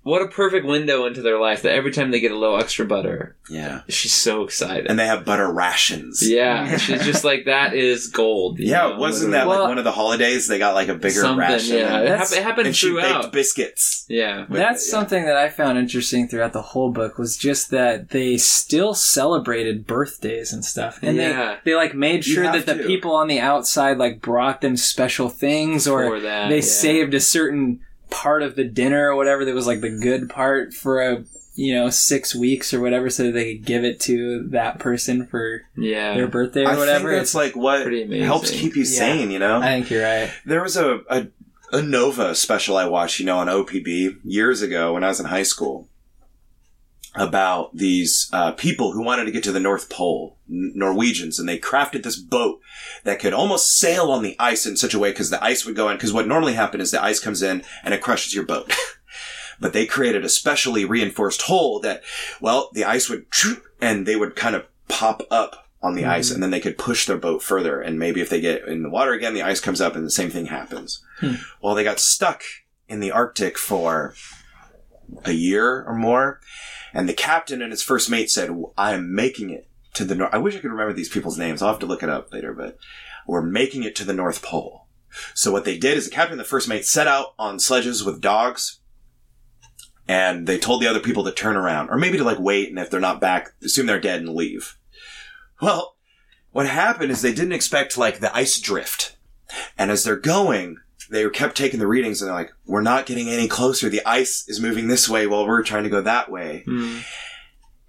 what 0.03 0.21
a 0.21 0.27
perfect 0.27 0.65
window 0.65 1.05
into 1.05 1.21
their 1.21 1.39
life 1.39 1.61
that 1.63 1.73
every 1.73 1.91
time 1.91 2.11
they 2.11 2.19
get 2.19 2.31
a 2.31 2.37
little 2.37 2.59
extra 2.59 2.85
butter, 2.85 3.35
yeah, 3.49 3.81
she's 3.87 4.13
so 4.13 4.43
excited. 4.43 4.87
and 4.87 4.99
they 4.99 5.07
have 5.07 5.23
butter 5.25 5.51
rations. 5.51 6.19
yeah, 6.27 6.77
she's 6.77 7.03
just 7.05 7.23
like 7.23 7.45
that 7.45 7.73
is 7.73 8.07
gold. 8.07 8.59
you 8.59 8.69
Yeah, 8.69 8.89
know, 8.89 8.97
wasn't 8.99 9.31
that 9.31 9.47
literally. 9.47 9.49
Well- 9.55 9.59
like 9.63 9.69
one 9.69 9.77
of 9.77 9.83
the 9.85 9.91
holidays? 9.93 10.47
They 10.47 10.59
got 10.59 10.73
like 10.75 10.89
a 10.89 10.95
bigger 10.95 11.21
something? 11.21 11.37
ration, 11.39 11.77
Yeah, 11.77 11.99
it, 12.01 12.05
That's- 12.09 12.33
hap- 12.33 12.39
it 12.39 12.43
happened 12.43 12.67
and 12.67 12.75
she 12.75 12.89
baked 12.93 13.07
throughout. 13.07 13.31
biscuits. 13.31 14.05
yeah, 14.09 14.39
with 14.41 14.59
That's 14.59 14.83
it, 14.85 14.87
yeah. 14.87 14.91
something 14.91 15.25
that 15.25 15.37
I 15.37 15.49
found 15.49 15.77
interesting 15.77 16.27
throughout 16.27 16.53
the 16.53 16.61
whole 16.61 16.91
book 16.91 17.17
was 17.17 17.37
just 17.37 17.71
that 17.71 18.09
they 18.09 18.37
still 18.37 18.93
celebrated 18.93 19.87
birthdays 19.87 20.51
and 20.53 20.63
stuff. 20.65 20.99
And 21.01 21.15
Yeah. 21.17 21.59
they, 21.63 21.71
they 21.71 21.75
like 21.77 21.95
made 21.95 22.25
You 22.25 22.33
sure 22.35 22.43
have 22.43 22.53
that 22.53 22.65
the 22.77 22.83
to. 22.83 22.87
people 22.87 23.15
on 23.15 23.27
the 23.27 23.39
outside 23.39 23.97
like 23.97 24.21
brought 24.21 24.61
them 24.61 24.75
special 24.77 25.29
things 25.29 25.87
or 25.87 26.05
for 26.07 26.19
that 26.19 26.49
they 26.49 26.55
yeah. 26.57 26.61
saved 26.61 27.13
a 27.13 27.19
certain 27.19 27.79
part 28.13 28.43
of 28.43 28.55
the 28.55 28.63
dinner 28.63 29.09
or 29.09 29.15
whatever 29.15 29.43
that 29.45 29.55
was 29.55 29.67
like 29.67 29.81
the 29.81 29.89
good 29.89 30.29
part 30.29 30.73
for 30.73 31.01
a 31.01 31.23
you 31.55 31.73
know 31.75 31.89
six 31.89 32.33
weeks 32.35 32.73
or 32.73 32.79
whatever 32.81 33.09
so 33.09 33.31
they 33.31 33.55
could 33.55 33.65
give 33.65 33.83
it 33.83 33.99
to 33.99 34.47
that 34.49 34.79
person 34.79 35.25
for 35.27 35.61
yeah. 35.75 36.13
their 36.15 36.27
birthday 36.27 36.63
or 36.63 36.69
I 36.69 36.77
whatever. 36.77 37.09
think 37.09 37.19
that's 37.19 37.35
like 37.35 37.55
what 37.55 37.83
pretty 37.83 38.19
helps 38.21 38.49
keep 38.51 38.75
you 38.75 38.83
Yeah. 38.83 38.97
sane. 38.99 39.29
You 39.31 39.39
know, 39.39 39.59
I 39.61 39.67
think 39.67 39.89
you're 39.91 40.03
right. 40.03 40.31
there 40.45 40.63
was 40.63 40.77
a, 40.77 41.01
a 41.09 41.27
a 41.71 41.81
Nova 41.81 42.35
special 42.35 42.77
I 42.77 42.85
watched, 42.85 43.19
you 43.19 43.25
know, 43.25 43.39
on 43.39 43.47
OPB 43.47 44.19
years 44.23 44.61
ago 44.61 44.93
when 44.93 45.03
I 45.03 45.07
was 45.09 45.19
in 45.19 45.25
high 45.27 45.43
school 45.43 45.87
about 47.15 47.75
these 47.75 48.29
uh, 48.33 48.51
people 48.53 48.91
who 48.91 49.03
wanted 49.03 49.25
to 49.25 49.31
get 49.31 49.43
to 49.43 49.51
the 49.51 49.59
North 49.59 49.89
Pole, 49.89 50.37
N- 50.49 50.71
Norwegians, 50.75 51.37
and 51.37 51.47
they 51.47 51.59
crafted 51.59 52.03
this 52.03 52.15
boat 52.15 52.59
that 53.03 53.19
could 53.19 53.33
almost 53.33 53.77
sail 53.77 54.11
on 54.11 54.23
the 54.23 54.35
ice 54.39 54.65
in 54.65 54.75
such 54.77 54.93
a 54.93 54.99
way 54.99 55.11
because 55.11 55.29
the 55.29 55.43
ice 55.43 55.65
would 55.65 55.75
go 55.75 55.89
in. 55.89 55.97
Because 55.97 56.13
what 56.13 56.27
normally 56.27 56.53
happened 56.53 56.81
is 56.81 56.91
the 56.91 57.03
ice 57.03 57.19
comes 57.19 57.43
in 57.43 57.63
and 57.83 57.93
it 57.93 58.01
crushes 58.01 58.33
your 58.33 58.45
boat. 58.45 58.73
but 59.59 59.73
they 59.73 59.85
created 59.85 60.25
a 60.25 60.29
specially 60.29 60.85
reinforced 60.85 61.43
hole 61.43 61.79
that, 61.81 62.01
well, 62.41 62.69
the 62.73 62.83
ice 62.83 63.09
would, 63.09 63.25
and 63.79 64.05
they 64.05 64.15
would 64.15 64.35
kind 64.35 64.55
of 64.55 64.65
pop 64.87 65.21
up 65.29 65.67
on 65.83 65.95
the 65.95 66.05
ice 66.05 66.31
and 66.31 66.41
then 66.41 66.49
they 66.49 66.61
could 66.61 66.77
push 66.77 67.05
their 67.05 67.17
boat 67.17 67.43
further. 67.43 67.81
And 67.81 67.99
maybe 67.99 68.21
if 68.21 68.29
they 68.29 68.39
get 68.39 68.67
in 68.67 68.83
the 68.83 68.89
water 68.89 69.11
again, 69.11 69.33
the 69.33 69.43
ice 69.43 69.59
comes 69.59 69.81
up 69.81 69.95
and 69.95 70.05
the 70.05 70.09
same 70.11 70.29
thing 70.29 70.45
happens. 70.47 71.03
Hmm. 71.19 71.33
Well, 71.61 71.75
they 71.75 71.83
got 71.83 71.99
stuck 71.99 72.43
in 72.87 73.01
the 73.01 73.11
Arctic 73.11 73.57
for 73.57 74.15
a 75.25 75.33
year 75.33 75.83
or 75.83 75.93
more. 75.93 76.39
And 76.93 77.09
the 77.09 77.13
captain 77.13 77.61
and 77.61 77.71
his 77.71 77.81
first 77.81 78.09
mate 78.09 78.29
said, 78.29 78.49
I 78.77 78.93
am 78.93 79.15
making 79.15 79.49
it 79.49 79.67
to 79.95 80.05
the 80.05 80.15
North. 80.15 80.33
I 80.33 80.37
wish 80.37 80.55
I 80.55 80.59
could 80.59 80.71
remember 80.71 80.93
these 80.93 81.09
people's 81.09 81.37
names. 81.37 81.61
I'll 81.61 81.71
have 81.71 81.79
to 81.79 81.85
look 81.85 82.03
it 82.03 82.09
up 82.09 82.31
later, 82.31 82.53
but 82.53 82.77
we're 83.27 83.41
making 83.41 83.83
it 83.83 83.95
to 83.97 84.05
the 84.05 84.13
North 84.13 84.41
Pole. 84.41 84.87
So 85.33 85.51
what 85.51 85.65
they 85.65 85.77
did 85.77 85.97
is 85.97 86.05
the 86.05 86.11
captain 86.11 86.33
and 86.33 86.39
the 86.39 86.45
first 86.45 86.67
mate 86.67 86.85
set 86.85 87.07
out 87.07 87.33
on 87.37 87.59
sledges 87.59 88.03
with 88.03 88.21
dogs 88.21 88.79
and 90.07 90.47
they 90.47 90.57
told 90.57 90.81
the 90.81 90.87
other 90.87 90.99
people 90.99 91.23
to 91.23 91.31
turn 91.31 91.55
around 91.55 91.89
or 91.89 91.97
maybe 91.97 92.17
to 92.17 92.23
like 92.23 92.39
wait. 92.39 92.69
And 92.69 92.79
if 92.79 92.89
they're 92.89 92.99
not 92.99 93.21
back, 93.21 93.53
assume 93.63 93.85
they're 93.85 93.99
dead 93.99 94.21
and 94.21 94.29
leave. 94.29 94.77
Well, 95.61 95.95
what 96.51 96.67
happened 96.67 97.11
is 97.11 97.21
they 97.21 97.33
didn't 97.33 97.53
expect 97.53 97.97
like 97.97 98.19
the 98.19 98.35
ice 98.35 98.59
drift. 98.59 99.15
And 99.77 99.91
as 99.91 100.03
they're 100.03 100.15
going, 100.15 100.77
they 101.09 101.29
kept 101.29 101.57
taking 101.57 101.79
the 101.79 101.87
readings 101.87 102.21
and 102.21 102.29
they're 102.29 102.35
like, 102.35 102.53
we're 102.65 102.81
not 102.81 103.05
getting 103.05 103.29
any 103.29 103.47
closer. 103.47 103.89
The 103.89 104.05
ice 104.05 104.45
is 104.47 104.59
moving 104.59 104.87
this 104.87 105.09
way 105.09 105.27
while 105.27 105.47
we're 105.47 105.63
trying 105.63 105.83
to 105.83 105.89
go 105.89 106.01
that 106.01 106.29
way. 106.29 106.63
Hmm. 106.65 106.99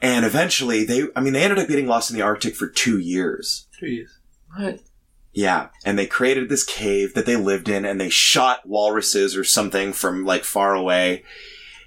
And 0.01 0.27
eventually 0.27 0.85
they, 0.85 1.05
I 1.17 1.21
mean, 1.21 1.33
they 1.33 1.43
ended 1.43 1.59
up 1.59 1.69
getting 1.69 1.87
lost 1.87 2.11
in 2.11 2.17
the 2.17 2.23
Arctic 2.23 2.55
for 2.55 2.69
two 2.69 2.99
years. 2.99 3.67
two 3.79 3.87
years. 3.87 4.19
What? 4.55 4.81
Yeah. 5.33 5.69
And 5.85 5.99
they 5.99 6.07
created 6.07 6.49
this 6.49 6.65
cave 6.65 7.15
that 7.15 7.27
they 7.27 7.37
lived 7.37 7.69
in 7.69 7.85
and 7.85 8.01
they 8.01 8.11
shot 8.11 8.67
walruses 8.67 9.37
or 9.37 9.45
something 9.45 9.93
from 9.93 10.25
like 10.25 10.45
far 10.45 10.75
away. 10.75 11.25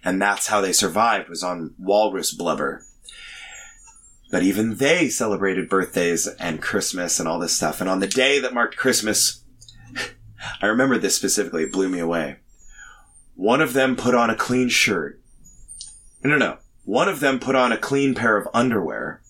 And 0.03 0.21
that's 0.21 0.47
how 0.47 0.61
they 0.61 0.73
survived 0.73 1.29
was 1.29 1.43
on 1.43 1.73
walrus 1.77 2.33
blubber. 2.33 2.83
But 4.29 4.43
even 4.43 4.75
they 4.75 5.07
celebrated 5.07 5.69
birthdays 5.69 6.27
and 6.27 6.61
Christmas 6.61 7.19
and 7.19 7.29
all 7.29 7.39
this 7.39 7.55
stuff. 7.55 7.79
And 7.79 7.89
on 7.89 7.99
the 7.99 8.07
day 8.07 8.39
that 8.39 8.53
marked 8.53 8.75
Christmas, 8.75 9.43
I 10.61 10.65
remember 10.67 10.97
this 10.97 11.15
specifically. 11.15 11.63
It 11.63 11.71
blew 11.71 11.89
me 11.89 11.99
away. 11.99 12.37
One 13.35 13.61
of 13.61 13.73
them 13.73 13.95
put 13.95 14.15
on 14.15 14.29
a 14.29 14.35
clean 14.35 14.69
shirt. 14.69 15.19
No, 16.23 16.31
no, 16.31 16.37
no. 16.37 16.57
One 16.85 17.07
of 17.09 17.19
them 17.19 17.39
put 17.39 17.55
on 17.55 17.71
a 17.71 17.77
clean 17.77 18.15
pair 18.15 18.37
of 18.37 18.47
underwear, 18.53 19.21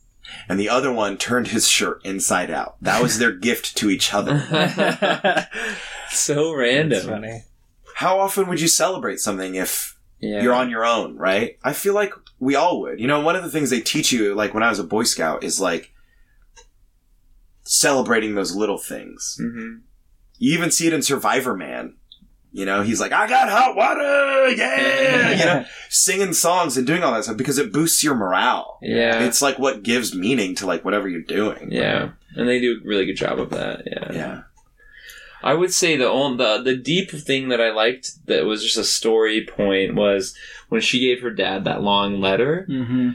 and 0.47 0.59
the 0.59 0.69
other 0.69 0.91
one 0.91 1.17
turned 1.17 1.47
his 1.49 1.67
shirt 1.67 2.01
inside 2.05 2.49
out. 2.51 2.75
That 2.81 3.01
was 3.01 3.19
their 3.19 3.31
gift 3.31 3.75
to 3.77 3.89
each 3.89 4.13
other. 4.13 4.39
so 6.09 6.33
That's 6.35 6.57
random. 6.57 7.05
funny. 7.07 7.43
How 7.95 8.19
often 8.19 8.47
would 8.47 8.61
you 8.61 8.67
celebrate 8.67 9.19
something 9.19 9.55
if 9.55 9.97
Yeah. 10.19 10.41
you're 10.43 10.53
on 10.53 10.69
your 10.69 10.85
own, 10.85 11.17
right? 11.17 11.57
I 11.63 11.73
feel 11.73 11.93
like 11.95 12.13
we 12.39 12.53
all 12.55 12.79
would. 12.81 12.99
You 12.99 13.07
know, 13.07 13.19
one 13.21 13.35
of 13.35 13.43
the 13.43 13.49
things 13.49 13.69
they 13.71 13.81
teach 13.81 14.11
you, 14.11 14.35
like 14.35 14.53
when 14.53 14.63
I 14.63 14.69
was 14.69 14.79
a 14.79 14.83
Boy 14.83 15.03
Scout, 15.03 15.43
is 15.43 15.59
like 15.59 15.91
celebrating 17.63 18.35
those 18.35 18.55
little 18.55 18.77
things. 18.77 19.37
hmm 19.39 19.77
You 20.37 20.53
even 20.53 20.71
see 20.71 20.87
it 20.87 20.93
in 20.93 21.01
Survivor 21.01 21.55
Man. 21.55 21.95
You 22.53 22.65
know, 22.65 22.81
he's 22.81 22.99
like, 22.99 23.11
I 23.11 23.27
got 23.27 23.49
hot 23.49 23.75
water, 23.75 24.49
yeah! 24.49 25.31
you 25.31 25.45
know, 25.45 25.65
singing 25.89 26.33
songs 26.33 26.75
and 26.75 26.87
doing 26.87 27.03
all 27.03 27.13
that 27.13 27.25
stuff 27.25 27.37
because 27.37 27.59
it 27.59 27.71
boosts 27.73 28.03
your 28.03 28.15
morale. 28.15 28.79
Yeah. 28.81 29.25
It's 29.25 29.41
like 29.41 29.59
what 29.59 29.83
gives 29.83 30.15
meaning 30.15 30.55
to 30.55 30.65
like 30.65 30.83
whatever 30.83 31.07
you're 31.07 31.21
doing. 31.21 31.71
yeah. 31.71 32.11
And 32.35 32.47
they 32.47 32.59
do 32.59 32.79
a 32.83 32.87
really 32.87 33.05
good 33.05 33.17
job 33.17 33.39
of 33.39 33.49
that. 33.51 33.83
Yeah. 33.85 34.11
Yeah. 34.11 34.41
I 35.43 35.53
would 35.53 35.73
say 35.73 35.97
the 35.97 36.09
only 36.09 36.37
the 36.37 36.61
the 36.63 36.75
deep 36.75 37.11
thing 37.11 37.49
that 37.49 37.61
I 37.61 37.71
liked 37.71 38.25
that 38.25 38.45
was 38.45 38.63
just 38.63 38.77
a 38.77 38.83
story 38.83 39.45
point 39.45 39.93
was 39.93 40.35
when 40.69 40.81
she 40.81 40.99
gave 40.99 41.21
her 41.21 41.29
dad 41.31 41.63
that 41.65 41.83
long 41.83 42.19
letter, 42.19 42.65
hmm 42.65 43.11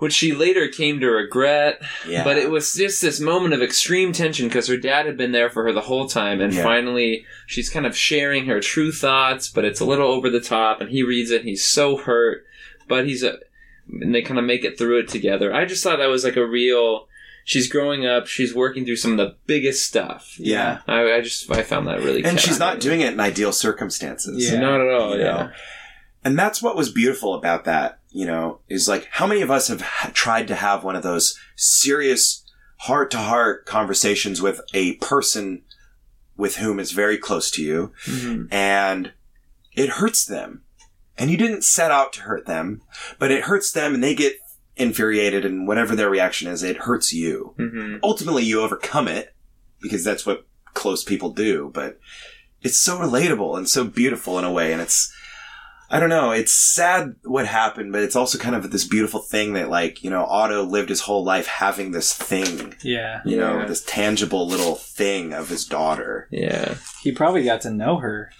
which 0.00 0.12
she 0.12 0.32
later 0.34 0.66
came 0.68 0.98
to 1.00 1.06
regret. 1.08 1.80
Yeah. 2.06 2.24
But 2.24 2.36
it 2.36 2.50
was 2.50 2.74
just 2.74 3.00
this 3.00 3.20
moment 3.20 3.54
of 3.54 3.62
extreme 3.62 4.12
tension 4.12 4.48
because 4.48 4.66
her 4.66 4.76
dad 4.76 5.06
had 5.06 5.16
been 5.16 5.32
there 5.32 5.48
for 5.48 5.62
her 5.64 5.72
the 5.72 5.80
whole 5.82 6.08
time, 6.08 6.40
and 6.40 6.52
Yeah. 6.52 6.62
finally 6.64 7.24
she's 7.46 7.70
kind 7.70 7.86
of 7.86 7.96
sharing 7.96 8.46
her 8.46 8.60
true 8.60 8.90
thoughts, 8.92 9.48
but 9.48 9.64
it's 9.64 9.80
a 9.80 9.84
little 9.86 10.08
over 10.08 10.28
the 10.28 10.40
top. 10.40 10.80
And 10.80 10.90
he 10.90 11.02
reads 11.04 11.30
it, 11.30 11.40
and 11.40 11.48
he's 11.48 11.64
so 11.66 11.96
hurt, 11.96 12.44
but 12.88 13.06
he's 13.06 13.22
a, 13.22 13.38
and 13.88 14.14
they 14.14 14.22
kind 14.22 14.38
of 14.38 14.44
make 14.44 14.64
it 14.64 14.76
through 14.76 14.98
it 14.98 15.08
together. 15.08 15.54
I 15.54 15.64
just 15.64 15.82
thought 15.84 15.98
that 15.98 16.06
was 16.08 16.24
like 16.24 16.36
a 16.36 16.46
real. 16.46 17.06
she's 17.44 17.68
growing 17.68 18.06
up. 18.06 18.26
She's 18.28 18.54
working 18.54 18.84
through 18.84 18.96
some 18.96 19.12
of 19.12 19.16
the 19.18 19.34
biggest 19.46 19.84
stuff. 19.86 20.36
Yeah. 20.38 20.80
I, 20.86 21.14
I 21.14 21.20
just 21.22 21.50
I 21.50 21.62
found 21.62 21.88
that 21.88 22.00
really 22.00 22.22
And 22.22 22.38
she's 22.38 22.58
not 22.60 22.78
doing 22.80 23.00
it 23.00 23.12
in 23.14 23.18
ideal 23.18 23.50
circumstances. 23.52 24.50
Yeah. 24.52 24.60
not 24.60 24.80
at 24.80 24.88
all. 24.92 25.14
You 25.16 25.22
Yeah. 25.24 25.32
know? 25.32 25.50
And 26.24 26.38
that's 26.38 26.60
what 26.62 26.76
was 26.76 26.90
beautiful 26.92 27.34
about 27.34 27.64
that, 27.64 28.00
you 28.10 28.26
know, 28.26 28.60
is 28.68 28.88
like 28.88 29.08
how 29.12 29.26
many 29.26 29.40
of 29.40 29.50
us 29.50 29.68
have 29.68 29.80
ha- 29.80 30.10
tried 30.12 30.48
to 30.48 30.54
have 30.54 30.84
one 30.84 30.96
of 30.96 31.02
those 31.02 31.38
serious 31.56 32.44
heart 32.80 33.10
to 33.12 33.18
heart 33.18 33.66
conversations 33.66 34.40
with 34.42 34.60
a 34.74 34.94
person 34.96 35.62
with 36.36 36.56
whom 36.56 36.78
is 36.80 36.92
very 36.92 37.18
close 37.18 37.50
to 37.50 37.62
you 37.62 37.92
Mhm. 38.06 38.48
and 38.50 39.12
it 39.72 39.90
hurts 39.90 40.24
them. 40.24 40.62
And 41.18 41.30
you 41.30 41.36
didn't 41.36 41.64
set 41.64 41.90
out 41.90 42.12
to 42.14 42.22
hurt 42.22 42.46
them, 42.46 42.80
but 43.18 43.30
it 43.30 43.44
hurts 43.44 43.70
them 43.72 43.94
and 43.94 44.02
they 44.02 44.14
get 44.14 44.36
infuriated 44.76 45.44
and 45.44 45.68
whatever 45.68 45.94
their 45.94 46.08
reaction 46.08 46.48
is, 46.48 46.62
it 46.62 46.78
hurts 46.78 47.12
you. 47.12 47.54
Mhm. 47.58 48.00
Ultimately, 48.02 48.44
you 48.44 48.60
overcome 48.62 49.08
it 49.08 49.34
because 49.82 50.02
that's 50.04 50.24
what 50.24 50.46
close 50.72 51.04
people 51.04 51.30
do, 51.30 51.70
but 51.74 51.98
it's 52.62 52.78
so 52.78 52.98
relatable 52.98 53.56
and 53.58 53.68
so 53.68 53.84
beautiful 53.84 54.38
in 54.38 54.44
a 54.44 54.52
way. 54.52 54.72
And 54.72 54.80
it's, 54.80 55.12
I 55.92 55.98
don't 55.98 56.08
know, 56.08 56.30
it's 56.30 56.52
sad 56.52 57.16
what 57.24 57.46
happened, 57.46 57.90
but 57.92 58.02
it's 58.02 58.14
also 58.14 58.38
kind 58.38 58.54
of 58.54 58.70
this 58.70 58.84
beautiful 58.86 59.18
thing 59.20 59.54
that 59.54 59.70
like, 59.70 60.04
you 60.04 60.10
know, 60.10 60.24
Otto 60.24 60.62
lived 60.62 60.88
his 60.88 61.00
whole 61.00 61.24
life 61.24 61.46
having 61.48 61.90
this 61.90 62.14
thing, 62.14 62.74
Yeah. 62.82 63.22
you 63.24 63.36
know, 63.36 63.58
Yeah. 63.58 63.66
this 63.66 63.82
tangible 63.84 64.46
little 64.46 64.76
thing 64.76 65.32
of 65.32 65.48
his 65.48 65.64
daughter 65.64 66.28
Yeah. 66.30 66.74
He 67.02 67.10
probably 67.10 67.42
got 67.44 67.60
to 67.62 67.70
know 67.70 67.96
her. 67.98 68.30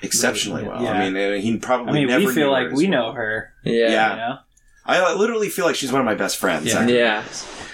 exceptionally 0.00 0.62
well. 0.62 0.80
Yeah. 0.82 0.92
I 0.92 1.10
mean, 1.10 1.16
uh, 1.16 1.36
he 1.40 1.56
probably 1.58 1.90
I 1.90 1.94
mean, 1.94 2.06
never 2.06 2.26
we 2.26 2.32
feel 2.34 2.46
knew 2.46 2.52
like 2.52 2.68
her 2.68 2.74
we 2.76 2.84
well. 2.88 2.92
know 3.08 3.12
her. 3.14 3.52
Yeah. 3.64 3.90
Yeah. 3.90 4.10
You 4.12 4.16
know? 4.16 4.38
I 4.86 5.14
literally 5.14 5.48
feel 5.50 5.64
like 5.66 5.74
she's 5.74 5.90
one 5.92 6.00
of 6.00 6.04
my 6.06 6.14
best 6.14 6.36
friends. 6.38 6.66
Yeah. 6.66 6.78
actually. 6.78 6.96
Yeah. 6.96 7.24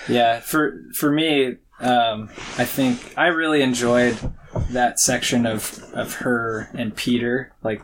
Yeah, 0.08 0.40
for 0.40 0.82
for 0.94 1.10
me, 1.12 1.56
um, 1.80 2.30
I 2.58 2.64
think 2.64 3.12
I 3.16 3.26
really 3.28 3.60
enjoyed 3.62 4.16
that 4.70 4.98
section 4.98 5.46
of 5.46 5.82
of 5.92 6.14
her 6.16 6.68
and 6.74 6.94
Peter 6.96 7.52
like 7.62 7.82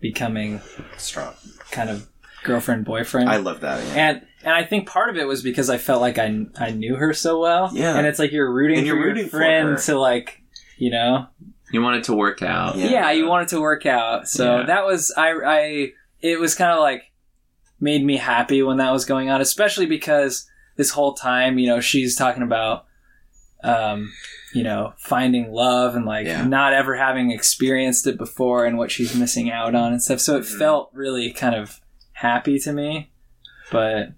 becoming 0.00 0.60
Strong. 0.96 1.34
kind 1.70 1.90
of 1.90 2.08
girlfriend 2.44 2.84
boyfriend. 2.84 3.28
I 3.28 3.36
love 3.38 3.60
that. 3.60 3.84
Yeah. 3.86 4.08
and 4.10 4.26
and 4.42 4.54
I 4.54 4.62
think 4.64 4.88
part 4.88 5.10
of 5.10 5.16
it 5.16 5.26
was 5.26 5.42
because 5.42 5.68
I 5.70 5.78
felt 5.78 6.00
like 6.00 6.18
I 6.18 6.46
I 6.58 6.70
knew 6.70 6.96
her 6.96 7.12
so 7.12 7.40
well. 7.40 7.70
Yeah. 7.72 7.96
and 7.96 8.06
it's 8.06 8.18
like 8.18 8.32
you're 8.32 8.52
rooting 8.52 8.78
And 8.78 8.84
for 8.86 8.94
you're 8.94 8.96
your 8.98 9.06
rooting 9.08 9.28
for 9.28 9.38
friend 9.38 9.68
her. 9.70 9.76
to 9.76 9.98
like 9.98 10.42
you 10.78 10.90
know 10.90 11.26
You 11.72 11.82
want 11.82 11.96
it 11.96 12.04
to 12.04 12.14
work 12.14 12.42
out. 12.42 12.76
Yeah. 12.76 12.86
yeah, 12.90 13.10
you 13.10 13.26
want 13.26 13.44
it 13.44 13.48
to 13.56 13.60
work 13.60 13.86
out. 13.86 14.28
So 14.28 14.58
Yeah. 14.60 14.66
that 14.66 14.84
was 14.86 15.12
I 15.16 15.30
I 15.44 15.92
it 16.20 16.38
was 16.38 16.54
kind 16.54 16.70
of 16.72 16.78
like 16.80 17.10
made 17.80 18.04
me 18.04 18.16
happy 18.16 18.62
when 18.62 18.76
that 18.78 18.92
was 18.92 19.04
going 19.04 19.28
on, 19.30 19.40
especially 19.40 19.86
because 19.86 20.48
this 20.76 20.90
whole 20.90 21.14
time, 21.14 21.58
you 21.58 21.66
know, 21.66 21.80
she's 21.80 22.14
talking 22.16 22.42
about 22.42 22.84
um, 23.64 24.12
you 24.56 24.62
know, 24.62 24.94
finding 24.96 25.52
love 25.52 25.94
and 25.94 26.06
like 26.06 26.26
Yeah. 26.26 26.46
not 26.46 26.72
ever 26.72 26.96
having 26.96 27.30
experienced 27.30 28.06
it 28.06 28.16
before 28.16 28.64
and 28.64 28.78
what 28.78 28.90
she's 28.90 29.14
missing 29.14 29.50
out 29.50 29.74
on 29.74 29.92
and 29.92 30.02
stuff. 30.02 30.18
So 30.20 30.36
it 30.38 30.44
Mhm. 30.44 30.58
felt 30.58 30.90
really 30.94 31.30
kind 31.30 31.54
of 31.54 31.80
happy 32.12 32.58
to 32.60 32.72
me. 32.72 33.10
But 33.70 34.12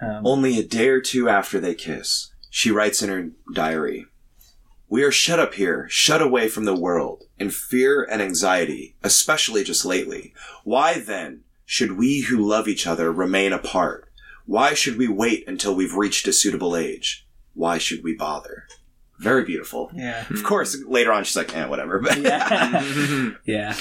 um, 0.00 0.26
Only 0.26 0.58
a 0.58 0.62
day 0.62 0.88
or 0.88 1.00
two 1.02 1.28
after 1.28 1.60
they 1.60 1.74
kiss, 1.74 2.30
she 2.48 2.70
writes 2.70 3.02
in 3.02 3.10
her 3.10 3.30
diary 3.52 4.06
We 4.88 5.02
are 5.04 5.12
shut 5.12 5.38
up 5.38 5.54
here, 5.54 5.86
shut 5.90 6.20
away 6.22 6.48
from 6.48 6.64
the 6.64 6.74
world, 6.74 7.22
in 7.38 7.50
fear 7.50 8.02
and 8.02 8.20
anxiety, 8.20 8.96
especially 9.04 9.62
just 9.62 9.84
lately. 9.84 10.32
Why 10.64 10.98
then 10.98 11.42
should 11.64 11.92
we 11.98 12.22
who 12.22 12.38
love 12.38 12.66
each 12.66 12.86
other 12.88 13.12
remain 13.12 13.52
apart? 13.52 14.08
Why 14.46 14.74
should 14.74 14.96
we 14.98 15.06
wait 15.06 15.46
until 15.46 15.74
we've 15.76 15.94
reached 15.94 16.26
a 16.26 16.32
suitable 16.32 16.74
age? 16.74 17.24
Why 17.54 17.78
should 17.78 18.02
we 18.02 18.14
bother? 18.16 18.66
Very 19.20 19.44
beautiful. 19.44 19.90
yeah. 19.94 20.24
Of 20.30 20.42
course, 20.42 20.76
later 20.86 21.12
on 21.12 21.24
she's 21.24 21.36
like, 21.36 21.54
eh, 21.56 21.66
whatever. 21.66 21.98
But 22.00 22.18
Yeah. 22.22 23.32
yeah. 23.44 23.74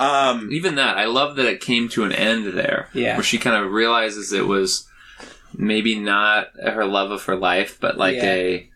um, 0.00 0.48
Even 0.50 0.76
that, 0.76 0.96
I 0.96 1.04
love 1.04 1.36
that 1.36 1.46
it 1.46 1.60
came 1.60 1.88
to 1.90 2.04
an 2.04 2.12
end 2.12 2.54
there. 2.54 2.88
Yeah. 2.94 3.16
Where 3.16 3.22
she 3.22 3.36
kind 3.38 3.62
of 3.64 3.70
realizes 3.70 4.32
it 4.32 4.46
was 4.46 4.88
maybe 5.54 5.98
not 5.98 6.48
her 6.62 6.86
love 6.86 7.10
of 7.10 7.22
her 7.24 7.36
life, 7.36 7.78
but 7.80 7.98
like 7.98 8.16
Yeah. 8.16 8.32
a 8.32 8.68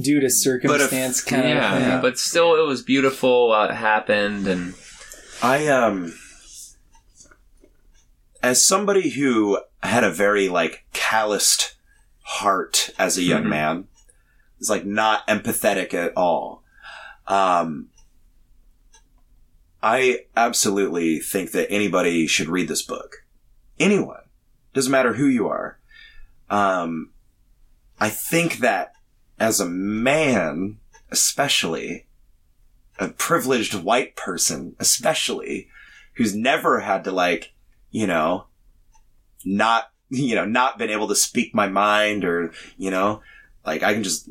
Due 0.00 0.18
to 0.20 0.28
circumstance 0.30 1.20
kind 1.22 1.48
yeah, 1.48 1.76
of 1.76 1.82
thing. 1.82 2.00
But 2.00 2.18
still, 2.18 2.56
it 2.56 2.66
was 2.66 2.82
beautiful 2.82 3.50
while 3.50 3.68
it 3.70 3.74
happened, 3.74 4.48
and 4.48 4.74
I 5.40 5.68
um 5.68 6.14
as 8.42 8.64
somebody 8.64 9.10
who 9.10 9.60
had 9.82 10.04
a 10.04 10.10
very 10.10 10.48
like 10.48 10.84
calloused 10.92 11.74
heart 12.22 12.90
as 12.98 13.16
a 13.18 13.22
young 13.22 13.44
Mhm. 13.44 13.48
man, 13.48 13.84
is 14.64 14.70
like 14.70 14.86
not 14.86 15.26
empathetic 15.28 15.92
at 15.94 16.16
all. 16.16 16.62
Um 17.26 17.90
I 19.82 20.20
absolutely 20.34 21.18
think 21.18 21.50
that 21.50 21.70
anybody 21.70 22.26
should 22.26 22.48
read 22.48 22.68
this 22.68 22.82
book. 22.82 23.24
Anyone. 23.78 24.22
Doesn't 24.72 24.90
matter 24.90 25.12
who 25.12 25.26
you 25.26 25.46
are. 25.48 25.78
Um 26.48 27.10
I 28.00 28.08
think 28.08 28.58
that 28.58 28.94
as 29.38 29.60
a 29.60 29.66
man, 29.66 30.78
especially, 31.10 32.06
a 32.98 33.08
privileged 33.08 33.74
white 33.74 34.16
person, 34.16 34.74
especially, 34.78 35.68
who's 36.14 36.34
never 36.34 36.80
had 36.80 37.04
to 37.04 37.12
like, 37.12 37.52
you 37.90 38.06
know, 38.06 38.46
not, 39.44 39.90
you 40.08 40.34
know, 40.34 40.44
not 40.44 40.78
been 40.78 40.90
able 40.90 41.08
to 41.08 41.16
speak 41.16 41.54
my 41.54 41.68
mind 41.68 42.24
or, 42.24 42.52
you 42.76 42.90
know, 42.90 43.20
like 43.64 43.82
I 43.82 43.94
can 43.94 44.02
just, 44.02 44.28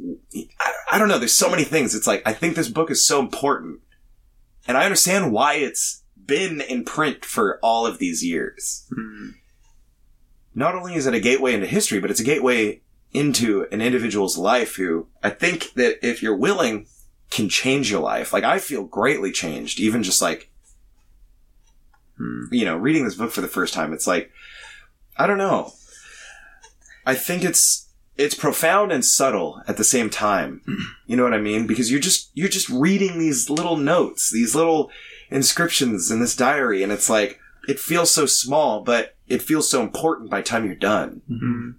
I, 0.60 0.74
I 0.94 0.98
don't 0.98 1.08
know. 1.08 1.18
There's 1.18 1.36
so 1.36 1.50
many 1.50 1.64
things. 1.64 1.96
It's 1.96 2.08
like, 2.08 2.22
I 2.26 2.34
think 2.34 2.56
this 2.56 2.70
book 2.70 2.92
is 2.92 3.06
so 3.06 3.20
important 3.20 3.80
and 4.68 4.78
I 4.78 4.86
understand 4.86 5.32
why 5.32 5.56
it's 5.56 6.04
been 6.26 6.62
in 6.62 6.86
print 6.86 7.26
for 7.26 7.60
all 7.62 7.86
of 7.86 7.98
these 8.00 8.24
years. 8.24 8.88
Not 10.56 10.76
only 10.76 10.96
is 10.96 11.08
it 11.08 11.14
a 11.14 11.20
gateway 11.20 11.54
into 11.54 11.66
history, 11.68 12.00
but 12.00 12.12
it's 12.12 12.20
a 12.20 12.24
gateway 12.26 12.82
into 13.12 13.68
an 13.72 13.82
individual's 13.82 14.38
life 14.38 14.76
who 14.76 15.08
I 15.22 15.30
think 15.30 15.74
that 15.74 16.06
if 16.08 16.22
you're 16.24 16.36
willing 16.38 16.88
can 17.30 17.50
change 17.50 17.90
your 17.90 18.00
life. 18.02 18.32
Like 18.32 18.44
I 18.44 18.60
feel 18.60 18.84
greatly 18.84 19.32
changed, 19.32 19.80
even 19.80 20.04
just 20.04 20.22
like, 20.22 20.50
Hmm. 22.18 22.44
you 22.52 22.64
know, 22.64 22.78
reading 22.78 23.06
this 23.06 23.16
book 23.16 23.32
for 23.32 23.42
the 23.42 23.48
first 23.48 23.74
time. 23.74 23.92
It's 23.92 24.06
like, 24.06 24.32
I 25.18 25.26
don't 25.26 25.40
know. 25.40 25.74
I 27.08 27.16
think 27.16 27.44
it's, 27.44 27.90
it's 28.18 28.36
profound 28.36 28.92
and 28.92 29.04
subtle 29.04 29.62
at 29.68 29.78
the 29.78 29.84
same 29.84 30.10
time. 30.10 30.62
You 31.08 31.18
know 31.18 31.24
what 31.24 31.34
I 31.34 31.40
mean? 31.40 31.68
Because 31.68 31.92
you're 31.92 32.00
just, 32.00 32.30
you're 32.34 32.50
just 32.50 32.70
reading 32.70 33.18
these 33.18 33.50
little 33.50 33.78
notes, 33.78 34.32
these 34.32 34.56
little 34.56 34.92
inscriptions 35.30 36.12
in 36.12 36.20
this 36.20 36.36
diary. 36.36 36.84
And 36.84 36.92
it's 36.92 37.10
like, 37.10 37.40
it 37.68 37.80
feels 37.80 38.12
so 38.12 38.26
small, 38.26 38.82
but 38.82 39.16
it 39.28 39.42
feels 39.42 39.70
so 39.70 39.82
important 39.82 40.30
by 40.30 40.42
the 40.42 40.48
time 40.48 40.66
you're 40.66 40.76
done. 40.76 41.22
Mm-hmm. 41.30 41.72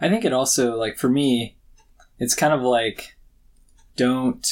I 0.00 0.08
think 0.08 0.24
it 0.24 0.32
also 0.32 0.76
like 0.76 0.96
for 0.96 1.08
me, 1.08 1.56
it's 2.18 2.34
kind 2.34 2.52
of 2.52 2.62
like 2.62 3.16
don't 3.96 4.46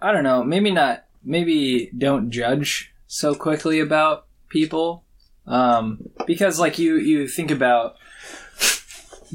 I 0.00 0.12
don't 0.12 0.24
know, 0.24 0.42
maybe 0.42 0.70
not 0.70 1.04
maybe 1.22 1.90
don't 1.96 2.30
judge 2.30 2.92
so 3.06 3.34
quickly 3.34 3.80
about 3.80 4.26
people. 4.48 5.04
Um 5.46 6.08
because 6.26 6.58
like 6.58 6.78
you 6.78 6.96
you 6.96 7.28
think 7.28 7.50
about 7.50 7.96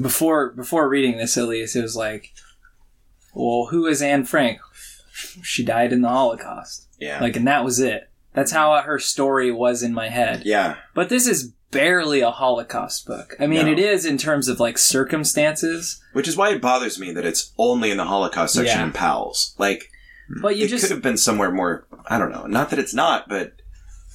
before 0.02 0.52
before 0.52 0.88
reading 0.90 1.18
this 1.18 1.38
at 1.38 1.48
least, 1.48 1.76
it 1.76 1.82
was 1.82 1.96
like 1.96 2.34
well, 3.34 3.68
who 3.70 3.86
is 3.86 4.02
Anne 4.02 4.26
Frank? 4.26 4.60
She 5.44 5.64
died 5.64 5.94
in 5.94 6.02
the 6.02 6.10
Holocaust. 6.10 6.88
Yeah. 7.00 7.20
Like 7.22 7.36
and 7.36 7.48
that 7.48 7.64
was 7.64 7.80
it. 7.80 8.10
That's 8.34 8.52
how 8.52 8.80
her 8.82 9.00
story 9.00 9.52
was 9.52 9.82
in 9.84 9.94
my 9.94 10.10
head. 10.10 10.44
yeah. 10.46 10.78
But 10.94 11.10
this 11.10 11.28
is 11.28 11.54
barely 11.72 12.22
a 12.22 12.32
Holocaust 12.32 13.06
book. 13.06 13.36
I 13.40 13.48
mean, 13.48 13.66
No. 13.66 13.72
it 13.72 13.80
is 13.80 14.06
in 14.06 14.18
terms 14.18 14.48
of 14.48 14.60
like 14.60 14.78
circumstances, 14.78 16.02
Which 16.14 16.28
is 16.28 16.38
why 16.38 16.52
it 16.52 16.62
bothers 16.62 17.00
me 17.00 17.12
that 17.14 17.26
it's 17.26 17.52
only 17.58 17.92
in 17.92 17.98
the 17.98 18.06
Holocaust 18.06 18.54
section 18.56 18.80
Yeah. 18.80 18.86
in 18.86 18.92
Powell's. 18.94 19.54
Like, 19.58 19.90
but 20.42 20.56
you 20.58 20.66
it 20.66 20.70
just 20.70 20.84
could 20.86 20.92
have 20.92 21.02
been 21.02 21.18
somewhere 21.18 21.52
more. 21.52 21.88
I 22.08 22.18
don't 22.18 22.32
know. 22.32 22.46
Not 22.46 22.70
that 22.70 22.80
it's 22.80 22.94
not, 22.94 23.28
but 23.28 23.54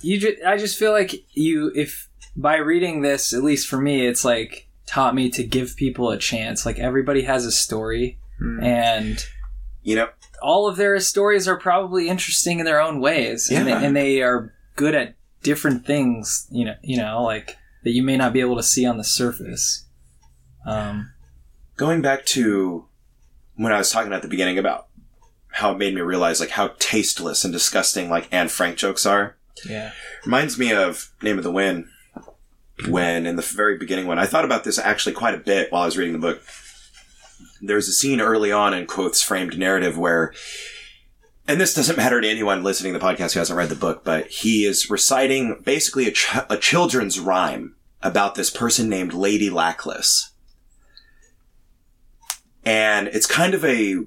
you 0.03 0.19
ju- 0.19 0.37
I 0.47 0.57
just 0.57 0.79
feel 0.79 0.93
like 0.93 1.15
you 1.35 1.71
if 1.75 2.09
by 2.37 2.57
reading 2.57 3.03
this, 3.03 3.33
at 3.35 3.43
least 3.43 3.69
for 3.69 3.81
me, 3.81 4.07
it's 4.07 4.25
like 4.25 4.69
taught 4.93 5.15
me 5.15 5.31
to 5.31 5.43
give 5.45 5.75
people 5.77 6.11
a 6.11 6.19
chance. 6.19 6.67
Like 6.67 6.79
everybody 6.79 7.23
has 7.23 7.45
a 7.47 7.53
story, 7.53 8.19
Hmm. 8.39 8.63
and 8.63 9.25
you 9.83 9.97
know, 9.97 10.09
all 10.43 10.69
of 10.69 10.77
their 10.77 10.99
stories 11.01 11.47
are 11.49 11.57
probably 11.57 12.09
interesting 12.09 12.59
in 12.61 12.65
their 12.65 12.81
own 12.81 13.01
ways, 13.01 13.51
and, 13.51 13.67
they, 13.67 13.73
and 13.73 13.97
they 13.97 14.23
are 14.23 14.53
good 14.77 14.95
at 14.95 15.15
different 15.43 15.85
things. 15.87 16.47
You 16.51 16.67
know, 16.67 16.75
you 16.83 16.97
know, 16.97 17.23
like 17.23 17.57
that 17.85 17.93
you 17.93 18.03
may 18.03 18.17
not 18.17 18.33
be 18.33 18.41
able 18.41 18.57
to 18.57 18.63
see 18.63 18.87
on 18.87 18.97
the 18.99 19.05
surface. 19.05 19.87
Um, 20.67 21.13
going 21.77 22.03
back 22.03 22.25
to 22.27 22.87
when 23.57 23.73
I 23.73 23.79
was 23.79 23.91
talking 23.91 24.13
at 24.13 24.23
the 24.23 24.29
beginning 24.29 24.59
about 24.59 24.87
how 25.49 25.73
it 25.73 25.79
made 25.79 25.95
me 25.95 26.01
realize 26.01 26.41
like 26.41 26.51
how 26.51 26.69
tasteless 26.79 27.45
and 27.45 27.53
disgusting 27.53 28.09
like 28.09 28.29
Anne 28.33 28.49
Frank 28.49 28.77
jokes 28.79 29.05
are. 29.05 29.37
yeah, 29.69 29.93
Reminds 30.25 30.59
me 30.59 30.73
of 30.73 31.11
Name 31.23 31.37
of 31.39 31.45
the 31.45 31.53
Wind 31.53 31.87
when 32.89 33.27
in 33.27 33.37
the 33.37 33.43
very 33.43 33.77
beginning 33.79 34.07
when 34.07 34.19
I 34.19 34.27
thought 34.27 34.45
about 34.45 34.65
this 34.65 34.79
actually 34.79 35.15
quite 35.15 35.35
a 35.35 35.39
bit 35.39 35.71
while 35.71 35.83
I 35.83 35.87
was 35.87 35.97
reading 35.97 36.13
the 36.13 36.19
book. 36.19 36.43
there's 37.61 37.89
a 37.89 37.93
scene 37.93 38.21
early 38.21 38.51
on 38.53 38.75
in 38.75 38.87
Kvothe's 38.87 39.23
framed 39.23 39.59
narrative 39.59 39.97
where, 39.97 40.33
and 41.47 41.61
this 41.61 41.75
doesn't 41.75 41.97
matter 41.97 42.21
to 42.21 42.29
anyone 42.29 42.63
listening 42.63 42.93
to 42.93 42.99
the 42.99 43.05
podcast 43.05 43.33
who 43.33 43.39
hasn't 43.39 43.57
read 43.57 43.69
the 43.69 43.75
book, 43.75 44.05
but 44.05 44.27
he 44.29 44.65
is 44.65 44.91
reciting 44.91 45.61
basically 45.65 46.09
a, 46.09 46.13
ch- 46.13 46.37
a 46.49 46.57
children's 46.57 47.21
rhyme 47.21 47.77
about 48.03 48.35
this 48.35 48.51
person 48.51 48.89
named 48.89 49.15
Lady 49.15 49.49
Lackless. 49.49 50.31
And 52.65 53.09
it's 53.09 53.27
kind 53.27 53.55
of 53.55 53.65
a 53.65 54.05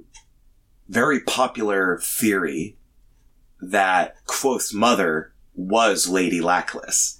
very 0.88 1.20
popular 1.22 2.00
theory 2.00 2.78
that 3.62 4.16
Kvothe's 4.26 4.74
mother 4.74 5.34
was 5.54 6.08
Lady 6.08 6.42
Lackless. 6.42 7.20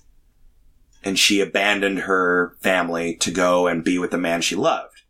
And 1.06 1.18
she 1.18 1.40
abandoned 1.40 2.00
her 2.00 2.58
family 2.60 3.16
to 3.18 3.32
go 3.32 3.68
and 3.68 3.84
be 3.84 3.98
with 3.98 4.12
the 4.12 4.18
man 4.18 4.42
she 4.42 4.56
loved. 4.56 5.04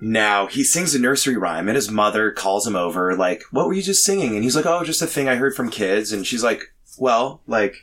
Now, 0.00 0.46
he 0.46 0.62
sings 0.62 0.94
a 0.94 1.00
nursery 1.00 1.36
rhyme 1.36 1.68
and 1.68 1.74
his 1.74 1.90
mother 1.90 2.30
calls 2.30 2.64
him 2.64 2.76
over, 2.76 3.16
like, 3.16 3.42
what 3.50 3.66
were 3.66 3.72
you 3.72 3.82
just 3.82 4.04
singing? 4.04 4.36
And 4.36 4.44
he's 4.44 4.54
like, 4.54 4.66
oh, 4.66 4.84
just 4.84 5.02
a 5.02 5.08
thing 5.08 5.28
I 5.28 5.34
heard 5.34 5.56
from 5.56 5.68
kids. 5.70 6.12
And 6.12 6.24
she's 6.24 6.44
like, 6.44 6.72
well, 6.96 7.40
like, 7.48 7.74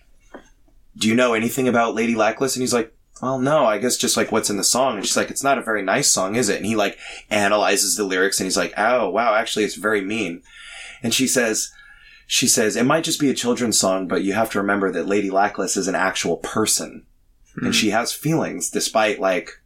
do 0.98 1.10
you 1.10 1.16
know 1.16 1.34
anything 1.34 1.68
about 1.68 1.94
Lady 1.94 2.16
Lackless? 2.16 2.56
And 2.56 2.62
he's 2.62 2.74
like, 2.74 2.94
well, 3.22 3.40
no, 3.40 3.66
I 3.66 3.78
guess 3.78 3.98
just 3.98 4.16
like 4.16 4.32
what's 4.32 4.50
in 4.50 4.56
the 4.56 4.64
song. 4.64 4.96
And 4.96 5.06
she's 5.06 5.18
like, 5.18 5.30
it's 5.30 5.44
not 5.44 5.58
a 5.58 5.64
very 5.64 5.82
nice 5.82 6.10
song, 6.10 6.36
is 6.36 6.48
it? 6.48 6.58
And 6.58 6.66
he 6.66 6.78
like 6.78 6.98
analyzes 7.30 7.98
the 7.98 8.06
lyrics 8.06 8.40
and 8.40 8.46
he's 8.46 8.58
like, 8.58 8.74
oh, 8.78 9.10
wow, 9.10 9.36
actually 9.36 9.66
it's 9.66 9.76
very 9.76 10.02
mean. 10.02 10.42
And 11.04 11.14
she 11.14 11.28
says, 11.28 11.72
she 12.28 12.48
says, 12.48 12.76
it 12.76 12.86
might 12.86 13.04
just 13.04 13.20
be 13.20 13.30
a 13.30 13.34
children's 13.36 13.80
song, 13.80 14.08
but 14.08 14.24
you 14.24 14.34
have 14.34 14.50
to 14.52 14.60
remember 14.60 14.92
that 14.92 15.08
Lady 15.08 15.30
Lackless 15.30 15.78
is 15.78 15.88
an 15.88 15.96
actual 15.96 16.38
person 16.38 17.06
Hmm. 17.58 17.68
and 17.68 17.76
she 17.76 17.92
has 17.92 18.12
feelings 18.12 18.70
despite 18.70 19.20
like 19.20 19.62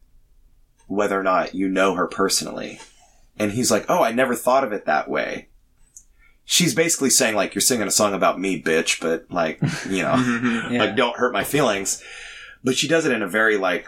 whether 0.88 1.20
or 1.20 1.24
not 1.24 1.56
you 1.56 1.68
know 1.68 1.96
her 1.96 2.06
personally. 2.08 2.80
And 3.40 3.52
he's 3.54 3.72
like, 3.72 3.86
oh, 3.90 4.04
I 4.04 4.12
never 4.12 4.36
thought 4.36 4.64
of 4.64 4.72
it 4.74 4.86
that 4.86 5.10
way. 5.10 5.48
She's 6.46 6.76
basically 6.76 7.10
saying 7.10 7.36
like, 7.36 7.56
you're 7.56 7.62
singing 7.62 7.88
a 7.88 7.92
song 7.92 8.14
about 8.14 8.40
me, 8.40 8.62
bitch, 8.62 9.00
but 9.02 9.26
like, 9.32 9.60
you 9.90 10.04
know, 10.04 10.14
Mm-hmm. 10.14 10.74
Yeah. 10.74 10.80
like 10.84 10.96
don't 10.96 11.16
hurt 11.18 11.34
my 11.34 11.44
feelings. 11.44 12.04
But 12.64 12.76
she 12.76 12.88
does 12.88 13.06
it 13.06 13.12
in 13.12 13.22
a 13.24 13.28
very 13.28 13.58
like 13.58 13.88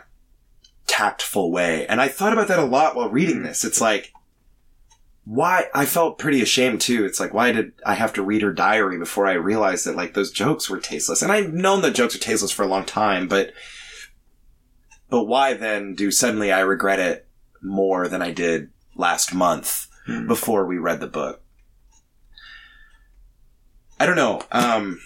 tactful 0.87 1.51
way. 1.51 1.85
And 1.87 2.01
I 2.01 2.07
thought 2.07 2.33
about 2.33 2.47
that 2.47 2.59
a 2.59 2.63
lot 2.65 2.95
while 2.95 3.09
reading 3.09 3.43
this. 3.43 3.63
It's 3.63 3.81
like, 3.81 4.13
why 5.23 5.65
I 5.73 5.85
felt 5.85 6.17
pretty 6.17 6.41
ashamed 6.41 6.81
too. 6.81 7.05
It's 7.05 7.19
like, 7.19 7.33
why 7.33 7.51
did 7.51 7.73
I 7.85 7.93
have 7.93 8.13
to 8.13 8.23
read 8.23 8.41
her 8.41 8.51
diary 8.53 8.97
before 8.97 9.27
I 9.27 9.33
realized 9.33 9.85
that 9.85 9.95
like 9.95 10.13
those 10.13 10.31
jokes 10.31 10.69
were 10.69 10.79
tasteless? 10.79 11.21
And 11.21 11.31
I've 11.31 11.53
known 11.53 11.81
that 11.83 11.95
jokes 11.95 12.15
are 12.15 12.19
tasteless 12.19 12.51
for 12.51 12.63
a 12.63 12.67
long 12.67 12.85
time, 12.85 13.27
but, 13.27 13.53
but 15.09 15.25
why 15.25 15.53
then 15.53 15.93
do 15.93 16.09
suddenly 16.11 16.51
I 16.51 16.61
regret 16.61 16.99
it 16.99 17.27
more 17.61 18.07
than 18.07 18.21
I 18.21 18.31
did 18.31 18.69
last 18.95 19.33
month 19.33 19.87
Hmm. 20.07 20.27
before 20.27 20.65
we 20.65 20.79
read 20.79 20.99
the 20.99 21.07
book? 21.07 21.43
I 23.99 24.07
don't 24.07 24.15
know. 24.15 24.41
Um, 24.51 24.99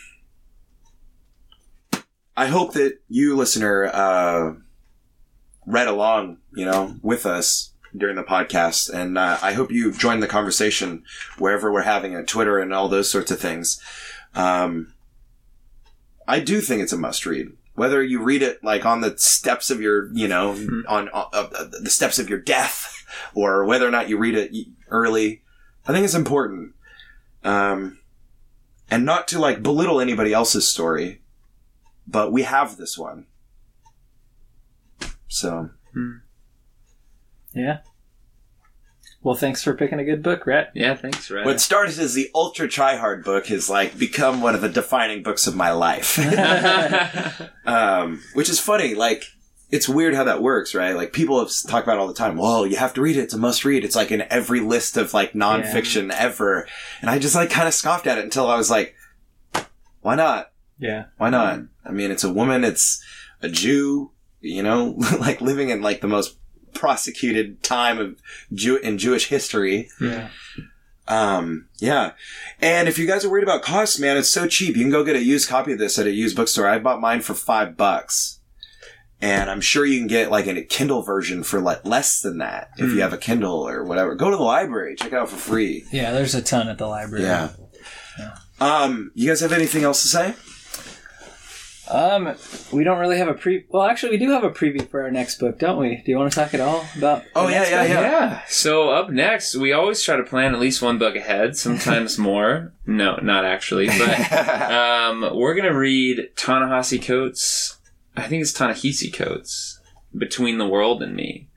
I 2.38 2.47
hope 2.47 2.74
that 2.74 2.99
you, 3.09 3.36
listener, 3.36 3.88
uh, 3.93 4.53
read 5.68 5.89
along, 5.89 6.38
you 6.53 6.63
know, 6.66 6.95
with 7.01 7.26
us 7.26 7.74
during 7.95 8.15
the 8.15 8.23
podcast, 8.23 8.89
and 8.93 9.17
uh, 9.17 9.37
I 9.41 9.53
hope 9.53 9.71
you 9.71 9.91
join 9.91 10.19
the 10.19 10.27
conversation 10.27 11.03
wherever 11.37 11.71
we're 11.71 11.81
having 11.81 12.13
it, 12.13 12.27
Twitter 12.27 12.59
and 12.59 12.73
all 12.73 12.89
those 12.89 13.09
sorts 13.09 13.31
of 13.31 13.39
things. 13.39 13.81
Um, 14.33 14.93
I 16.27 16.39
do 16.39 16.61
think 16.61 16.81
it's 16.81 16.93
a 16.93 16.97
must 16.97 17.25
read. 17.25 17.47
Whether 17.75 18.01
you 18.01 18.21
read 18.21 18.41
it 18.41 18.63
like 18.63 18.85
on 18.85 19.01
the 19.01 19.17
steps 19.17 19.69
of 19.69 19.81
your, 19.81 20.11
you 20.13 20.27
know, 20.27 20.51
on, 20.87 21.09
on 21.09 21.29
uh, 21.33 21.65
the 21.81 21.89
steps 21.89 22.19
of 22.19 22.29
your 22.29 22.39
death, 22.39 22.91
or 23.33 23.65
whether 23.65 23.87
or 23.87 23.91
not 23.91 24.09
you 24.09 24.17
read 24.17 24.35
it 24.35 24.51
early, 24.89 25.41
I 25.87 25.93
think 25.93 26.05
it's 26.05 26.13
important. 26.13 26.73
Um, 27.43 27.99
and 28.89 29.05
not 29.05 29.27
to 29.29 29.39
like 29.39 29.63
belittle 29.63 29.99
anybody 29.99 30.33
else's 30.33 30.67
story, 30.67 31.21
but 32.07 32.31
we 32.31 32.43
have 32.43 32.77
this 32.77 32.97
one. 32.97 33.27
So 35.27 35.69
Yeah. 37.55 37.79
Well, 39.23 39.35
thanks 39.35 39.63
for 39.63 39.73
picking 39.73 39.99
a 39.99 40.03
good 40.03 40.21
book, 40.21 40.45
Rhett. 40.45 40.71
Yeah, 40.75 40.93
thanks, 40.93 41.31
Red. 41.31 41.47
what 41.47 41.59
started 41.59 41.97
as 41.97 42.13
the 42.13 42.29
ultra 42.35 42.67
tryhard 42.67 43.23
book 43.23 43.47
has 43.47 43.69
like 43.69 43.97
become 43.97 44.41
one 44.41 44.53
of 44.53 44.61
the 44.61 44.69
defining 44.69 45.23
books 45.23 45.47
of 45.47 45.55
my 45.55 45.71
life. 45.71 46.19
um, 47.65 48.21
which 48.35 48.49
is 48.49 48.59
funny. 48.59 48.93
Like 48.93 49.23
it's 49.71 49.89
weird 49.89 50.13
how 50.13 50.25
that 50.25 50.43
works, 50.43 50.75
right? 50.75 50.95
Like 50.95 51.11
people 51.11 51.39
have 51.39 51.49
talked 51.67 51.87
about 51.87 51.97
it 51.97 52.01
all 52.01 52.07
the 52.07 52.13
time. 52.13 52.37
Well, 52.37 52.67
you 52.67 52.77
have 52.77 52.93
to 52.95 53.01
read 53.01 53.17
it. 53.17 53.21
It's 53.21 53.33
a 53.33 53.37
must 53.39 53.65
read. 53.65 53.83
It's 53.83 53.95
like 53.95 54.11
in 54.11 54.21
every 54.29 54.59
list 54.59 54.95
of 54.95 55.13
like 55.13 55.33
nonfiction 55.33 56.11
ever. 56.11 56.67
And 57.01 57.09
I 57.09 57.17
just 57.17 57.35
like 57.35 57.49
kind 57.49 57.67
of 57.67 57.73
scoffed 57.73 58.05
at 58.05 58.17
it 58.17 58.23
until 58.23 58.47
I 58.47 58.57
was 58.57 58.69
like, 58.69 58.95
why 60.01 60.15
not? 60.15 60.51
Yeah. 60.77 61.05
Why 61.17 61.31
not? 61.31 61.61
I 61.83 61.91
mean, 61.91 62.11
it's 62.11 62.23
a 62.23 62.31
woman. 62.31 62.63
It's 62.63 63.03
a 63.41 63.49
Jew. 63.49 64.11
You 64.39 64.61
know, 64.61 64.99
like 65.19 65.41
living 65.41 65.69
in 65.69 65.81
like 65.81 66.01
the 66.01 66.07
most 66.07 66.37
prosecuted 66.76 67.63
time 67.63 67.97
of 67.97 68.21
Jew 68.53 68.78
in 68.78 68.97
Jewish 68.97 69.28
history. 69.28 69.89
Yeah. 69.99 70.30
Um, 71.07 71.67
yeah. 71.78 72.11
And 72.61 72.88
if 72.88 72.97
you 72.97 73.07
guys 73.07 73.23
are 73.23 73.30
worried 73.30 73.43
about 73.43 73.61
costs, 73.61 73.99
man, 73.99 74.17
it's 74.17 74.30
so 74.30 74.47
cheap. 74.47 74.76
You 74.76 74.84
can 74.84 74.91
go 74.91 75.03
get 75.03 75.15
a 75.15 75.23
used 75.23 75.47
copy 75.49 75.73
of 75.73 75.80
this 75.80 75.97
at 75.99 76.07
a 76.07 76.11
used 76.11 76.36
bookstore. 76.36 76.67
I 76.67 76.80
bought 76.80 77.01
mine 77.01 77.21
for 77.21 77.34
five 77.34 77.78
bucks. 77.78 78.39
And 79.21 79.49
I'm 79.49 79.61
sure 79.61 79.86
you 79.86 79.97
can 79.99 80.07
get 80.07 80.30
like 80.30 80.45
a 80.45 80.61
Kindle 80.61 81.01
version 81.01 81.43
for 81.43 81.61
like 81.61 81.86
less 81.86 82.21
than 82.21 82.39
that 82.39 82.71
if 82.78 82.91
you 82.91 83.01
have 83.01 83.13
a 83.13 83.17
Kindle 83.17 83.67
or 83.67 83.84
whatever. 83.84 84.13
Go 84.13 84.30
to 84.30 84.36
the 84.36 84.43
library, 84.43 84.95
check 84.95 85.13
it 85.13 85.17
out 85.17 85.30
for 85.30 85.38
free. 85.38 85.86
Yeah, 85.91 86.11
there's 86.11 86.36
a 86.36 86.41
ton 86.41 86.67
at 86.67 86.78
the 86.78 86.86
library. 86.88 87.23
Yeah. 87.23 87.51
Um, 88.59 89.11
you 89.15 89.30
guys 89.30 89.39
have 89.39 89.53
anything 89.53 89.84
else 89.84 90.01
to 90.01 90.07
say? 90.09 90.34
Um, 91.89 92.36
we 92.71 92.83
don't 92.83 92.97
really 92.99 93.17
have 93.17 93.27
a 93.27 93.33
pre. 93.33 93.65
Well, 93.69 93.83
actually, 93.83 94.11
we 94.11 94.17
do 94.17 94.31
have 94.31 94.43
a 94.43 94.49
preview 94.49 94.88
for 94.89 95.03
our 95.03 95.11
next 95.11 95.38
book, 95.39 95.59
don't 95.59 95.77
we? 95.79 95.97
Do 95.97 96.11
you 96.11 96.17
want 96.17 96.31
to 96.31 96.39
talk 96.39 96.53
at 96.53 96.59
all 96.59 96.86
about? 96.97 97.23
Oh, 97.36 97.47
yeah, 97.47 97.63
yeah, 97.69 97.81
book? 97.81 97.89
yeah. 97.89 98.01
Yeah. 98.01 98.41
So 98.47 98.89
up 98.89 99.09
next, 99.09 99.55
we 99.55 99.71
always 99.71 100.01
try 100.01 100.15
to 100.15 100.23
plan 100.23 100.53
at 100.53 100.59
least 100.59 100.81
one 100.81 100.97
book 100.97 101.15
ahead, 101.15 101.55
sometimes 101.55 102.17
more. 102.17 102.73
No, 102.88 103.17
not 103.21 103.45
actually, 103.45 103.88
but 103.88 104.31
um, 104.71 105.36
we're 105.36 105.55
gonna 105.55 105.77
read 105.77 106.29
Ta-Nehisi 106.36 107.03
Coates. 107.05 107.77
I 108.17 108.23
think 108.27 108.41
it's 108.41 108.53
Ta-Nehisi 108.53 109.13
Coates, 109.13 109.79
Between 110.17 110.57
the 110.57 110.67
World 110.67 111.03
and 111.03 111.15
Me, 111.15 111.47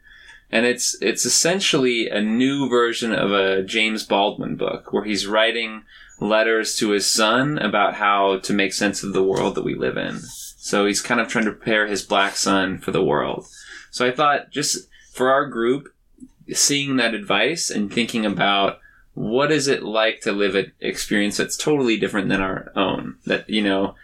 and 0.50 0.66
it's 0.66 0.96
it's 1.00 1.24
essentially 1.24 2.08
a 2.08 2.20
new 2.20 2.68
version 2.68 3.12
of 3.12 3.32
a 3.32 3.62
James 3.62 4.04
Baldwin 4.04 4.56
book 4.56 4.92
where 4.92 5.04
he's 5.04 5.26
writing 5.26 5.84
letters 6.20 6.76
to 6.76 6.90
his 6.90 7.08
son 7.08 7.58
about 7.58 7.94
how 7.94 8.38
to 8.38 8.52
make 8.52 8.72
sense 8.72 9.02
of 9.02 9.12
the 9.12 9.22
world 9.22 9.54
that 9.54 9.64
we 9.64 9.74
live 9.74 9.96
in. 9.96 10.18
So 10.18 10.86
he's 10.86 11.00
kind 11.00 11.20
of 11.20 11.28
trying 11.28 11.44
to 11.44 11.52
prepare 11.52 11.86
his 11.86 12.02
black 12.02 12.36
son 12.36 12.78
for 12.78 12.90
the 12.90 13.04
world. 13.04 13.46
So 13.90 14.06
I 14.06 14.10
thought 14.10 14.50
just 14.50 14.88
for 15.12 15.30
our 15.30 15.46
group, 15.46 15.88
seeing 16.52 16.96
that 16.96 17.14
advice 17.14 17.70
and 17.70 17.92
thinking 17.92 18.26
about 18.26 18.78
what 19.14 19.50
is 19.50 19.66
it 19.66 19.82
like 19.82 20.20
to 20.20 20.32
live 20.32 20.54
an 20.54 20.72
experience 20.80 21.36
that's 21.36 21.56
totally 21.56 21.96
different 21.96 22.28
than 22.28 22.40
our 22.40 22.70
own. 22.76 23.16
That, 23.26 23.48
you 23.50 23.62
know, 23.62 23.94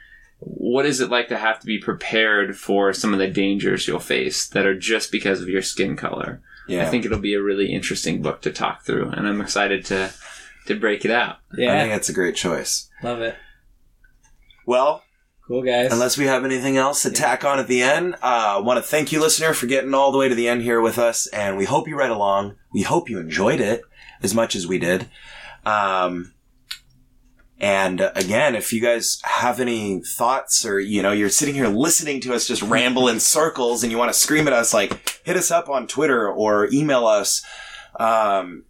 what 0.46 0.86
is 0.86 1.00
it 1.00 1.10
like 1.10 1.28
to 1.28 1.36
have 1.38 1.58
to 1.60 1.66
be 1.66 1.78
prepared 1.78 2.56
for 2.56 2.92
some 2.92 3.12
of 3.12 3.18
the 3.18 3.28
dangers 3.28 3.88
you'll 3.88 3.98
face 4.00 4.46
that 4.48 4.66
are 4.66 4.78
just 4.78 5.10
because 5.10 5.40
of 5.40 5.48
your 5.48 5.62
skin 5.62 5.96
color? 5.96 6.42
Yeah. 6.68 6.86
I 6.86 6.90
think 6.90 7.04
it'll 7.04 7.18
be 7.18 7.34
a 7.34 7.42
really 7.42 7.72
interesting 7.72 8.22
book 8.22 8.40
to 8.42 8.50
talk 8.52 8.84
through, 8.84 9.10
and 9.10 9.26
I'm 9.28 9.40
excited 9.40 9.84
to 9.86 10.12
to 10.66 10.74
break 10.78 11.04
it 11.04 11.10
out. 11.10 11.36
Yeah, 11.56 11.72
I 11.72 11.74
Yeah, 11.74 11.80
think 11.82 11.92
that's 11.92 12.08
a 12.08 12.14
great 12.14 12.34
choice. 12.36 12.88
love 13.02 13.20
it. 13.20 13.36
Well, 14.66 15.02
Cool 15.46 15.60
guys. 15.62 15.92
Unless 15.92 16.16
we 16.16 16.24
have 16.24 16.42
anything 16.46 16.78
else 16.78 17.02
to 17.02 17.10
tack 17.10 17.44
on 17.44 17.58
at 17.58 17.68
the 17.68 17.82
end, 17.82 18.14
uh, 18.22 18.54
I 18.56 18.58
want 18.60 18.78
to 18.78 18.82
thank 18.82 19.12
you, 19.12 19.20
listener, 19.20 19.52
for 19.52 19.66
getting 19.66 19.92
all 19.92 20.10
the 20.10 20.16
way 20.16 20.26
to 20.26 20.34
the 20.34 20.48
end 20.48 20.62
here 20.62 20.80
with 20.80 20.96
us, 20.98 21.26
and 21.26 21.58
we 21.58 21.66
hope 21.66 21.86
you 21.86 21.98
read 21.98 22.08
along. 22.10 22.56
We 22.72 22.80
hope 22.80 23.10
you 23.10 23.18
enjoyed 23.18 23.60
it 23.60 23.82
as 24.22 24.34
much 24.34 24.56
as 24.56 24.66
we 24.66 24.78
did. 24.78 25.06
Um, 25.66 26.32
and 27.60 28.00
again, 28.14 28.54
if 28.54 28.72
you 28.72 28.80
guys 28.80 29.20
have 29.24 29.60
any 29.60 30.00
thoughts, 30.00 30.64
or 30.66 30.80
you 30.80 31.02
know, 31.02 31.12
you're 31.12 31.28
sitting 31.30 31.54
here 31.54 31.68
listening 31.68 32.20
to 32.22 32.34
us 32.34 32.46
just 32.48 32.62
ramble 32.62 33.08
in 33.08 33.20
circles, 33.20 33.82
and 33.82 33.90
you 33.92 33.98
want 33.98 34.12
to 34.12 34.18
scream 34.18 34.46
at 34.46 34.52
us, 34.52 34.74
like 34.74 35.20
hit 35.24 35.36
us 35.36 35.50
up 35.50 35.68
on 35.68 35.86
Twitter 35.86 36.28
or 36.30 36.68
email 36.72 37.06
us. 37.06 37.44
Um, 37.98 38.64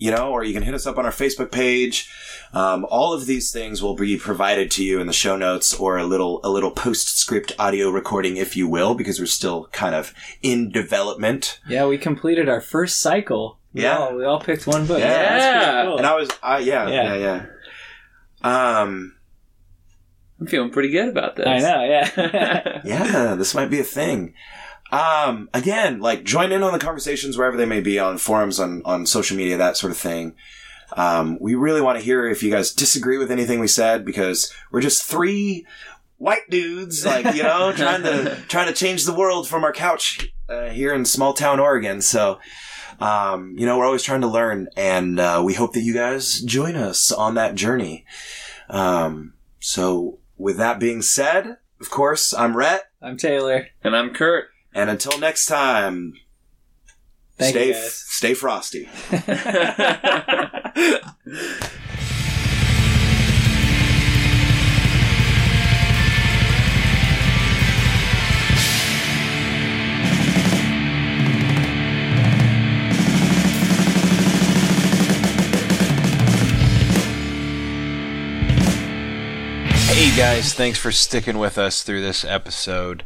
you 0.00 0.12
know, 0.12 0.30
or 0.30 0.44
you 0.44 0.54
can 0.54 0.62
hit 0.62 0.74
us 0.74 0.86
up 0.86 0.96
on 0.96 1.04
our 1.04 1.10
Facebook 1.10 1.50
page. 1.50 2.08
Um, 2.52 2.86
all 2.88 3.12
of 3.12 3.26
these 3.26 3.50
things 3.50 3.82
will 3.82 3.96
be 3.96 4.16
provided 4.16 4.70
to 4.72 4.84
you 4.84 5.00
in 5.00 5.08
the 5.08 5.12
show 5.12 5.36
notes 5.36 5.74
or 5.74 5.98
a 5.98 6.04
little 6.04 6.40
a 6.44 6.48
little 6.50 6.70
postscript 6.70 7.52
audio 7.58 7.90
recording, 7.90 8.36
if 8.36 8.56
you 8.56 8.68
will, 8.68 8.94
because 8.94 9.18
we're 9.18 9.26
still 9.26 9.66
kind 9.72 9.94
of 9.96 10.14
in 10.40 10.70
development. 10.70 11.58
yeah, 11.68 11.84
we 11.86 11.98
completed 11.98 12.48
our 12.48 12.60
first 12.60 13.00
cycle. 13.00 13.58
We 13.74 13.82
Yeah. 13.82 13.98
all, 13.98 14.14
we 14.16 14.24
all 14.24 14.40
picked 14.40 14.66
one 14.68 14.86
book. 14.86 14.98
Yeah. 15.00 15.08
that's 15.08 15.86
cool. 15.88 15.98
And 15.98 16.06
I 16.06 16.14
was, 16.14 16.30
I 16.44 16.58
yeah, 16.60 16.88
Yeah. 16.88 17.02
yeah, 17.02 17.16
yeah. 17.16 17.46
Um, 18.42 19.14
I'm 20.40 20.46
feeling 20.46 20.70
pretty 20.70 20.90
good 20.90 21.08
about 21.08 21.36
this. 21.36 21.46
I 21.46 21.58
know. 21.58 21.84
Yeah. 21.84 22.80
yeah, 22.84 23.34
this 23.34 23.54
might 23.54 23.70
be 23.70 23.80
a 23.80 23.84
thing. 23.84 24.34
um, 24.92 25.48
again, 25.52 26.00
like 26.00 26.24
join 26.24 26.52
in 26.52 26.62
on 26.62 26.72
the 26.72 26.78
conversations 26.78 27.36
wherever 27.36 27.56
they 27.56 27.66
may 27.66 27.80
be 27.80 27.98
on 27.98 28.18
forums, 28.18 28.60
on, 28.60 28.82
on 28.84 29.04
social 29.06 29.36
media, 29.36 29.56
that 29.56 29.76
sort 29.76 29.90
of 29.90 29.98
thing. 29.98 30.34
Um, 30.96 31.38
we 31.40 31.54
really 31.54 31.82
want 31.82 31.98
to 31.98 32.04
hear 32.04 32.26
if 32.26 32.42
you 32.42 32.50
guys 32.50 32.72
disagree 32.72 33.18
with 33.18 33.30
anything 33.30 33.60
we 33.60 33.68
said 33.68 34.04
because 34.04 34.52
we're 34.70 34.80
just 34.80 35.04
three 35.04 35.66
white 36.16 36.48
dudes, 36.48 37.04
like, 37.04 37.34
you 37.34 37.42
know, 37.42 37.72
trying 37.76 38.02
to, 38.04 38.36
trying 38.48 38.68
to 38.68 38.72
change 38.72 39.04
the 39.04 39.14
world 39.14 39.46
from 39.46 39.64
our 39.64 39.72
couch, 39.72 40.32
uh, 40.48 40.70
here 40.70 40.94
in 40.94 41.04
small 41.04 41.34
town 41.34 41.60
Oregon. 41.60 42.00
So, 42.00 42.38
um, 43.00 43.54
you 43.58 43.66
know, 43.66 43.78
we're 43.78 43.86
always 43.86 44.02
trying 44.02 44.20
to 44.22 44.26
learn 44.26 44.68
and, 44.76 45.18
uh, 45.20 45.42
we 45.44 45.54
hope 45.54 45.72
that 45.74 45.82
you 45.82 45.94
guys 45.94 46.40
join 46.40 46.74
us 46.76 47.12
on 47.12 47.34
that 47.34 47.54
journey. 47.54 48.04
Um, 48.68 49.34
so 49.60 50.18
with 50.36 50.56
that 50.58 50.78
being 50.80 51.02
said, 51.02 51.58
of 51.80 51.90
course, 51.90 52.34
I'm 52.34 52.56
Rhett. 52.56 52.90
I'm 53.00 53.16
Taylor. 53.16 53.68
And 53.82 53.96
I'm 53.96 54.10
Kurt. 54.10 54.48
And 54.74 54.90
until 54.90 55.18
next 55.18 55.46
time, 55.46 56.14
Thank 57.38 57.54
stay 57.54 57.68
you 57.68 57.72
guys. 57.74 57.94
stay 57.94 58.34
frosty. 58.34 58.88
guys, 80.18 80.52
thanks 80.52 80.80
for 80.80 80.90
sticking 80.90 81.38
with 81.38 81.56
us 81.56 81.84
through 81.84 82.00
this 82.00 82.24
episode. 82.24 83.04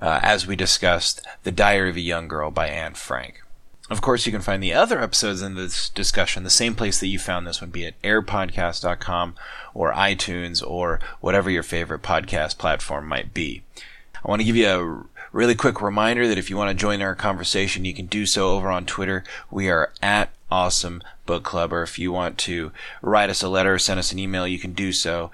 Uh, 0.00 0.18
as 0.22 0.46
we 0.46 0.56
discussed, 0.56 1.20
The 1.42 1.52
Diary 1.52 1.90
of 1.90 1.96
a 1.96 2.00
Young 2.00 2.26
Girl 2.26 2.50
by 2.50 2.68
Anne 2.68 2.94
Frank. 2.94 3.42
Of 3.90 4.00
course, 4.00 4.24
you 4.24 4.32
can 4.32 4.40
find 4.40 4.62
the 4.62 4.72
other 4.72 4.98
episodes 4.98 5.42
in 5.42 5.56
this 5.56 5.90
discussion 5.90 6.42
the 6.42 6.48
same 6.48 6.74
place 6.74 7.00
that 7.00 7.08
you 7.08 7.18
found 7.18 7.46
this 7.46 7.60
one, 7.60 7.68
be 7.68 7.84
it 7.84 8.00
airpodcast.com 8.02 9.34
or 9.74 9.92
iTunes 9.92 10.66
or 10.66 11.00
whatever 11.20 11.50
your 11.50 11.62
favorite 11.62 12.00
podcast 12.00 12.56
platform 12.56 13.06
might 13.06 13.34
be. 13.34 13.62
I 14.24 14.30
want 14.30 14.40
to 14.40 14.46
give 14.46 14.56
you 14.56 14.68
a 14.68 15.04
really 15.32 15.54
quick 15.54 15.82
reminder 15.82 16.26
that 16.28 16.38
if 16.38 16.48
you 16.48 16.56
want 16.56 16.70
to 16.70 16.82
join 16.82 17.02
our 17.02 17.14
conversation, 17.14 17.84
you 17.84 17.92
can 17.92 18.06
do 18.06 18.24
so 18.24 18.52
over 18.52 18.70
on 18.70 18.86
Twitter. 18.86 19.22
We 19.50 19.68
are 19.68 19.92
at 20.00 20.30
Awesome 20.50 21.02
Book 21.26 21.42
Club, 21.42 21.72
or 21.72 21.82
if 21.82 21.98
you 21.98 22.10
want 22.10 22.38
to 22.38 22.72
write 23.02 23.28
us 23.28 23.42
a 23.42 23.48
letter 23.48 23.74
or 23.74 23.78
send 23.78 23.98
us 23.98 24.12
an 24.12 24.18
email, 24.18 24.46
you 24.46 24.58
can 24.58 24.72
do 24.72 24.92
so. 24.92 25.30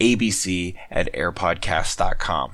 Abc 0.00 0.74
at 0.90 1.12
airpodcast.com. 1.12 2.52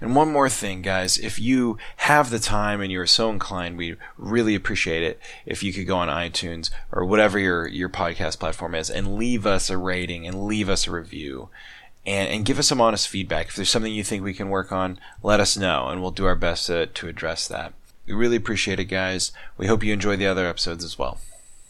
And 0.00 0.14
one 0.14 0.30
more 0.30 0.48
thing, 0.48 0.82
guys, 0.82 1.18
if 1.18 1.38
you 1.38 1.78
have 1.96 2.30
the 2.30 2.38
time 2.38 2.80
and 2.80 2.92
you're 2.92 3.06
so 3.06 3.30
inclined, 3.30 3.76
we 3.76 3.96
really 4.16 4.54
appreciate 4.54 5.02
it 5.02 5.20
if 5.46 5.62
you 5.62 5.72
could 5.72 5.86
go 5.86 5.96
on 5.96 6.08
iTunes 6.08 6.70
or 6.92 7.04
whatever 7.04 7.38
your, 7.38 7.66
your 7.66 7.88
podcast 7.88 8.38
platform 8.38 8.74
is 8.74 8.90
and 8.90 9.16
leave 9.16 9.46
us 9.46 9.70
a 9.70 9.78
rating 9.78 10.26
and 10.26 10.44
leave 10.44 10.68
us 10.68 10.86
a 10.86 10.92
review 10.92 11.48
and, 12.06 12.28
and 12.28 12.44
give 12.44 12.58
us 12.58 12.68
some 12.68 12.80
honest 12.80 13.08
feedback. 13.08 13.48
If 13.48 13.56
there's 13.56 13.70
something 13.70 13.92
you 13.92 14.04
think 14.04 14.22
we 14.22 14.34
can 14.34 14.48
work 14.48 14.72
on, 14.72 14.98
let 15.22 15.40
us 15.40 15.56
know 15.56 15.88
and 15.88 16.00
we'll 16.00 16.10
do 16.10 16.26
our 16.26 16.36
best 16.36 16.66
to, 16.66 16.86
to 16.86 17.08
address 17.08 17.48
that. 17.48 17.74
We 18.06 18.12
really 18.12 18.36
appreciate 18.36 18.78
it, 18.78 18.84
guys. 18.84 19.32
We 19.56 19.66
hope 19.66 19.82
you 19.82 19.92
enjoy 19.92 20.16
the 20.16 20.26
other 20.26 20.46
episodes 20.46 20.84
as 20.84 20.98
well. 20.98 21.18